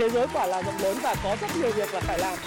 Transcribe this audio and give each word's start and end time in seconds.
thế 0.00 0.10
giới 0.10 0.26
quả 0.32 0.46
là 0.46 0.62
rộng 0.62 0.78
lớn 0.82 0.96
và 1.02 1.14
có 1.24 1.36
rất 1.40 1.46
nhiều 1.56 1.70
việc 1.72 1.94
là 1.94 2.00
phải 2.00 2.18
làm 2.18 2.38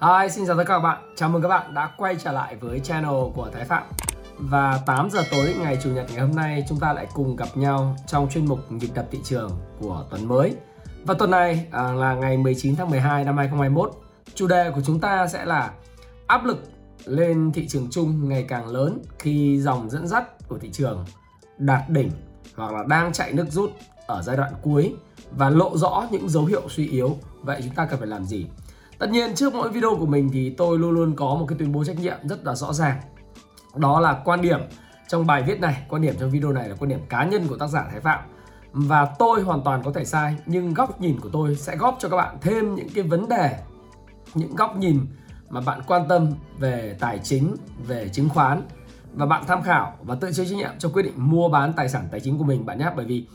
Hi, 0.00 0.30
xin 0.30 0.46
chào 0.46 0.56
tất 0.56 0.64
cả 0.66 0.74
các 0.74 0.80
bạn. 0.80 1.12
Chào 1.16 1.28
mừng 1.28 1.42
các 1.42 1.48
bạn 1.48 1.74
đã 1.74 1.90
quay 1.96 2.16
trở 2.24 2.32
lại 2.32 2.56
với 2.56 2.80
channel 2.80 3.10
của 3.34 3.48
Thái 3.54 3.64
Phạm. 3.64 3.82
Và 4.38 4.80
8 4.86 5.10
giờ 5.10 5.22
tối 5.30 5.54
ngày 5.60 5.78
Chủ 5.82 5.90
nhật 5.90 6.06
ngày 6.10 6.20
hôm 6.20 6.36
nay 6.36 6.64
chúng 6.68 6.80
ta 6.80 6.92
lại 6.92 7.06
cùng 7.14 7.36
gặp 7.36 7.48
nhau 7.54 7.96
trong 8.06 8.28
chuyên 8.30 8.46
mục 8.46 8.72
nhịp 8.72 8.90
đập 8.94 9.06
thị 9.10 9.18
trường 9.24 9.50
của 9.80 10.04
tuần 10.10 10.28
mới. 10.28 10.56
Và 11.06 11.14
tuần 11.14 11.30
này 11.30 11.66
à, 11.70 11.92
là 11.92 12.14
ngày 12.14 12.36
19 12.36 12.76
tháng 12.76 12.90
12 12.90 13.24
năm 13.24 13.36
2021. 13.36 13.90
Chủ 14.34 14.46
đề 14.46 14.70
của 14.70 14.80
chúng 14.84 15.00
ta 15.00 15.26
sẽ 15.26 15.44
là 15.44 15.70
áp 16.26 16.44
lực 16.44 16.62
lên 17.04 17.52
thị 17.52 17.68
trường 17.68 17.88
chung 17.90 18.28
ngày 18.28 18.44
càng 18.48 18.66
lớn 18.66 19.02
khi 19.18 19.60
dòng 19.60 19.90
dẫn 19.90 20.06
dắt 20.06 20.48
của 20.48 20.58
thị 20.58 20.70
trường 20.72 21.04
đạt 21.58 21.88
đỉnh 21.88 22.10
hoặc 22.56 22.72
là 22.72 22.84
đang 22.88 23.12
chạy 23.12 23.32
nước 23.32 23.46
rút 23.50 23.70
ở 24.06 24.22
giai 24.22 24.36
đoạn 24.36 24.52
cuối 24.62 24.94
và 25.30 25.50
lộ 25.50 25.76
rõ 25.76 26.06
những 26.10 26.28
dấu 26.28 26.44
hiệu 26.44 26.62
suy 26.68 26.88
yếu. 26.88 27.16
Vậy 27.42 27.60
chúng 27.64 27.74
ta 27.74 27.86
cần 27.86 27.98
phải 27.98 28.08
làm 28.08 28.24
gì? 28.24 28.46
Tất 28.98 29.10
nhiên 29.10 29.34
trước 29.34 29.54
mỗi 29.54 29.70
video 29.70 29.96
của 29.96 30.06
mình 30.06 30.30
thì 30.32 30.50
tôi 30.50 30.78
luôn 30.78 30.90
luôn 30.90 31.16
có 31.16 31.26
một 31.34 31.46
cái 31.48 31.58
tuyên 31.58 31.72
bố 31.72 31.84
trách 31.84 31.98
nhiệm 31.98 32.28
rất 32.28 32.44
là 32.44 32.54
rõ 32.54 32.72
ràng. 32.72 33.00
Đó 33.74 34.00
là 34.00 34.22
quan 34.24 34.42
điểm 34.42 34.60
trong 35.08 35.26
bài 35.26 35.42
viết 35.42 35.60
này, 35.60 35.86
quan 35.88 36.02
điểm 36.02 36.14
trong 36.20 36.30
video 36.30 36.52
này 36.52 36.68
là 36.68 36.76
quan 36.78 36.88
điểm 36.88 37.00
cá 37.08 37.24
nhân 37.24 37.46
của 37.48 37.56
tác 37.56 37.66
giả 37.66 37.86
Thái 37.90 38.00
Phạm. 38.00 38.20
Và 38.78 39.04
tôi 39.18 39.42
hoàn 39.42 39.62
toàn 39.62 39.82
có 39.84 39.92
thể 39.92 40.04
sai 40.04 40.36
nhưng 40.46 40.74
góc 40.74 41.00
nhìn 41.00 41.20
của 41.20 41.28
tôi 41.32 41.56
sẽ 41.56 41.76
góp 41.76 41.96
cho 42.00 42.08
các 42.08 42.16
bạn 42.16 42.36
thêm 42.40 42.74
những 42.74 42.88
cái 42.94 43.04
vấn 43.04 43.28
đề, 43.28 43.58
những 44.34 44.56
góc 44.56 44.76
nhìn 44.76 45.00
mà 45.48 45.60
bạn 45.60 45.80
quan 45.86 46.08
tâm 46.08 46.32
về 46.58 46.96
tài 47.00 47.18
chính, 47.18 47.56
về 47.86 48.08
chứng 48.08 48.28
khoán. 48.28 48.62
Và 49.14 49.26
bạn 49.26 49.44
tham 49.46 49.62
khảo 49.62 49.94
và 50.02 50.14
tự 50.14 50.32
chịu 50.32 50.44
trách 50.44 50.56
nhiệm 50.56 50.70
cho 50.78 50.88
quyết 50.88 51.02
định 51.02 51.14
mua 51.16 51.48
bán 51.48 51.72
tài 51.72 51.88
sản 51.88 52.08
tài 52.10 52.20
chính 52.20 52.38
của 52.38 52.44
mình 52.44 52.66
bạn 52.66 52.78
nhé. 52.78 52.90
Bởi 52.96 53.04
vì 53.04 53.26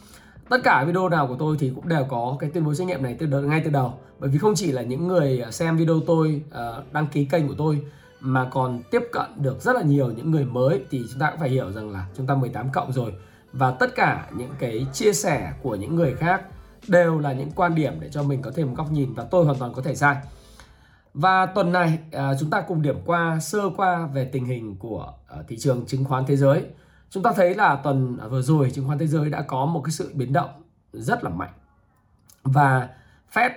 tất 0.50 0.58
cả 0.64 0.84
video 0.88 1.10
nào 1.10 1.28
của 1.28 1.36
tôi 1.40 1.58
thì 1.60 1.72
cũng 1.76 1.88
đều 1.88 2.06
có 2.10 2.38
cái 2.40 2.50
tuyên 2.54 2.66
bố 2.66 2.74
trách 2.74 2.88
nhiệm 2.88 3.04
này 3.04 3.16
từ 3.20 3.26
đầu, 3.26 3.42
ngay 3.42 3.62
từ 3.66 3.70
đầu. 3.70 3.94
Bởi 4.20 4.30
vì 4.30 4.38
không 4.38 4.56
chỉ 4.56 4.72
là 4.72 4.82
những 4.82 5.08
người 5.08 5.40
ờ, 5.40 5.52
xem 5.52 5.78
video 5.78 6.00
tôi 6.08 6.42
ờ, 6.52 6.84
đăng 6.92 7.08
ký 7.08 7.26
kênh 7.26 7.48
của 7.48 7.56
tôi 7.58 7.86
mà 8.20 8.48
còn 8.52 8.82
tiếp 8.92 9.02
cận 9.12 9.30
được 9.36 9.62
rất 9.62 9.76
là 9.76 9.82
nhiều 9.82 10.12
những 10.12 10.32
người 10.32 10.46
mới 10.46 10.84
thì 10.90 11.04
chúng 11.12 11.20
ta 11.20 11.30
cũng 11.30 11.40
phải 11.40 11.50
hiểu 11.50 11.72
rằng 11.72 11.90
là 11.90 12.08
chúng 12.18 12.28
ta 12.28 12.36
18 12.36 12.70
cộng 12.72 12.92
rồi 12.92 13.14
và 13.54 13.72
tất 13.72 13.96
cả 13.96 14.30
những 14.38 14.52
cái 14.60 14.86
chia 14.94 15.14
sẻ 15.14 15.54
của 15.62 15.76
những 15.76 15.96
người 15.96 16.16
khác 16.16 16.42
đều 16.88 17.20
là 17.20 17.34
những 17.34 17.52
quan 17.52 17.76
điểm 17.76 18.00
để 18.00 18.10
cho 18.12 18.24
mình 18.24 18.42
có 18.42 18.52
thêm 18.56 18.68
một 18.68 18.74
góc 18.78 18.92
nhìn 18.92 19.14
và 19.14 19.24
tôi 19.24 19.46
hoàn 19.46 19.58
toàn 19.58 19.74
có 19.74 19.82
thể 19.82 19.96
sai. 19.96 20.16
Và 21.14 21.46
tuần 21.46 21.72
này 21.72 22.00
à, 22.12 22.34
chúng 22.40 22.50
ta 22.50 22.62
cùng 22.62 22.82
điểm 22.82 22.98
qua 23.06 23.40
sơ 23.40 23.70
qua 23.78 24.06
về 24.06 24.26
tình 24.26 24.46
hình 24.46 24.76
của 24.80 25.14
à, 25.28 25.38
thị 25.48 25.58
trường 25.60 25.86
chứng 25.86 26.06
khoán 26.06 26.26
thế 26.26 26.36
giới. 26.38 26.66
Chúng 27.10 27.24
ta 27.24 27.32
thấy 27.36 27.56
là 27.56 27.76
tuần 27.76 28.18
vừa 28.30 28.42
rồi 28.42 28.72
chứng 28.72 28.88
khoán 28.88 29.00
thế 29.00 29.08
giới 29.08 29.30
đã 29.30 29.42
có 29.42 29.66
một 29.66 29.82
cái 29.86 29.92
sự 29.92 30.12
biến 30.14 30.34
động 30.34 30.50
rất 30.94 31.24
là 31.24 31.30
mạnh. 31.30 31.52
Và 32.44 32.90
Fed 33.34 33.50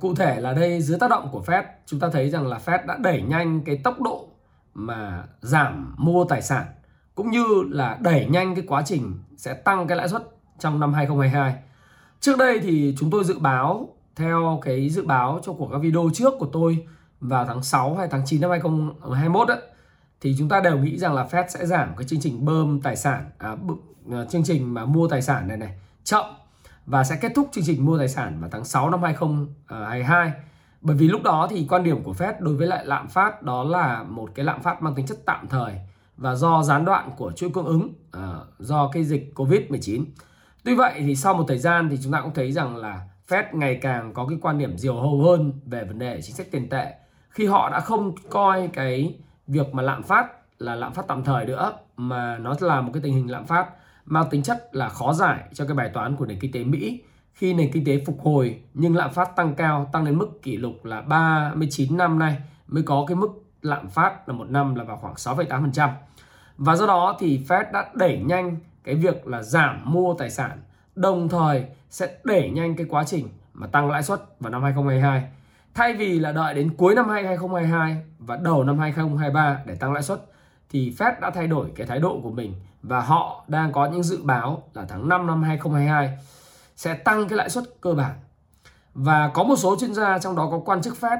cụ 0.00 0.14
thể 0.14 0.40
là 0.40 0.52
đây 0.52 0.82
dưới 0.82 0.98
tác 0.98 1.10
động 1.10 1.28
của 1.32 1.42
Fed 1.46 1.62
chúng 1.86 2.00
ta 2.00 2.08
thấy 2.12 2.30
rằng 2.30 2.46
là 2.46 2.60
Fed 2.64 2.86
đã 2.86 2.96
đẩy 3.00 3.22
nhanh 3.22 3.60
cái 3.64 3.76
tốc 3.84 4.00
độ 4.00 4.28
mà 4.74 5.24
giảm 5.40 5.94
mua 5.98 6.24
tài 6.24 6.42
sản 6.42 6.66
cũng 7.18 7.30
như 7.30 7.44
là 7.70 7.98
đẩy 8.00 8.26
nhanh 8.26 8.54
cái 8.54 8.64
quá 8.68 8.82
trình 8.86 9.18
sẽ 9.36 9.54
tăng 9.54 9.86
cái 9.86 9.98
lãi 9.98 10.08
suất 10.08 10.22
trong 10.58 10.80
năm 10.80 10.94
2022. 10.94 11.54
Trước 12.20 12.38
đây 12.38 12.60
thì 12.62 12.94
chúng 12.98 13.10
tôi 13.10 13.24
dự 13.24 13.38
báo 13.38 13.88
theo 14.16 14.60
cái 14.62 14.90
dự 14.90 15.06
báo 15.06 15.40
cho 15.42 15.52
của 15.52 15.68
các 15.68 15.78
video 15.78 16.10
trước 16.14 16.34
của 16.38 16.48
tôi 16.52 16.86
vào 17.20 17.46
tháng 17.46 17.62
6 17.62 17.94
hay 17.96 18.08
tháng 18.10 18.22
9 18.26 18.40
năm 18.40 18.50
2021 18.50 19.48
ấy, 19.48 19.58
thì 20.20 20.34
chúng 20.38 20.48
ta 20.48 20.60
đều 20.60 20.78
nghĩ 20.78 20.98
rằng 20.98 21.14
là 21.14 21.26
Fed 21.30 21.44
sẽ 21.48 21.66
giảm 21.66 21.96
cái 21.96 22.06
chương 22.08 22.20
trình 22.20 22.44
bơm 22.44 22.80
tài 22.80 22.96
sản 22.96 23.30
à, 23.38 23.56
à, 24.12 24.24
chương 24.30 24.44
trình 24.44 24.74
mà 24.74 24.84
mua 24.84 25.08
tài 25.08 25.22
sản 25.22 25.48
này 25.48 25.56
này 25.56 25.78
chậm 26.04 26.24
và 26.86 27.04
sẽ 27.04 27.16
kết 27.20 27.32
thúc 27.34 27.48
chương 27.52 27.64
trình 27.66 27.84
mua 27.84 27.98
tài 27.98 28.08
sản 28.08 28.40
vào 28.40 28.50
tháng 28.52 28.64
6 28.64 28.90
năm 28.90 29.02
2022 29.02 30.32
bởi 30.80 30.96
vì 30.96 31.08
lúc 31.08 31.22
đó 31.22 31.46
thì 31.50 31.66
quan 31.68 31.84
điểm 31.84 32.02
của 32.02 32.12
Fed 32.12 32.32
đối 32.38 32.54
với 32.54 32.66
lại 32.66 32.86
lạm 32.86 33.08
phát 33.08 33.42
đó 33.42 33.64
là 33.64 34.02
một 34.02 34.30
cái 34.34 34.44
lạm 34.44 34.62
phát 34.62 34.82
mang 34.82 34.94
tính 34.94 35.06
chất 35.06 35.18
tạm 35.24 35.48
thời 35.48 35.74
và 36.18 36.34
do 36.34 36.62
gián 36.62 36.84
đoạn 36.84 37.10
của 37.16 37.32
chuỗi 37.32 37.50
cung 37.50 37.66
ứng 37.66 37.92
à, 38.12 38.34
do 38.58 38.90
cái 38.92 39.04
dịch 39.04 39.32
Covid-19. 39.34 40.04
Tuy 40.64 40.74
vậy 40.74 40.94
thì 40.98 41.16
sau 41.16 41.34
một 41.34 41.44
thời 41.48 41.58
gian 41.58 41.88
thì 41.90 41.98
chúng 42.02 42.12
ta 42.12 42.20
cũng 42.20 42.34
thấy 42.34 42.52
rằng 42.52 42.76
là 42.76 43.08
Fed 43.28 43.44
ngày 43.52 43.78
càng 43.82 44.14
có 44.14 44.26
cái 44.26 44.38
quan 44.42 44.58
điểm 44.58 44.78
diều 44.78 44.94
hâu 44.94 45.22
hơn 45.22 45.52
về 45.66 45.84
vấn 45.84 45.98
đề 45.98 46.20
chính 46.22 46.34
sách 46.34 46.46
tiền 46.50 46.68
tệ 46.68 46.94
khi 47.30 47.46
họ 47.46 47.70
đã 47.70 47.80
không 47.80 48.14
coi 48.30 48.68
cái 48.72 49.18
việc 49.46 49.74
mà 49.74 49.82
lạm 49.82 50.02
phát 50.02 50.26
là 50.58 50.74
lạm 50.74 50.92
phát 50.92 51.04
tạm 51.08 51.24
thời 51.24 51.46
nữa 51.46 51.72
mà 51.96 52.38
nó 52.38 52.54
là 52.60 52.80
một 52.80 52.90
cái 52.94 53.02
tình 53.02 53.14
hình 53.14 53.30
lạm 53.30 53.46
phát 53.46 53.66
mang 54.04 54.24
tính 54.30 54.42
chất 54.42 54.68
là 54.72 54.88
khó 54.88 55.12
giải 55.12 55.44
cho 55.54 55.66
cái 55.66 55.74
bài 55.74 55.90
toán 55.94 56.16
của 56.16 56.26
nền 56.26 56.38
kinh 56.40 56.52
tế 56.52 56.64
Mỹ 56.64 57.02
khi 57.32 57.54
nền 57.54 57.72
kinh 57.72 57.84
tế 57.84 58.02
phục 58.06 58.20
hồi 58.20 58.60
nhưng 58.74 58.96
lạm 58.96 59.12
phát 59.12 59.36
tăng 59.36 59.54
cao 59.54 59.90
tăng 59.92 60.04
đến 60.04 60.18
mức 60.18 60.42
kỷ 60.42 60.56
lục 60.56 60.84
là 60.84 61.00
39 61.00 61.96
năm 61.96 62.18
nay 62.18 62.36
mới 62.66 62.82
có 62.82 63.04
cái 63.08 63.16
mức 63.16 63.47
lạm 63.62 63.88
phát 63.88 64.28
là 64.28 64.34
một 64.34 64.50
năm 64.50 64.74
là 64.74 64.84
vào 64.84 64.96
khoảng 64.96 65.14
6,8%. 65.14 65.90
Và 66.56 66.76
do 66.76 66.86
đó 66.86 67.16
thì 67.18 67.44
Fed 67.48 67.72
đã 67.72 67.90
đẩy 67.94 68.18
nhanh 68.18 68.56
cái 68.84 68.94
việc 68.94 69.26
là 69.26 69.42
giảm 69.42 69.82
mua 69.84 70.14
tài 70.14 70.30
sản 70.30 70.62
đồng 70.94 71.28
thời 71.28 71.64
sẽ 71.90 72.16
đẩy 72.24 72.50
nhanh 72.50 72.76
cái 72.76 72.86
quá 72.90 73.04
trình 73.04 73.28
mà 73.52 73.66
tăng 73.66 73.90
lãi 73.90 74.02
suất 74.02 74.40
vào 74.40 74.50
năm 74.50 74.62
2022 74.62 75.28
Thay 75.74 75.94
vì 75.94 76.18
là 76.18 76.32
đợi 76.32 76.54
đến 76.54 76.74
cuối 76.76 76.94
năm 76.94 77.08
2022 77.08 77.96
và 78.18 78.36
đầu 78.36 78.64
năm 78.64 78.78
2023 78.78 79.60
để 79.66 79.74
tăng 79.74 79.92
lãi 79.92 80.02
suất 80.02 80.20
thì 80.70 80.94
Fed 80.98 81.20
đã 81.20 81.30
thay 81.30 81.46
đổi 81.46 81.72
cái 81.76 81.86
thái 81.86 81.98
độ 81.98 82.20
của 82.22 82.30
mình 82.30 82.54
và 82.82 83.00
họ 83.00 83.44
đang 83.48 83.72
có 83.72 83.86
những 83.86 84.02
dự 84.02 84.22
báo 84.22 84.62
là 84.74 84.84
tháng 84.88 85.08
5 85.08 85.26
năm 85.26 85.42
2022 85.42 86.18
sẽ 86.76 86.94
tăng 86.94 87.28
cái 87.28 87.36
lãi 87.36 87.50
suất 87.50 87.64
cơ 87.80 87.94
bản. 87.94 88.14
Và 88.94 89.30
có 89.34 89.44
một 89.44 89.56
số 89.56 89.76
chuyên 89.80 89.94
gia 89.94 90.18
trong 90.18 90.36
đó 90.36 90.48
có 90.50 90.58
quan 90.64 90.82
chức 90.82 90.96
Fed 91.00 91.18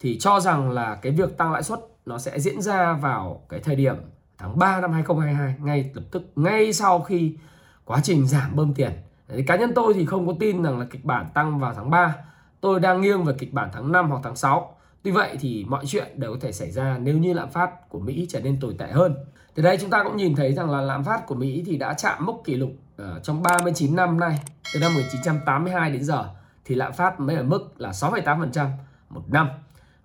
thì 0.00 0.18
cho 0.18 0.40
rằng 0.40 0.70
là 0.70 0.94
cái 0.94 1.12
việc 1.12 1.36
tăng 1.36 1.52
lãi 1.52 1.62
suất 1.62 1.80
nó 2.06 2.18
sẽ 2.18 2.40
diễn 2.40 2.62
ra 2.62 2.92
vào 2.92 3.42
cái 3.48 3.60
thời 3.60 3.76
điểm 3.76 3.96
tháng 4.38 4.58
3 4.58 4.80
năm 4.80 4.92
2022 4.92 5.54
ngay 5.58 5.90
lập 5.94 6.02
tức 6.10 6.32
ngay 6.36 6.72
sau 6.72 7.00
khi 7.00 7.36
quá 7.84 8.00
trình 8.02 8.26
giảm 8.26 8.56
bơm 8.56 8.74
tiền. 8.74 8.92
Đấy, 9.28 9.44
cá 9.46 9.56
nhân 9.56 9.72
tôi 9.74 9.94
thì 9.94 10.06
không 10.06 10.26
có 10.26 10.32
tin 10.40 10.62
rằng 10.62 10.78
là 10.78 10.86
kịch 10.90 11.04
bản 11.04 11.26
tăng 11.34 11.58
vào 11.58 11.74
tháng 11.74 11.90
3 11.90 12.14
tôi 12.60 12.80
đang 12.80 13.00
nghiêng 13.00 13.24
về 13.24 13.34
kịch 13.38 13.52
bản 13.52 13.70
tháng 13.72 13.92
5 13.92 14.10
hoặc 14.10 14.20
tháng 14.24 14.36
6. 14.36 14.76
Tuy 15.02 15.10
vậy 15.10 15.36
thì 15.40 15.64
mọi 15.68 15.86
chuyện 15.86 16.20
đều 16.20 16.32
có 16.32 16.38
thể 16.40 16.52
xảy 16.52 16.70
ra 16.70 16.98
nếu 16.98 17.18
như 17.18 17.32
lạm 17.32 17.50
phát 17.50 17.88
của 17.88 17.98
Mỹ 17.98 18.26
trở 18.30 18.40
nên 18.40 18.60
tồi 18.60 18.74
tệ 18.78 18.86
hơn. 18.86 19.16
Từ 19.54 19.62
đây 19.62 19.78
chúng 19.80 19.90
ta 19.90 20.04
cũng 20.04 20.16
nhìn 20.16 20.36
thấy 20.36 20.52
rằng 20.52 20.70
là 20.70 20.80
lạm 20.80 21.04
phát 21.04 21.26
của 21.26 21.34
Mỹ 21.34 21.62
thì 21.66 21.76
đã 21.76 21.94
chạm 21.94 22.26
mốc 22.26 22.40
kỷ 22.44 22.54
lục 22.54 22.70
uh, 23.02 23.22
trong 23.22 23.42
39 23.42 23.96
năm 23.96 24.20
nay, 24.20 24.38
từ 24.74 24.80
năm 24.80 24.94
1982 24.94 25.90
đến 25.90 26.04
giờ 26.04 26.30
thì 26.64 26.74
lạm 26.74 26.92
phát 26.92 27.20
mới 27.20 27.36
ở 27.36 27.42
mức 27.42 27.80
là 27.80 27.90
6,8% 27.90 28.68
một 29.08 29.22
năm. 29.28 29.48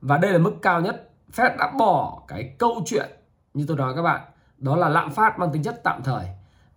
Và 0.02 0.18
đây 0.18 0.32
là 0.32 0.38
mức 0.38 0.54
cao 0.62 0.82
nhất. 0.82 1.10
Fed 1.36 1.58
đã 1.58 1.72
bỏ 1.78 2.22
cái 2.28 2.56
câu 2.58 2.82
chuyện 2.86 3.10
như 3.54 3.66
tôi 3.68 3.78
nói 3.78 3.94
các 3.96 4.02
bạn, 4.02 4.22
đó 4.58 4.76
là 4.76 4.90
lạm 4.90 5.12
phát 5.12 5.40
mang 5.40 5.52
tính 5.52 5.64
chất 5.64 5.82
tạm 5.84 6.04
thời. 6.04 6.26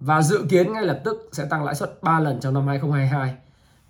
Và 0.00 0.22
dự 0.22 0.46
kiến 0.48 0.72
ngay 0.72 0.84
lập 0.84 1.00
tức 1.04 1.28
sẽ 1.32 1.44
tăng 1.44 1.64
lãi 1.64 1.74
suất 1.74 2.02
3 2.02 2.20
lần 2.20 2.40
trong 2.40 2.54
năm 2.54 2.66
2022 2.66 3.34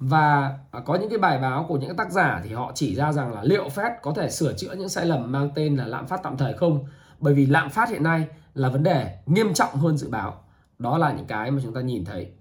và 0.00 0.58
có 0.84 0.94
những 0.94 1.08
cái 1.08 1.18
bài 1.18 1.38
báo 1.38 1.64
của 1.68 1.76
những 1.76 1.96
tác 1.96 2.10
giả 2.10 2.40
thì 2.44 2.52
họ 2.52 2.72
chỉ 2.74 2.94
ra 2.94 3.12
rằng 3.12 3.34
là 3.34 3.42
liệu 3.42 3.68
Fed 3.68 3.90
có 4.02 4.12
thể 4.16 4.30
sửa 4.30 4.52
chữa 4.52 4.74
những 4.74 4.88
sai 4.88 5.06
lầm 5.06 5.32
mang 5.32 5.50
tên 5.54 5.76
là 5.76 5.86
lạm 5.86 6.06
phát 6.06 6.20
tạm 6.22 6.36
thời 6.36 6.54
không? 6.54 6.84
Bởi 7.18 7.34
vì 7.34 7.46
lạm 7.46 7.70
phát 7.70 7.88
hiện 7.88 8.02
nay 8.02 8.26
là 8.54 8.68
vấn 8.68 8.82
đề 8.82 9.18
nghiêm 9.26 9.54
trọng 9.54 9.74
hơn 9.76 9.96
dự 9.96 10.08
báo. 10.08 10.44
Đó 10.78 10.98
là 10.98 11.12
những 11.12 11.26
cái 11.26 11.50
mà 11.50 11.60
chúng 11.64 11.74
ta 11.74 11.80
nhìn 11.80 12.04
thấy. 12.04 12.32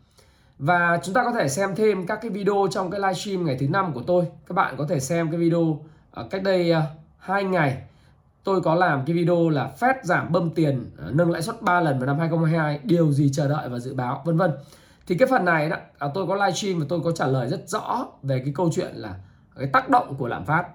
Và 0.60 1.00
chúng 1.04 1.14
ta 1.14 1.24
có 1.24 1.32
thể 1.32 1.50
xem 1.50 1.76
thêm 1.76 2.08
các 2.08 2.20
cái 2.22 2.32
video 2.32 2.68
trong 2.72 2.92
cái 2.92 3.00
livestream 3.00 3.46
ngày 3.46 3.58
thứ 3.60 3.68
năm 3.68 3.94
của 3.94 4.04
tôi. 4.08 4.26
Các 4.48 4.54
bạn 4.54 4.76
có 4.78 4.86
thể 4.90 5.00
xem 5.00 5.32
cái 5.32 5.40
video 5.40 5.80
à, 6.12 6.24
cách 6.30 6.44
đây 6.44 6.72
ờ, 6.72 6.80
hai 7.18 7.44
2 7.44 7.44
ngày 7.44 7.84
tôi 8.44 8.62
có 8.62 8.76
làm 8.76 9.06
cái 9.06 9.16
video 9.16 9.50
là 9.50 9.72
Fed 9.80 9.94
giảm 10.04 10.32
bơm 10.32 10.50
tiền 10.50 10.92
ờ, 10.98 11.12
nâng 11.12 11.32
lãi 11.32 11.42
suất 11.42 11.62
3 11.62 11.82
lần 11.82 12.00
vào 12.00 12.08
năm 12.08 12.20
2022 12.20 12.80
điều 12.84 13.12
gì 13.12 13.30
chờ 13.34 13.48
đợi 13.48 13.70
và 13.70 13.80
dự 13.80 13.94
báo 13.94 14.22
vân 14.26 14.38
vân. 14.38 14.52
Thì 15.08 15.18
cái 15.18 15.28
phần 15.32 15.46
này 15.46 15.70
đó 15.70 15.78
à, 15.98 16.08
tôi 16.14 16.28
có 16.28 16.36
livestream 16.36 16.80
và 16.80 16.86
tôi 16.90 17.00
có 17.04 17.12
trả 17.12 17.28
lời 17.28 17.50
rất 17.50 17.70
rõ 17.70 18.06
về 18.24 18.42
cái 18.46 18.54
câu 18.56 18.70
chuyện 18.76 18.96
là 18.96 19.16
cái 19.56 19.68
tác 19.68 19.90
động 19.90 20.16
của 20.16 20.28
lạm 20.28 20.46
phát 20.46 20.66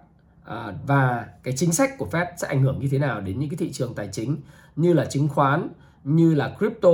à, 0.45 0.73
và 0.87 1.27
cái 1.43 1.55
chính 1.57 1.73
sách 1.73 1.99
của 1.99 2.09
Fed 2.11 2.27
sẽ 2.37 2.49
ảnh 2.49 2.63
hưởng 2.63 2.79
như 2.81 2.89
thế 2.91 2.99
nào 2.99 3.21
đến 3.21 3.39
những 3.39 3.51
cái 3.51 3.57
thị 3.57 3.73
trường 3.73 3.95
tài 3.95 4.09
chính 4.13 4.37
như 4.77 4.93
là 4.93 5.05
chứng 5.05 5.29
khoán 5.29 5.69
như 6.05 6.35
là 6.35 6.55
crypto 6.59 6.91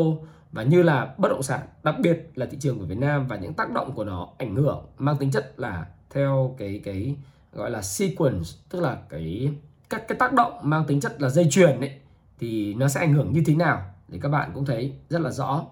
và 0.52 0.62
như 0.62 0.82
là 0.82 1.14
bất 1.18 1.28
động 1.28 1.42
sản 1.42 1.60
đặc 1.82 1.94
biệt 1.98 2.30
là 2.34 2.46
thị 2.46 2.56
trường 2.60 2.78
của 2.78 2.84
Việt 2.84 2.98
Nam 2.98 3.26
và 3.26 3.36
những 3.36 3.54
tác 3.54 3.70
động 3.70 3.92
của 3.92 4.04
nó 4.04 4.28
ảnh 4.38 4.56
hưởng 4.56 4.86
mang 4.98 5.16
tính 5.16 5.30
chất 5.30 5.54
là 5.56 5.86
theo 6.10 6.54
cái 6.58 6.80
cái 6.84 7.16
gọi 7.52 7.70
là 7.70 7.82
sequence 7.82 8.50
tức 8.68 8.80
là 8.80 8.98
cái 9.08 9.50
các 9.90 10.08
cái 10.08 10.18
tác 10.18 10.32
động 10.32 10.52
mang 10.62 10.84
tính 10.86 11.00
chất 11.00 11.22
là 11.22 11.28
dây 11.28 11.48
chuyền 11.50 11.80
ấy 11.80 12.00
thì 12.38 12.74
nó 12.74 12.88
sẽ 12.88 13.00
ảnh 13.00 13.12
hưởng 13.12 13.32
như 13.32 13.42
thế 13.46 13.54
nào 13.54 13.82
thì 14.08 14.18
các 14.22 14.28
bạn 14.28 14.50
cũng 14.54 14.64
thấy 14.64 14.92
rất 15.08 15.20
là 15.20 15.30
rõ. 15.30 15.64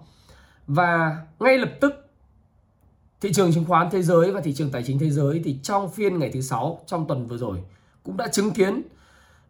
Và 0.67 1.17
ngay 1.39 1.57
lập 1.57 1.69
tức 1.81 2.09
thị 3.21 3.33
trường 3.33 3.53
chứng 3.53 3.65
khoán 3.65 3.89
thế 3.91 4.01
giới 4.01 4.31
và 4.31 4.41
thị 4.41 4.53
trường 4.53 4.71
tài 4.71 4.83
chính 4.83 4.99
thế 4.99 5.09
giới 5.09 5.41
thì 5.43 5.59
trong 5.63 5.89
phiên 5.89 6.19
ngày 6.19 6.29
thứ 6.33 6.41
sáu 6.41 6.79
trong 6.85 7.07
tuần 7.07 7.27
vừa 7.27 7.37
rồi 7.37 7.63
cũng 8.03 8.17
đã 8.17 8.27
chứng 8.27 8.51
kiến 8.51 8.81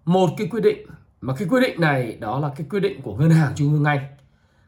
một 0.06 0.30
cái 0.38 0.48
quyết 0.48 0.62
định. 0.62 0.88
Mà 1.22 1.36
cái 1.36 1.48
quyết 1.48 1.62
định 1.62 1.82
này 1.82 2.18
đó 2.20 2.40
là 2.40 2.52
cái 2.56 2.68
quyết 2.70 2.80
định 2.80 3.02
của 3.02 3.16
ngân 3.16 3.30
hàng 3.30 3.54
trung 3.56 3.74
ương 3.74 3.84
Anh. 3.84 4.00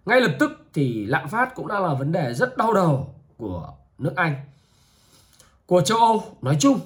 Ngay 0.05 0.21
lập 0.21 0.35
tức 0.39 0.51
thì 0.73 1.05
lạm 1.05 1.29
phát 1.29 1.55
cũng 1.55 1.67
đang 1.67 1.83
là 1.83 1.93
vấn 1.93 2.11
đề 2.11 2.33
rất 2.33 2.57
đau 2.57 2.73
đầu 2.73 3.15
của 3.37 3.73
nước 3.97 4.15
Anh, 4.15 4.35
của 5.65 5.81
châu 5.81 5.97
Âu 5.97 6.23
nói 6.41 6.57
chung 6.59 6.79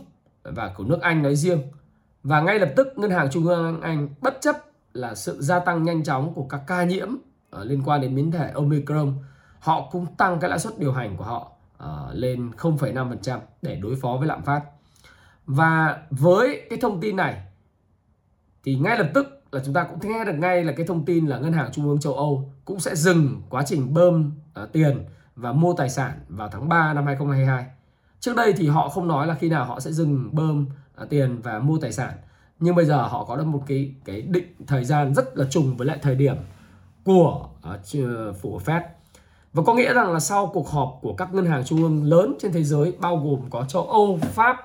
và 0.55 0.73
của 0.77 0.83
nước 0.83 1.01
Anh 1.01 1.23
nói 1.23 1.35
riêng. 1.35 1.61
Và 2.23 2.41
ngay 2.41 2.59
lập 2.59 2.69
tức 2.75 2.87
ngân 2.95 3.11
hàng 3.11 3.29
trung 3.31 3.47
ương 3.47 3.81
Anh 3.81 4.09
bất 4.21 4.37
chấp 4.41 4.55
là 4.93 5.15
sự 5.15 5.41
gia 5.41 5.59
tăng 5.59 5.83
nhanh 5.83 6.03
chóng 6.03 6.33
của 6.33 6.43
các 6.43 6.61
ca 6.67 6.83
nhiễm 6.83 7.09
uh, 7.11 7.65
liên 7.65 7.81
quan 7.85 8.01
đến 8.01 8.15
biến 8.15 8.31
thể 8.31 8.51
Omicron, 8.53 9.13
họ 9.59 9.89
cũng 9.91 10.05
tăng 10.17 10.39
cái 10.39 10.49
lãi 10.49 10.59
suất 10.59 10.79
điều 10.79 10.91
hành 10.91 11.17
của 11.17 11.23
họ 11.23 11.51
uh, 11.83 11.89
lên 12.13 12.51
0,5% 12.57 13.39
để 13.61 13.75
đối 13.75 13.95
phó 13.95 14.17
với 14.19 14.27
lạm 14.27 14.43
phát. 14.43 14.61
Và 15.45 15.97
với 16.09 16.67
cái 16.69 16.79
thông 16.81 17.01
tin 17.01 17.15
này 17.15 17.43
thì 18.63 18.75
ngay 18.75 18.97
lập 18.97 19.09
tức 19.13 19.43
là 19.51 19.61
chúng 19.65 19.73
ta 19.73 19.83
cũng 19.83 20.11
nghe 20.11 20.25
được 20.25 20.33
ngay 20.33 20.63
là 20.63 20.73
cái 20.77 20.87
thông 20.87 21.05
tin 21.05 21.25
là 21.25 21.39
ngân 21.39 21.53
hàng 21.53 21.69
trung 21.71 21.87
ương 21.87 21.99
châu 21.99 22.13
Âu 22.13 22.51
cũng 22.65 22.79
sẽ 22.79 22.95
dừng 22.95 23.41
quá 23.49 23.63
trình 23.65 23.93
bơm 23.93 24.31
uh, 24.63 24.71
tiền 24.71 25.05
và 25.35 25.51
mua 25.51 25.73
tài 25.73 25.89
sản 25.89 26.19
vào 26.27 26.49
tháng 26.51 26.69
3 26.69 26.93
năm 26.93 27.05
2022. 27.05 27.65
Trước 28.19 28.35
đây 28.35 28.53
thì 28.53 28.67
họ 28.67 28.89
không 28.89 29.07
nói 29.07 29.27
là 29.27 29.35
khi 29.35 29.49
nào 29.49 29.65
họ 29.65 29.79
sẽ 29.79 29.91
dừng 29.91 30.29
bơm 30.31 30.65
à, 30.95 31.05
tiền 31.09 31.41
và 31.41 31.59
mua 31.59 31.77
tài 31.77 31.91
sản. 31.91 32.13
Nhưng 32.59 32.75
bây 32.75 32.85
giờ 32.85 33.07
họ 33.07 33.25
có 33.25 33.35
được 33.35 33.45
một 33.45 33.63
cái 33.67 33.93
cái 34.05 34.21
định 34.21 34.53
thời 34.67 34.85
gian 34.85 35.13
rất 35.13 35.37
là 35.37 35.45
trùng 35.49 35.77
với 35.77 35.87
lại 35.87 35.99
thời 36.01 36.15
điểm 36.15 36.35
của 37.03 37.47
à, 37.63 37.71
uh, 37.71 38.35
phủ 38.41 38.57
ờ, 38.57 38.63
Fed. 38.65 38.81
Và 39.53 39.63
có 39.65 39.73
nghĩa 39.73 39.93
rằng 39.93 40.13
là 40.13 40.19
sau 40.19 40.47
cuộc 40.47 40.69
họp 40.69 40.99
của 41.01 41.13
các 41.13 41.33
ngân 41.33 41.45
hàng 41.45 41.65
trung 41.65 41.83
ương 41.83 42.03
lớn 42.03 42.35
trên 42.39 42.51
thế 42.51 42.63
giới 42.63 42.93
bao 42.99 43.17
gồm 43.17 43.49
có 43.49 43.65
châu 43.65 43.83
Âu, 43.83 44.19
Pháp, 44.21 44.57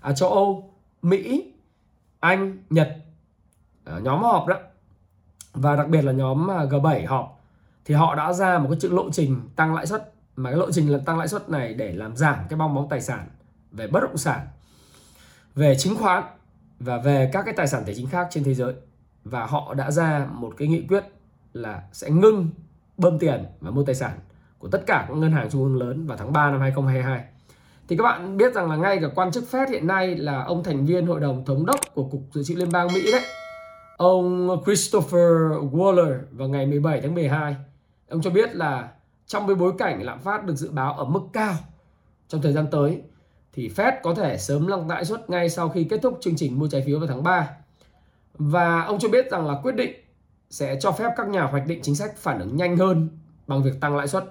à, 0.00 0.12
châu 0.12 0.30
Âu, 0.30 0.70
Mỹ, 1.02 1.52
Anh, 2.20 2.58
Nhật 2.70 2.96
à, 3.84 3.98
nhóm 4.02 4.22
họp 4.22 4.46
đó 4.46 4.56
và 5.52 5.76
đặc 5.76 5.88
biệt 5.88 6.02
là 6.02 6.12
nhóm 6.12 6.50
à, 6.50 6.64
G7 6.64 7.06
họp 7.06 7.40
thì 7.84 7.94
họ 7.94 8.14
đã 8.14 8.32
ra 8.32 8.58
một 8.58 8.68
cái 8.80 8.90
lộ 8.90 9.10
trình 9.10 9.40
tăng 9.56 9.74
lãi 9.74 9.86
suất 9.86 10.12
mà 10.38 10.50
cái 10.50 10.58
lộ 10.58 10.72
trình 10.72 10.92
lần 10.92 11.04
tăng 11.04 11.18
lãi 11.18 11.28
suất 11.28 11.50
này 11.50 11.74
để 11.74 11.92
làm 11.92 12.16
giảm 12.16 12.36
cái 12.48 12.58
bong 12.58 12.74
bóng 12.74 12.88
tài 12.88 13.00
sản 13.00 13.28
về 13.72 13.86
bất 13.86 14.00
động 14.00 14.16
sản 14.16 14.40
về 15.54 15.76
chứng 15.78 15.96
khoán 15.96 16.24
và 16.78 16.98
về 16.98 17.30
các 17.32 17.42
cái 17.44 17.54
tài 17.54 17.66
sản 17.66 17.82
tài 17.86 17.94
chính 17.94 18.06
khác 18.06 18.28
trên 18.30 18.44
thế 18.44 18.54
giới 18.54 18.74
và 19.24 19.46
họ 19.46 19.74
đã 19.74 19.90
ra 19.90 20.26
một 20.32 20.54
cái 20.56 20.68
nghị 20.68 20.86
quyết 20.88 21.04
là 21.52 21.82
sẽ 21.92 22.10
ngưng 22.10 22.48
bơm 22.96 23.18
tiền 23.18 23.44
và 23.60 23.70
mua 23.70 23.82
tài 23.82 23.94
sản 23.94 24.18
của 24.58 24.68
tất 24.68 24.86
cả 24.86 25.04
các 25.08 25.16
ngân 25.16 25.32
hàng 25.32 25.50
trung 25.50 25.62
ương 25.62 25.76
lớn 25.76 26.06
vào 26.06 26.16
tháng 26.16 26.32
3 26.32 26.50
năm 26.50 26.60
2022. 26.60 27.24
Thì 27.88 27.96
các 27.96 28.04
bạn 28.04 28.36
biết 28.36 28.54
rằng 28.54 28.70
là 28.70 28.76
ngay 28.76 28.98
cả 29.00 29.08
quan 29.14 29.32
chức 29.32 29.44
Fed 29.50 29.70
hiện 29.70 29.86
nay 29.86 30.16
là 30.16 30.42
ông 30.42 30.64
thành 30.64 30.86
viên 30.86 31.06
hội 31.06 31.20
đồng 31.20 31.44
thống 31.44 31.66
đốc 31.66 31.80
của 31.94 32.04
Cục 32.04 32.20
Dự 32.32 32.42
trữ 32.42 32.54
Liên 32.54 32.72
bang 32.72 32.88
Mỹ 32.94 33.12
đấy 33.12 33.22
Ông 33.96 34.48
Christopher 34.64 35.30
Waller 35.72 36.18
vào 36.30 36.48
ngày 36.48 36.66
17 36.66 37.00
tháng 37.00 37.14
12, 37.14 37.56
ông 38.08 38.22
cho 38.22 38.30
biết 38.30 38.56
là 38.56 38.88
trong 39.28 39.46
cái 39.46 39.56
bối 39.56 39.72
cảnh 39.78 40.02
lạm 40.02 40.20
phát 40.20 40.44
được 40.44 40.54
dự 40.54 40.70
báo 40.70 40.92
ở 40.92 41.04
mức 41.04 41.20
cao 41.32 41.54
trong 42.28 42.42
thời 42.42 42.52
gian 42.52 42.66
tới 42.70 43.02
thì 43.52 43.70
Fed 43.76 43.92
có 44.02 44.14
thể 44.14 44.38
sớm 44.38 44.66
lăng 44.66 44.88
lãi 44.88 45.04
suất 45.04 45.30
ngay 45.30 45.50
sau 45.50 45.68
khi 45.68 45.84
kết 45.84 45.98
thúc 46.02 46.18
chương 46.20 46.36
trình 46.36 46.58
mua 46.58 46.68
trái 46.68 46.82
phiếu 46.86 46.98
vào 46.98 47.08
tháng 47.08 47.22
3. 47.22 47.50
Và 48.34 48.82
ông 48.82 48.98
cho 48.98 49.08
biết 49.08 49.30
rằng 49.30 49.46
là 49.46 49.54
quyết 49.62 49.74
định 49.74 49.92
sẽ 50.50 50.76
cho 50.80 50.92
phép 50.92 51.10
các 51.16 51.28
nhà 51.28 51.42
hoạch 51.42 51.66
định 51.66 51.80
chính 51.82 51.94
sách 51.94 52.16
phản 52.16 52.40
ứng 52.40 52.56
nhanh 52.56 52.76
hơn 52.76 53.08
bằng 53.46 53.62
việc 53.62 53.80
tăng 53.80 53.96
lãi 53.96 54.08
suất. 54.08 54.24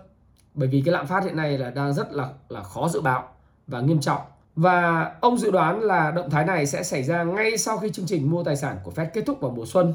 Bởi 0.54 0.68
vì 0.68 0.82
cái 0.86 0.94
lạm 0.94 1.08
phát 1.08 1.24
hiện 1.24 1.36
nay 1.36 1.58
là 1.58 1.70
đang 1.70 1.94
rất 1.94 2.14
là 2.14 2.30
là 2.50 2.64
khó 2.64 2.90
dự 2.90 3.02
báo 3.02 3.28
và 3.68 3.82
nghiêm 3.82 4.00
trọng. 4.00 4.22
Và 4.56 5.12
ông 5.22 5.38
dự 5.38 5.52
đoán 5.52 5.82
là 5.82 6.12
động 6.12 6.30
thái 6.30 6.46
này 6.46 6.66
sẽ 6.66 6.84
xảy 6.84 7.04
ra 7.04 7.24
ngay 7.24 7.58
sau 7.58 7.78
khi 7.78 7.90
chương 7.90 8.06
trình 8.06 8.30
mua 8.30 8.44
tài 8.44 8.56
sản 8.56 8.78
của 8.84 8.92
Fed 8.92 9.08
kết 9.14 9.24
thúc 9.26 9.42
vào 9.42 9.52
mùa 9.52 9.66
xuân. 9.66 9.94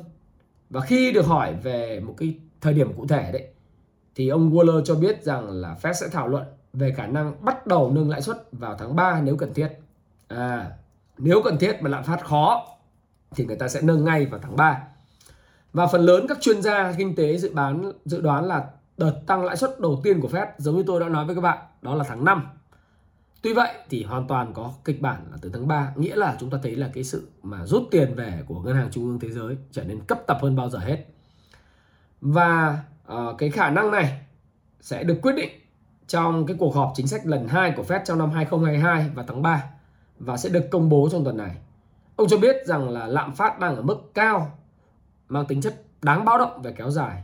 Và 0.71 0.81
khi 0.81 1.13
được 1.13 1.27
hỏi 1.27 1.55
về 1.63 2.01
một 2.01 2.15
cái 2.17 2.35
thời 2.61 2.75
điểm 2.75 2.93
cụ 2.97 3.07
thể 3.07 3.31
đấy, 3.33 3.49
thì 4.15 4.29
ông 4.29 4.51
Waller 4.51 4.85
cho 4.85 4.95
biết 4.95 5.23
rằng 5.23 5.51
là 5.51 5.77
Fed 5.83 5.93
sẽ 5.93 6.09
thảo 6.09 6.29
luận 6.29 6.45
về 6.73 6.93
khả 6.97 7.07
năng 7.07 7.45
bắt 7.45 7.67
đầu 7.67 7.93
nâng 7.93 8.11
lãi 8.11 8.23
suất 8.23 8.49
vào 8.53 8.77
tháng 8.79 8.97
3 8.97 9.21
nếu 9.21 9.37
cần 9.37 9.55
thiết. 9.55 9.69
À, 10.29 10.71
nếu 11.19 11.43
cần 11.45 11.59
thiết 11.59 11.83
mà 11.83 11.91
lạm 11.91 12.05
phát 12.05 12.25
khó 12.25 12.67
thì 13.31 13.45
người 13.45 13.57
ta 13.57 13.69
sẽ 13.69 13.81
nâng 13.83 14.05
ngay 14.05 14.27
vào 14.27 14.41
tháng 14.43 14.57
3. 14.57 14.83
Và 15.73 15.87
phần 15.87 16.01
lớn 16.01 16.27
các 16.29 16.39
chuyên 16.41 16.63
gia 16.63 16.93
kinh 16.93 17.15
tế 17.15 17.39
dự 17.39 17.51
bán 17.55 17.93
dự 18.05 18.21
đoán 18.21 18.45
là 18.45 18.65
đợt 18.97 19.21
tăng 19.27 19.45
lãi 19.45 19.57
suất 19.57 19.81
đầu 19.81 20.01
tiên 20.05 20.21
của 20.21 20.29
Fed 20.29 20.47
giống 20.59 20.77
như 20.77 20.83
tôi 20.87 21.01
đã 21.01 21.09
nói 21.09 21.25
với 21.25 21.35
các 21.35 21.41
bạn, 21.41 21.59
đó 21.83 21.95
là 21.95 22.05
tháng 22.09 22.25
5 22.25 22.47
Tuy 23.43 23.53
vậy 23.53 23.75
thì 23.91 24.05
hoàn 24.05 24.27
toàn 24.27 24.53
có 24.55 24.73
kịch 24.85 25.03
bản 25.03 25.27
là 25.31 25.37
từ 25.41 25.51
tháng 25.53 25.69
3 25.69 25.93
nghĩa 25.97 26.17
là 26.17 26.37
chúng 26.41 26.51
ta 26.51 26.59
thấy 26.63 26.77
là 26.77 26.91
cái 26.95 27.05
sự 27.05 27.29
mà 27.43 27.67
rút 27.67 27.83
tiền 27.91 28.15
về 28.15 28.43
của 28.47 28.61
ngân 28.61 28.77
hàng 28.77 28.91
trung 28.91 29.05
ương 29.05 29.19
thế 29.19 29.31
giới 29.31 29.57
trở 29.71 29.85
nên 29.85 30.01
cấp 30.01 30.19
tập 30.27 30.39
hơn 30.43 30.57
bao 30.57 30.71
giờ 30.71 30.79
hết. 30.79 31.05
Và 32.21 32.83
uh, 33.13 33.39
cái 33.39 33.51
khả 33.51 33.71
năng 33.71 33.91
này 33.91 34.21
sẽ 34.81 35.05
được 35.05 35.19
quyết 35.23 35.33
định 35.33 35.51
trong 36.07 36.47
cái 36.47 36.57
cuộc 36.61 36.75
họp 36.75 36.93
chính 36.95 37.07
sách 37.07 37.27
lần 37.27 37.49
2 37.49 37.73
của 37.77 37.83
Fed 37.83 38.01
trong 38.05 38.19
năm 38.19 38.31
2022 38.31 39.11
vào 39.15 39.25
tháng 39.29 39.43
3 39.43 39.65
và 40.19 40.37
sẽ 40.37 40.49
được 40.49 40.71
công 40.71 40.89
bố 40.89 41.09
trong 41.13 41.25
tuần 41.25 41.37
này. 41.37 41.57
Ông 42.17 42.29
cho 42.29 42.39
biết 42.39 42.57
rằng 42.67 42.91
là 42.91 43.07
lạm 43.07 43.35
phát 43.35 43.59
đang 43.59 43.77
ở 43.77 43.83
mức 43.83 44.11
cao 44.15 44.59
mang 45.29 45.47
tính 45.47 45.61
chất 45.61 45.83
đáng 46.03 46.25
báo 46.25 46.39
động 46.39 46.63
về 46.63 46.73
kéo 46.73 46.91
dài. 46.91 47.23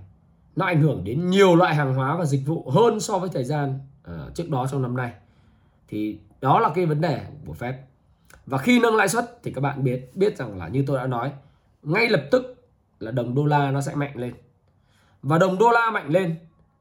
Nó 0.56 0.66
ảnh 0.66 0.80
hưởng 0.80 1.04
đến 1.04 1.30
nhiều 1.30 1.56
loại 1.56 1.74
hàng 1.74 1.94
hóa 1.94 2.16
và 2.16 2.24
dịch 2.24 2.46
vụ 2.46 2.70
hơn 2.70 3.00
so 3.00 3.18
với 3.18 3.30
thời 3.32 3.44
gian 3.44 3.78
uh, 4.10 4.34
trước 4.34 4.50
đó 4.50 4.66
trong 4.70 4.82
năm 4.82 4.96
nay 4.96 5.12
thì 5.88 6.18
đó 6.40 6.60
là 6.60 6.70
cái 6.74 6.86
vấn 6.86 7.00
đề 7.00 7.26
của 7.46 7.54
Fed 7.58 7.72
và 8.46 8.58
khi 8.58 8.80
nâng 8.80 8.96
lãi 8.96 9.08
suất 9.08 9.38
thì 9.42 9.52
các 9.52 9.60
bạn 9.60 9.84
biết 9.84 10.10
biết 10.14 10.36
rằng 10.36 10.58
là 10.58 10.68
như 10.68 10.84
tôi 10.86 10.98
đã 10.98 11.06
nói 11.06 11.32
ngay 11.82 12.08
lập 12.08 12.22
tức 12.30 12.68
là 13.00 13.10
đồng 13.10 13.34
đô 13.34 13.46
la 13.46 13.70
nó 13.70 13.80
sẽ 13.80 13.94
mạnh 13.94 14.12
lên 14.14 14.34
và 15.22 15.38
đồng 15.38 15.58
đô 15.58 15.70
la 15.70 15.90
mạnh 15.90 16.08
lên 16.10 16.36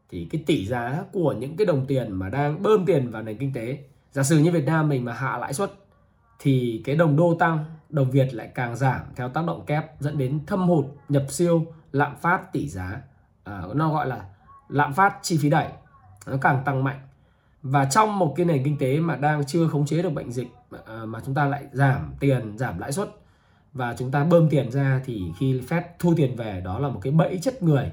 thì 0.10 0.28
cái 0.32 0.44
tỷ 0.46 0.66
giá 0.68 1.04
của 1.12 1.34
những 1.34 1.58
cái 1.58 1.66
đồng 1.66 1.86
tiền 1.86 2.12
mà 2.12 2.30
đang 2.30 2.64
bơm 2.64 2.86
tiền 2.86 3.12
vào 3.12 3.22
nền 3.22 3.38
kinh 3.38 3.54
tế 3.54 3.78
giả 4.12 4.24
sử 4.24 4.38
như 4.38 4.52
Việt 4.52 4.66
Nam 4.66 4.90
mình 4.90 5.06
mà 5.06 5.14
hạ 5.14 5.38
lãi 5.38 5.54
suất 5.54 5.72
thì 6.40 6.82
cái 6.86 6.96
đồng 6.96 7.16
đô 7.16 7.36
tăng 7.40 7.66
đồng 7.90 8.12
Việt 8.12 8.34
lại 8.34 8.50
càng 8.56 8.76
giảm 8.76 9.02
theo 9.16 9.30
tác 9.30 9.46
động 9.46 9.66
kép 9.66 10.02
dẫn 10.02 10.18
đến 10.18 10.40
thâm 10.46 10.68
hụt 10.68 10.86
nhập 11.10 11.26
siêu 11.30 11.66
lạm 11.92 12.16
phát 12.16 12.54
tỷ 12.54 12.68
giá. 12.68 13.02
À, 13.44 13.64
nó 13.74 13.94
gọi 13.94 14.08
là 14.08 14.26
lạm 14.70 14.94
phát 14.94 15.18
chi 15.22 15.38
phí 15.42 15.50
đẩy 15.50 15.68
nó 16.28 16.38
càng 16.42 16.62
tăng 16.66 16.84
mạnh. 16.84 17.00
Và 17.64 17.86
trong 17.86 18.20
một 18.20 18.34
cái 18.38 18.46
nền 18.46 18.64
kinh 18.64 18.78
tế 18.78 19.00
mà 19.00 19.16
đang 19.16 19.46
chưa 19.46 19.68
khống 19.68 19.86
chế 19.86 20.02
được 20.02 20.10
bệnh 20.10 20.32
dịch 20.32 20.48
à, 20.86 21.06
mà 21.06 21.20
chúng 21.26 21.36
ta 21.36 21.46
lại 21.46 21.64
giảm 21.72 22.14
tiền 22.20 22.58
giảm 22.58 22.80
lãi 22.80 22.92
suất 22.92 23.10
và 23.74 23.96
chúng 23.98 24.12
ta 24.12 24.24
bơm 24.24 24.50
tiền 24.50 24.72
ra 24.72 25.02
thì 25.06 25.24
khi 25.40 25.62
Fed 25.62 25.82
thu 26.00 26.14
tiền 26.18 26.36
về 26.36 26.62
đó 26.66 26.80
là 26.80 26.90
một 26.90 27.00
cái 27.04 27.14
bẫy 27.14 27.40
chất 27.42 27.64
người 27.64 27.92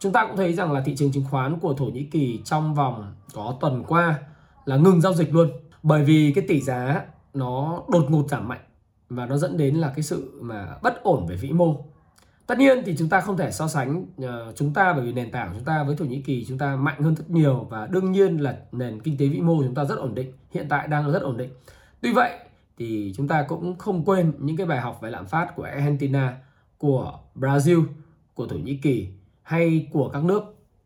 chúng 0.00 0.12
ta 0.12 0.26
cũng 0.26 0.36
thấy 0.36 0.54
rằng 0.54 0.72
là 0.72 0.80
thị 0.80 0.96
trường 0.96 1.12
chứng 1.12 1.24
khoán 1.30 1.58
của 1.58 1.74
Thổ 1.74 1.84
Nhĩ 1.84 2.04
Kỳ 2.04 2.40
trong 2.44 2.74
vòng 2.74 3.14
có 3.34 3.56
tuần 3.60 3.84
qua 3.88 4.18
là 4.64 4.76
ngừng 4.76 5.00
giao 5.00 5.14
dịch 5.14 5.34
luôn. 5.34 5.50
Bởi 5.82 6.04
vì 6.04 6.32
cái 6.34 6.44
tỷ 6.48 6.60
giá 6.60 7.04
nó 7.34 7.82
đột 7.88 8.06
ngột 8.08 8.28
giảm 8.28 8.48
mạnh 8.48 8.60
và 9.08 9.26
nó 9.26 9.36
dẫn 9.36 9.56
đến 9.56 9.74
là 9.74 9.92
cái 9.96 10.02
sự 10.02 10.40
mà 10.40 10.78
bất 10.82 11.02
ổn 11.02 11.26
về 11.26 11.36
vĩ 11.36 11.52
mô. 11.52 11.84
Tất 12.46 12.58
nhiên 12.58 12.82
thì 12.86 12.96
chúng 12.98 13.08
ta 13.08 13.20
không 13.20 13.36
thể 13.36 13.50
so 13.50 13.68
sánh 13.68 14.02
uh, 14.22 14.56
chúng 14.56 14.74
ta 14.74 14.92
bởi 14.92 15.04
vì 15.04 15.12
nền 15.12 15.30
tảng 15.30 15.50
chúng 15.54 15.64
ta 15.64 15.84
với 15.84 15.96
thổ 15.96 16.04
nhĩ 16.04 16.20
kỳ 16.20 16.44
chúng 16.44 16.58
ta 16.58 16.76
mạnh 16.76 17.02
hơn 17.02 17.14
rất 17.14 17.30
nhiều 17.30 17.66
và 17.70 17.86
đương 17.86 18.12
nhiên 18.12 18.36
là 18.36 18.56
nền 18.72 19.02
kinh 19.02 19.16
tế 19.16 19.28
vĩ 19.28 19.40
mô 19.40 19.62
chúng 19.62 19.74
ta 19.74 19.84
rất 19.84 19.98
ổn 19.98 20.14
định 20.14 20.32
hiện 20.50 20.66
tại 20.68 20.88
đang 20.88 21.12
rất 21.12 21.22
ổn 21.22 21.36
định. 21.36 21.50
Tuy 22.00 22.12
vậy 22.12 22.38
thì 22.78 23.12
chúng 23.16 23.28
ta 23.28 23.42
cũng 23.42 23.78
không 23.78 24.04
quên 24.04 24.32
những 24.38 24.56
cái 24.56 24.66
bài 24.66 24.80
học 24.80 24.98
về 25.02 25.10
lạm 25.10 25.26
phát 25.26 25.56
của 25.56 25.62
argentina 25.62 26.36
của 26.78 27.18
brazil 27.34 27.84
của 28.34 28.46
thổ 28.46 28.56
nhĩ 28.56 28.76
kỳ 28.76 29.08
hay 29.50 29.88
của 29.92 30.08
các 30.08 30.24
nước 30.24 30.42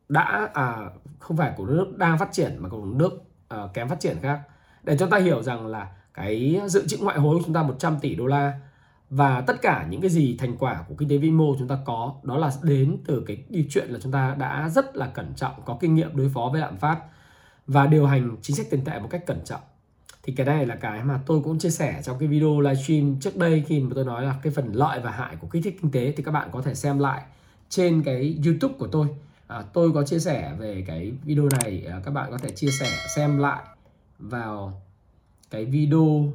đã 0.09 0.50
à 0.54 0.90
không 1.18 1.37
phải 1.37 1.52
của 1.56 1.66
nước 1.66 1.97
đang 1.97 2.18
phát 2.18 2.28
triển 2.33 2.56
mà 2.59 2.68
của 2.68 2.85
nước 2.85 3.23
à, 3.49 3.59
kém 3.75 3.88
phát 3.88 4.00
triển 4.00 4.16
khác. 4.23 4.40
Để 4.83 4.97
chúng 4.99 5.11
ta 5.11 5.18
hiểu 5.18 5.42
rằng 5.42 5.66
là 5.66 5.90
cái 6.14 6.61
dự 6.66 6.87
trữ 6.87 6.97
ngoại 6.99 7.18
hối 7.18 7.37
của 7.37 7.42
chúng 7.44 7.54
ta 7.54 7.62
100 7.62 7.99
tỷ 8.00 8.14
đô 8.14 8.26
la 8.26 8.61
và 9.11 9.40
tất 9.40 9.62
cả 9.62 9.87
những 9.90 10.00
cái 10.00 10.11
gì 10.11 10.37
thành 10.38 10.56
quả 10.56 10.85
của 10.88 10.94
kinh 10.99 11.09
tế 11.09 11.16
vĩ 11.16 11.30
mô 11.30 11.54
chúng 11.59 11.68
ta 11.68 11.78
có 11.85 12.14
đó 12.23 12.38
là 12.38 12.52
đến 12.62 12.97
từ 13.06 13.25
cái 13.26 13.44
chuyện 13.71 13.88
là 13.88 13.99
chúng 14.02 14.12
ta 14.12 14.35
đã 14.38 14.68
rất 14.68 14.97
là 14.97 15.06
cẩn 15.06 15.33
trọng 15.37 15.52
có 15.64 15.78
kinh 15.80 15.94
nghiệm 15.94 16.16
đối 16.16 16.30
phó 16.35 16.49
với 16.52 16.61
lạm 16.61 16.76
phát 16.76 16.99
và 17.66 17.87
điều 17.87 18.06
hành 18.06 18.37
chính 18.42 18.56
sách 18.56 18.66
tiền 18.71 18.85
tệ 18.85 18.99
một 18.99 19.09
cách 19.11 19.26
cẩn 19.26 19.40
trọng. 19.44 19.61
Thì 20.23 20.33
cái 20.33 20.47
này 20.47 20.66
là 20.66 20.76
cái 20.76 21.04
mà 21.04 21.21
tôi 21.26 21.40
cũng 21.44 21.59
chia 21.59 21.71
sẻ 21.71 22.00
trong 22.04 22.18
cái 22.18 22.28
video 22.28 22.61
livestream 22.61 23.16
trước 23.21 23.37
đây 23.37 23.64
khi 23.66 23.80
mà 23.80 23.90
tôi 23.94 24.04
nói 24.04 24.25
là 24.25 24.35
cái 24.42 24.52
phần 24.52 24.73
lợi 24.73 25.00
và 25.00 25.11
hại 25.11 25.37
của 25.37 25.47
kích 25.47 25.64
thích 25.64 25.78
kinh 25.83 25.90
tế 25.90 26.12
thì 26.16 26.23
các 26.23 26.33
bạn 26.33 26.49
có 26.52 26.62
thể 26.62 26.75
xem 26.75 26.99
lại 26.99 27.23
trên 27.75 28.02
cái 28.02 28.38
YouTube 28.45 28.75
của 28.78 28.87
tôi. 28.87 29.07
À, 29.47 29.62
tôi 29.73 29.93
có 29.93 30.02
chia 30.02 30.19
sẻ 30.19 30.54
về 30.59 30.85
cái 30.87 31.12
video 31.25 31.49
này 31.61 31.87
à, 31.87 32.00
các 32.04 32.11
bạn 32.11 32.31
có 32.31 32.38
thể 32.38 32.50
chia 32.50 32.71
sẻ 32.71 32.87
xem 33.16 33.38
lại 33.38 33.62
vào 34.19 34.83
cái 35.50 35.64
video 35.64 36.33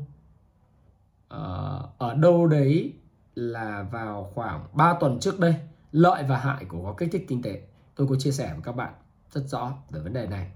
uh, 1.33 1.97
ở 1.97 2.13
đâu 2.15 2.47
đấy 2.47 2.93
là 3.35 3.85
vào 3.91 4.31
khoảng 4.35 4.65
3 4.73 4.93
tuần 4.99 5.19
trước 5.19 5.39
đây 5.39 5.55
lợi 5.91 6.23
và 6.23 6.37
hại 6.37 6.65
của 6.65 6.83
có 6.83 6.93
kích 6.97 7.09
thích 7.11 7.25
kinh 7.27 7.41
tế. 7.41 7.61
Tôi 7.95 8.07
có 8.07 8.15
chia 8.15 8.31
sẻ 8.31 8.49
với 8.53 8.61
các 8.63 8.75
bạn 8.75 8.93
rất 9.31 9.41
rõ 9.47 9.73
về 9.89 9.99
vấn 9.99 10.13
đề 10.13 10.27
này. 10.27 10.51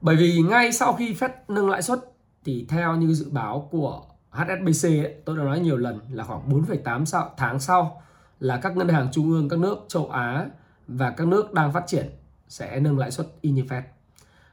Bởi 0.00 0.16
vì 0.16 0.42
ngay 0.42 0.72
sau 0.72 0.92
khi 0.92 1.14
Fed 1.14 1.28
nâng 1.48 1.70
lãi 1.70 1.82
suất 1.82 2.00
thì 2.44 2.66
theo 2.68 2.96
như 2.96 3.14
dự 3.14 3.30
báo 3.30 3.68
của 3.70 4.02
HSBC 4.30 4.88
ấy, 4.88 5.14
tôi 5.24 5.36
đã 5.36 5.44
nói 5.44 5.60
nhiều 5.60 5.76
lần 5.76 6.00
là 6.10 6.24
khoảng 6.24 6.48
4,8 6.50 7.30
tháng 7.36 7.60
sau 7.60 8.02
là 8.40 8.56
các 8.56 8.76
ngân 8.76 8.88
hàng 8.88 9.08
trung 9.12 9.30
ương 9.30 9.48
các 9.48 9.58
nước 9.58 9.78
châu 9.88 10.10
Á 10.10 10.46
và 10.88 11.10
các 11.10 11.26
nước 11.26 11.52
đang 11.52 11.72
phát 11.72 11.84
triển 11.86 12.06
sẽ 12.48 12.80
nâng 12.80 12.98
lãi 12.98 13.10
suất 13.10 13.26
y 13.40 13.50
như 13.50 13.62
Fed. 13.62 13.82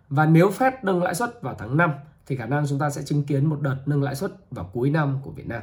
Và 0.09 0.25
nếu 0.25 0.50
Fed 0.50 0.71
nâng 0.83 1.03
lãi 1.03 1.15
suất 1.15 1.41
vào 1.41 1.55
tháng 1.59 1.77
5 1.77 1.91
thì 2.25 2.35
khả 2.35 2.45
năng 2.45 2.67
chúng 2.67 2.79
ta 2.79 2.89
sẽ 2.89 3.01
chứng 3.03 3.23
kiến 3.23 3.45
một 3.45 3.61
đợt 3.61 3.77
nâng 3.85 4.03
lãi 4.03 4.15
suất 4.15 4.31
vào 4.51 4.69
cuối 4.73 4.89
năm 4.89 5.19
của 5.23 5.31
Việt 5.31 5.47
Nam. 5.47 5.61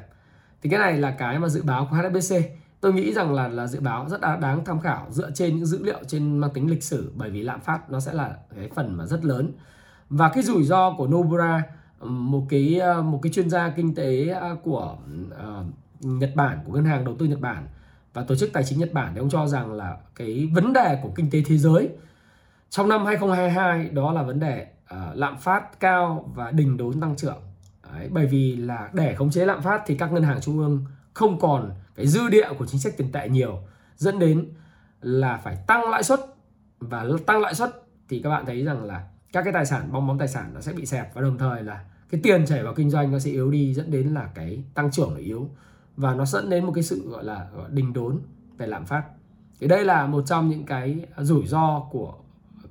Thì 0.62 0.70
cái 0.70 0.78
này 0.78 0.98
là 0.98 1.10
cái 1.10 1.38
mà 1.38 1.48
dự 1.48 1.62
báo 1.62 1.88
của 1.90 1.96
HSBC. 1.96 2.36
Tôi 2.80 2.92
nghĩ 2.92 3.12
rằng 3.12 3.34
là 3.34 3.48
là 3.48 3.66
dự 3.66 3.80
báo 3.80 4.08
rất 4.08 4.20
đáng 4.20 4.64
tham 4.64 4.80
khảo 4.80 5.06
dựa 5.10 5.30
trên 5.34 5.56
những 5.56 5.66
dữ 5.66 5.84
liệu 5.84 5.98
trên 6.06 6.38
mang 6.38 6.50
tính 6.50 6.70
lịch 6.70 6.82
sử 6.82 7.12
bởi 7.16 7.30
vì 7.30 7.42
lạm 7.42 7.60
phát 7.60 7.90
nó 7.90 8.00
sẽ 8.00 8.12
là 8.12 8.36
cái 8.56 8.70
phần 8.74 8.94
mà 8.96 9.06
rất 9.06 9.24
lớn. 9.24 9.52
Và 10.10 10.28
cái 10.28 10.42
rủi 10.42 10.64
ro 10.64 10.94
của 10.98 11.06
Nobura 11.06 11.62
một 12.00 12.46
cái 12.48 12.80
một 13.04 13.20
cái 13.22 13.32
chuyên 13.32 13.50
gia 13.50 13.70
kinh 13.70 13.94
tế 13.94 14.28
à, 14.28 14.50
của 14.62 14.96
uh, 15.26 15.66
Nhật 16.00 16.30
Bản 16.34 16.58
của 16.66 16.72
ngân 16.72 16.84
hàng 16.84 17.04
đầu 17.04 17.16
tư 17.18 17.26
Nhật 17.26 17.40
Bản 17.40 17.66
và 18.18 18.24
tổ 18.24 18.34
chức 18.34 18.52
tài 18.52 18.64
chính 18.64 18.78
Nhật 18.78 18.92
Bản 18.92 19.12
thì 19.14 19.20
ông 19.20 19.30
cho 19.30 19.46
rằng 19.46 19.72
là 19.72 19.96
cái 20.14 20.48
vấn 20.52 20.72
đề 20.72 20.98
của 21.02 21.10
kinh 21.16 21.30
tế 21.30 21.42
thế 21.46 21.58
giới 21.58 21.88
trong 22.70 22.88
năm 22.88 23.06
2022 23.06 23.88
đó 23.88 24.12
là 24.12 24.22
vấn 24.22 24.40
đề 24.40 24.66
uh, 24.94 24.98
lạm 25.14 25.38
phát 25.38 25.80
cao 25.80 26.32
và 26.34 26.50
đình 26.50 26.76
đốn 26.76 27.00
tăng 27.00 27.16
trưởng. 27.16 27.38
Đấy, 27.92 28.08
bởi 28.12 28.26
vì 28.26 28.56
là 28.56 28.90
để 28.92 29.14
khống 29.14 29.30
chế 29.30 29.46
lạm 29.46 29.62
phát 29.62 29.82
thì 29.86 29.96
các 29.96 30.12
ngân 30.12 30.22
hàng 30.22 30.40
trung 30.40 30.58
ương 30.58 30.84
không 31.14 31.40
còn 31.40 31.70
cái 31.96 32.06
dư 32.06 32.28
địa 32.28 32.48
của 32.58 32.66
chính 32.66 32.80
sách 32.80 32.92
tiền 32.96 33.12
tệ 33.12 33.28
nhiều 33.28 33.58
dẫn 33.96 34.18
đến 34.18 34.48
là 35.00 35.36
phải 35.36 35.56
tăng 35.66 35.90
lãi 35.90 36.02
suất 36.02 36.20
và 36.78 37.06
tăng 37.26 37.40
lãi 37.40 37.54
suất 37.54 37.70
thì 38.08 38.20
các 38.22 38.30
bạn 38.30 38.46
thấy 38.46 38.64
rằng 38.64 38.84
là 38.84 39.08
các 39.32 39.42
cái 39.42 39.52
tài 39.52 39.66
sản 39.66 39.88
bong 39.92 40.06
bóng 40.06 40.18
tài 40.18 40.28
sản 40.28 40.50
nó 40.54 40.60
sẽ 40.60 40.72
bị 40.72 40.86
xẹp 40.86 41.14
và 41.14 41.22
đồng 41.22 41.38
thời 41.38 41.62
là 41.62 41.84
cái 42.10 42.20
tiền 42.24 42.46
chảy 42.46 42.62
vào 42.62 42.74
kinh 42.74 42.90
doanh 42.90 43.12
nó 43.12 43.18
sẽ 43.18 43.30
yếu 43.30 43.50
đi 43.50 43.74
dẫn 43.74 43.90
đến 43.90 44.14
là 44.14 44.30
cái 44.34 44.62
tăng 44.74 44.90
trưởng 44.90 45.10
nó 45.14 45.20
yếu 45.20 45.50
và 45.98 46.14
nó 46.14 46.24
dẫn 46.24 46.50
đến 46.50 46.64
một 46.64 46.72
cái 46.74 46.84
sự 46.84 47.10
gọi 47.10 47.24
là 47.24 47.46
đình 47.70 47.92
đốn 47.92 48.18
về 48.58 48.66
lạm 48.66 48.84
phát. 48.84 49.02
Thì 49.60 49.68
đây 49.68 49.84
là 49.84 50.06
một 50.06 50.22
trong 50.26 50.48
những 50.48 50.64
cái 50.64 51.06
rủi 51.18 51.46
ro 51.46 51.80
của 51.90 52.14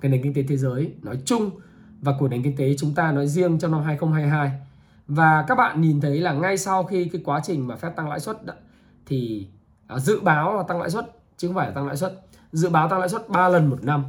cái 0.02 0.12
nền 0.12 0.24
kinh 0.24 0.34
tế 0.34 0.44
thế 0.44 0.58
giới 0.58 0.94
nói 1.02 1.18
chung 1.26 1.50
và 2.02 2.14
của 2.20 2.28
nền 2.28 2.44
kinh 2.44 2.56
tế 2.58 2.76
chúng 2.78 2.96
ta 2.96 3.12
nói 3.12 3.28
riêng 3.28 3.60
trong 3.60 3.72
năm 3.72 3.84
2022 3.84 4.52
và 5.08 5.46
các 5.48 5.56
bạn 5.56 5.82
nhìn 5.82 6.02
thấy 6.02 6.22
là 6.22 6.34
ngay 6.34 6.58
sau 6.58 6.84
khi 6.84 7.06
cái 7.06 7.22
quá 7.26 7.42
trình 7.44 7.68
mà 7.68 7.76
phép 7.76 7.96
tăng 7.96 8.10
lãi 8.10 8.20
suất 8.20 8.38
thì 9.06 9.48
à, 9.88 10.00
dự 10.00 10.20
báo 10.20 10.58
là 10.58 10.64
tăng 10.64 10.80
lãi 10.80 10.90
suất 10.90 11.06
chứ 11.38 11.48
không 11.48 11.56
phải 11.56 11.68
là 11.68 11.74
tăng 11.74 11.88
lãi 11.88 11.98
suất 11.98 12.22
dự 12.52 12.70
báo 12.70 12.90
tăng 12.90 13.00
lãi 13.00 13.10
suất 13.10 13.30
3 13.30 13.50
lần 13.50 13.70
một 13.70 13.84
năm 13.84 14.04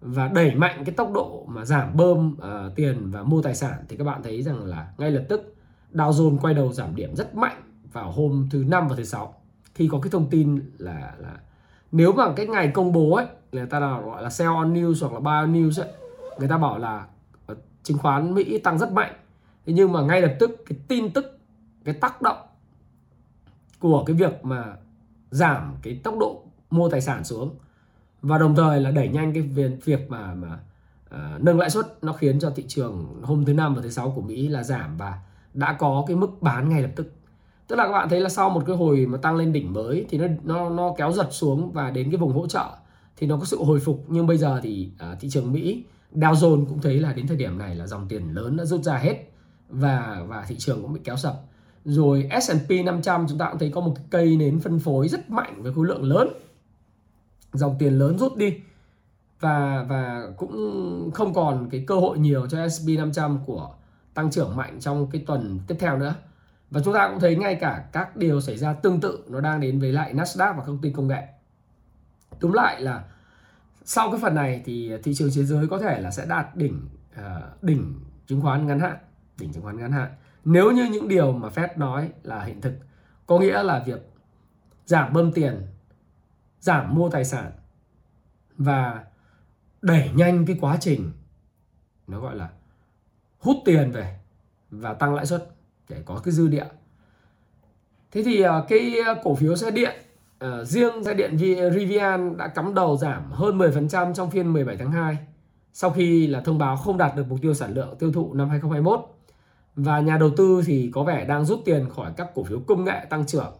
và 0.00 0.28
đẩy 0.28 0.54
mạnh 0.54 0.82
cái 0.84 0.94
tốc 0.94 1.12
độ 1.12 1.46
mà 1.48 1.64
giảm 1.64 1.96
bơm 1.96 2.32
uh, 2.32 2.76
tiền 2.76 3.10
và 3.10 3.22
mua 3.22 3.42
tài 3.42 3.54
sản 3.54 3.84
thì 3.88 3.96
các 3.96 4.04
bạn 4.04 4.22
thấy 4.22 4.42
rằng 4.42 4.64
là 4.64 4.92
ngay 4.98 5.10
lập 5.10 5.24
tức 5.28 5.54
Dow 5.92 6.10
Jones 6.10 6.38
quay 6.38 6.54
đầu 6.54 6.72
giảm 6.72 6.96
điểm 6.96 7.16
rất 7.16 7.34
mạnh 7.34 7.62
vào 7.92 8.10
hôm 8.10 8.48
thứ 8.50 8.64
năm 8.68 8.88
và 8.88 8.96
thứ 8.96 9.04
sáu. 9.04 9.34
Khi 9.74 9.88
có 9.92 10.00
cái 10.00 10.10
thông 10.10 10.30
tin 10.30 10.70
là 10.78 11.14
là 11.18 11.36
nếu 11.92 12.12
mà 12.12 12.32
cái 12.36 12.46
ngày 12.46 12.70
công 12.74 12.92
bố 12.92 13.14
ấy 13.14 13.26
người 13.52 13.66
ta 13.66 13.80
là 13.80 14.00
gọi 14.00 14.22
là 14.22 14.30
sell 14.30 14.50
on 14.50 14.74
news 14.74 15.08
hoặc 15.08 15.12
là 15.12 15.20
buy 15.20 15.52
on 15.52 15.52
news 15.52 15.82
ấy 15.82 15.92
người 16.38 16.48
ta 16.48 16.58
bảo 16.58 16.78
là 16.78 17.06
ờ, 17.46 17.56
chứng 17.82 17.98
khoán 17.98 18.34
Mỹ 18.34 18.58
tăng 18.58 18.78
rất 18.78 18.92
mạnh. 18.92 19.12
Thế 19.66 19.72
nhưng 19.72 19.92
mà 19.92 20.02
ngay 20.02 20.22
lập 20.22 20.36
tức 20.40 20.64
cái 20.66 20.78
tin 20.88 21.12
tức 21.12 21.38
cái 21.84 21.94
tác 21.94 22.22
động 22.22 22.38
của 23.78 24.04
cái 24.04 24.16
việc 24.16 24.44
mà 24.44 24.76
giảm 25.30 25.76
cái 25.82 26.00
tốc 26.04 26.18
độ 26.18 26.42
mua 26.70 26.88
tài 26.88 27.00
sản 27.00 27.24
xuống 27.24 27.54
và 28.22 28.38
đồng 28.38 28.56
thời 28.56 28.80
là 28.80 28.90
đẩy 28.90 29.08
nhanh 29.08 29.32
cái 29.32 29.42
việc 29.84 30.10
mà 30.10 30.34
mà 30.34 30.58
uh, 31.14 31.42
nâng 31.42 31.58
lãi 31.58 31.70
suất 31.70 32.04
nó 32.04 32.12
khiến 32.12 32.40
cho 32.40 32.50
thị 32.50 32.64
trường 32.68 33.22
hôm 33.22 33.44
thứ 33.44 33.52
năm 33.52 33.74
và 33.74 33.82
thứ 33.82 33.90
sáu 33.90 34.10
của 34.10 34.22
Mỹ 34.22 34.48
là 34.48 34.62
giảm 34.62 34.96
và 34.96 35.20
đã 35.54 35.72
có 35.72 36.04
cái 36.06 36.16
mức 36.16 36.42
bán 36.42 36.68
ngay 36.68 36.82
lập 36.82 36.90
tức 36.96 37.12
tức 37.70 37.76
là 37.76 37.86
các 37.86 37.92
bạn 37.92 38.08
thấy 38.08 38.20
là 38.20 38.28
sau 38.28 38.50
một 38.50 38.62
cái 38.66 38.76
hồi 38.76 39.06
mà 39.06 39.18
tăng 39.18 39.36
lên 39.36 39.52
đỉnh 39.52 39.72
mới 39.72 40.06
thì 40.08 40.18
nó 40.18 40.26
nó 40.44 40.70
nó 40.70 40.94
kéo 40.98 41.12
giật 41.12 41.28
xuống 41.30 41.72
và 41.72 41.90
đến 41.90 42.10
cái 42.10 42.16
vùng 42.16 42.32
hỗ 42.32 42.46
trợ 42.46 42.64
thì 43.16 43.26
nó 43.26 43.36
có 43.36 43.44
sự 43.44 43.62
hồi 43.64 43.80
phục. 43.80 44.04
Nhưng 44.08 44.26
bây 44.26 44.38
giờ 44.38 44.60
thì 44.62 44.90
à, 44.98 45.16
thị 45.20 45.28
trường 45.30 45.52
Mỹ 45.52 45.84
Dow 46.14 46.32
Jones 46.32 46.66
cũng 46.66 46.80
thấy 46.82 47.00
là 47.00 47.12
đến 47.12 47.26
thời 47.26 47.36
điểm 47.36 47.58
này 47.58 47.74
là 47.76 47.86
dòng 47.86 48.08
tiền 48.08 48.34
lớn 48.34 48.56
đã 48.56 48.64
rút 48.64 48.82
ra 48.82 48.96
hết 48.96 49.16
và 49.68 50.24
và 50.28 50.44
thị 50.48 50.56
trường 50.58 50.82
cũng 50.82 50.92
bị 50.92 51.00
kéo 51.04 51.16
sập. 51.16 51.34
Rồi 51.84 52.28
S&P 52.42 52.84
500 52.84 53.26
chúng 53.28 53.38
ta 53.38 53.48
cũng 53.50 53.58
thấy 53.58 53.70
có 53.70 53.80
một 53.80 53.92
cái 53.96 54.04
cây 54.10 54.36
nến 54.36 54.60
phân 54.60 54.78
phối 54.78 55.08
rất 55.08 55.30
mạnh 55.30 55.62
với 55.62 55.72
khối 55.72 55.86
lượng 55.86 56.02
lớn. 56.02 56.28
Dòng 57.52 57.76
tiền 57.78 57.98
lớn 57.98 58.18
rút 58.18 58.36
đi 58.36 58.54
và 59.40 59.86
và 59.88 60.22
cũng 60.36 61.10
không 61.14 61.34
còn 61.34 61.68
cái 61.70 61.84
cơ 61.86 61.94
hội 61.94 62.18
nhiều 62.18 62.46
cho 62.46 62.68
S&P 62.68 62.98
500 62.98 63.38
của 63.46 63.74
tăng 64.14 64.30
trưởng 64.30 64.56
mạnh 64.56 64.80
trong 64.80 65.10
cái 65.10 65.24
tuần 65.26 65.60
tiếp 65.66 65.76
theo 65.78 65.98
nữa. 65.98 66.14
Và 66.70 66.80
chúng 66.84 66.94
ta 66.94 67.08
cũng 67.08 67.20
thấy 67.20 67.36
ngay 67.36 67.54
cả 67.54 67.84
các 67.92 68.16
điều 68.16 68.40
xảy 68.40 68.56
ra 68.56 68.72
tương 68.72 69.00
tự 69.00 69.24
nó 69.28 69.40
đang 69.40 69.60
đến 69.60 69.80
với 69.80 69.92
lại 69.92 70.14
Nasdaq 70.14 70.56
và 70.56 70.64
công 70.64 70.80
ty 70.80 70.92
công 70.92 71.08
nghệ. 71.08 71.22
Túm 72.40 72.52
lại 72.52 72.80
là 72.80 73.04
sau 73.84 74.10
cái 74.10 74.20
phần 74.22 74.34
này 74.34 74.62
thì 74.64 74.92
thị 75.04 75.14
trường 75.14 75.30
thế 75.34 75.44
giới 75.44 75.68
có 75.68 75.78
thể 75.78 76.00
là 76.00 76.10
sẽ 76.10 76.26
đạt 76.26 76.56
đỉnh 76.56 76.88
uh, 77.12 77.62
đỉnh 77.62 78.00
chứng 78.26 78.40
khoán 78.40 78.66
ngắn 78.66 78.80
hạn, 78.80 78.96
đỉnh 79.38 79.52
chứng 79.52 79.62
khoán 79.62 79.78
ngắn 79.78 79.92
hạn. 79.92 80.10
Nếu 80.44 80.70
như 80.70 80.84
những 80.84 81.08
điều 81.08 81.32
mà 81.32 81.48
Fed 81.48 81.68
nói 81.76 82.12
là 82.22 82.44
hiện 82.44 82.60
thực, 82.60 82.74
có 83.26 83.38
nghĩa 83.38 83.62
là 83.62 83.82
việc 83.86 84.12
giảm 84.86 85.12
bơm 85.12 85.32
tiền 85.32 85.66
giảm 86.60 86.94
mua 86.94 87.08
tài 87.08 87.24
sản 87.24 87.52
và 88.58 89.04
đẩy 89.82 90.10
nhanh 90.14 90.46
cái 90.46 90.58
quá 90.60 90.76
trình 90.80 91.12
nó 92.06 92.20
gọi 92.20 92.36
là 92.36 92.48
hút 93.38 93.56
tiền 93.64 93.90
về 93.90 94.18
và 94.70 94.94
tăng 94.94 95.14
lãi 95.14 95.26
suất 95.26 95.48
để 95.90 96.02
có 96.04 96.20
cái 96.24 96.32
dư 96.32 96.48
địa. 96.48 96.66
Thế 98.12 98.22
thì 98.22 98.42
à, 98.42 98.62
cái 98.68 98.96
cổ 99.22 99.34
phiếu 99.34 99.56
xe 99.56 99.70
điện 99.70 99.94
uh, 100.44 100.66
riêng 100.66 101.04
xe 101.04 101.14
điện 101.14 101.38
Rivian 101.74 102.36
đã 102.36 102.48
cắm 102.48 102.74
đầu 102.74 102.96
giảm 102.96 103.32
hơn 103.32 103.58
10% 103.58 104.14
trong 104.14 104.30
phiên 104.30 104.52
17 104.52 104.76
tháng 104.76 104.92
2 104.92 105.18
sau 105.72 105.90
khi 105.90 106.26
là 106.26 106.40
thông 106.40 106.58
báo 106.58 106.76
không 106.76 106.98
đạt 106.98 107.16
được 107.16 107.28
mục 107.28 107.38
tiêu 107.42 107.54
sản 107.54 107.74
lượng 107.74 107.94
tiêu 107.98 108.12
thụ 108.12 108.34
năm 108.34 108.48
2021 108.48 109.00
và 109.76 110.00
nhà 110.00 110.16
đầu 110.16 110.30
tư 110.36 110.62
thì 110.66 110.90
có 110.94 111.02
vẻ 111.02 111.24
đang 111.24 111.44
rút 111.44 111.60
tiền 111.64 111.88
khỏi 111.88 112.12
các 112.16 112.30
cổ 112.34 112.44
phiếu 112.44 112.60
công 112.60 112.84
nghệ 112.84 113.04
tăng 113.10 113.26
trưởng 113.26 113.52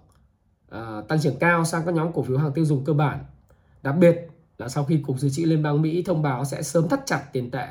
uh, 0.75 1.09
tăng 1.09 1.21
trưởng 1.21 1.37
cao 1.37 1.65
sang 1.65 1.83
các 1.87 1.95
nhóm 1.95 2.13
cổ 2.13 2.23
phiếu 2.23 2.39
hàng 2.39 2.53
tiêu 2.53 2.65
dùng 2.65 2.85
cơ 2.85 2.93
bản. 2.93 3.25
Đặc 3.83 3.97
biệt 3.97 4.29
là 4.59 4.69
sau 4.69 4.85
khi 4.85 5.03
Cục 5.07 5.19
Dự 5.19 5.29
trữ 5.29 5.45
Liên 5.45 5.63
bang 5.63 5.83
Mỹ 5.83 6.03
thông 6.03 6.23
báo 6.23 6.45
sẽ 6.45 6.63
sớm 6.63 6.89
thắt 6.89 7.01
chặt 7.07 7.23
tiền 7.33 7.51
tệ 7.51 7.67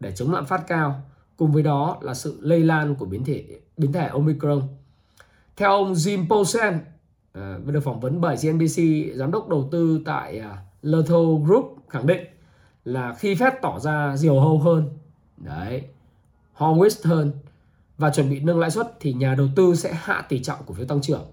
để 0.00 0.12
chống 0.12 0.32
lạm 0.32 0.46
phát 0.46 0.66
cao, 0.66 1.02
cùng 1.36 1.52
với 1.52 1.62
đó 1.62 1.98
là 2.00 2.14
sự 2.14 2.38
lây 2.40 2.60
lan 2.60 2.94
của 2.94 3.06
biến 3.06 3.24
thể 3.24 3.44
biến 3.76 3.92
thể 3.92 4.06
Omicron. 4.06 4.62
Theo 5.56 5.70
ông 5.70 5.92
Jim 5.92 6.28
Posen, 6.28 6.74
uh, 6.74 6.82
à, 7.32 7.58
được 7.66 7.80
phỏng 7.80 8.00
vấn 8.00 8.20
bởi 8.20 8.36
CNBC, 8.36 8.82
giám 9.14 9.30
đốc 9.30 9.48
đầu 9.48 9.68
tư 9.72 10.00
tại 10.04 10.42
uh, 11.00 11.06
Group 11.46 11.76
khẳng 11.88 12.06
định 12.06 12.24
là 12.84 13.14
khi 13.14 13.34
phép 13.34 13.54
tỏ 13.62 13.78
ra 13.78 14.16
diều 14.16 14.40
hâu 14.40 14.58
hơn, 14.58 14.88
đấy, 15.36 15.82
hawkish 16.56 17.08
hơn 17.08 17.32
và 17.98 18.10
chuẩn 18.10 18.30
bị 18.30 18.40
nâng 18.40 18.58
lãi 18.58 18.70
suất 18.70 18.92
thì 19.00 19.12
nhà 19.12 19.34
đầu 19.34 19.48
tư 19.56 19.74
sẽ 19.74 19.92
hạ 19.94 20.26
tỷ 20.28 20.42
trọng 20.42 20.58
cổ 20.66 20.74
phiếu 20.74 20.86
tăng 20.86 21.00
trưởng 21.00 21.24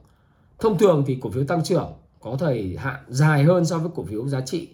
Thông 0.61 0.77
thường 0.77 1.03
thì 1.07 1.17
cổ 1.21 1.29
phiếu 1.29 1.43
tăng 1.43 1.63
trưởng 1.63 1.93
có 2.19 2.35
thời 2.39 2.77
hạn 2.79 2.99
dài 3.07 3.43
hơn 3.43 3.65
so 3.65 3.77
với 3.77 3.91
cổ 3.95 4.03
phiếu 4.03 4.27
giá 4.27 4.41
trị 4.41 4.69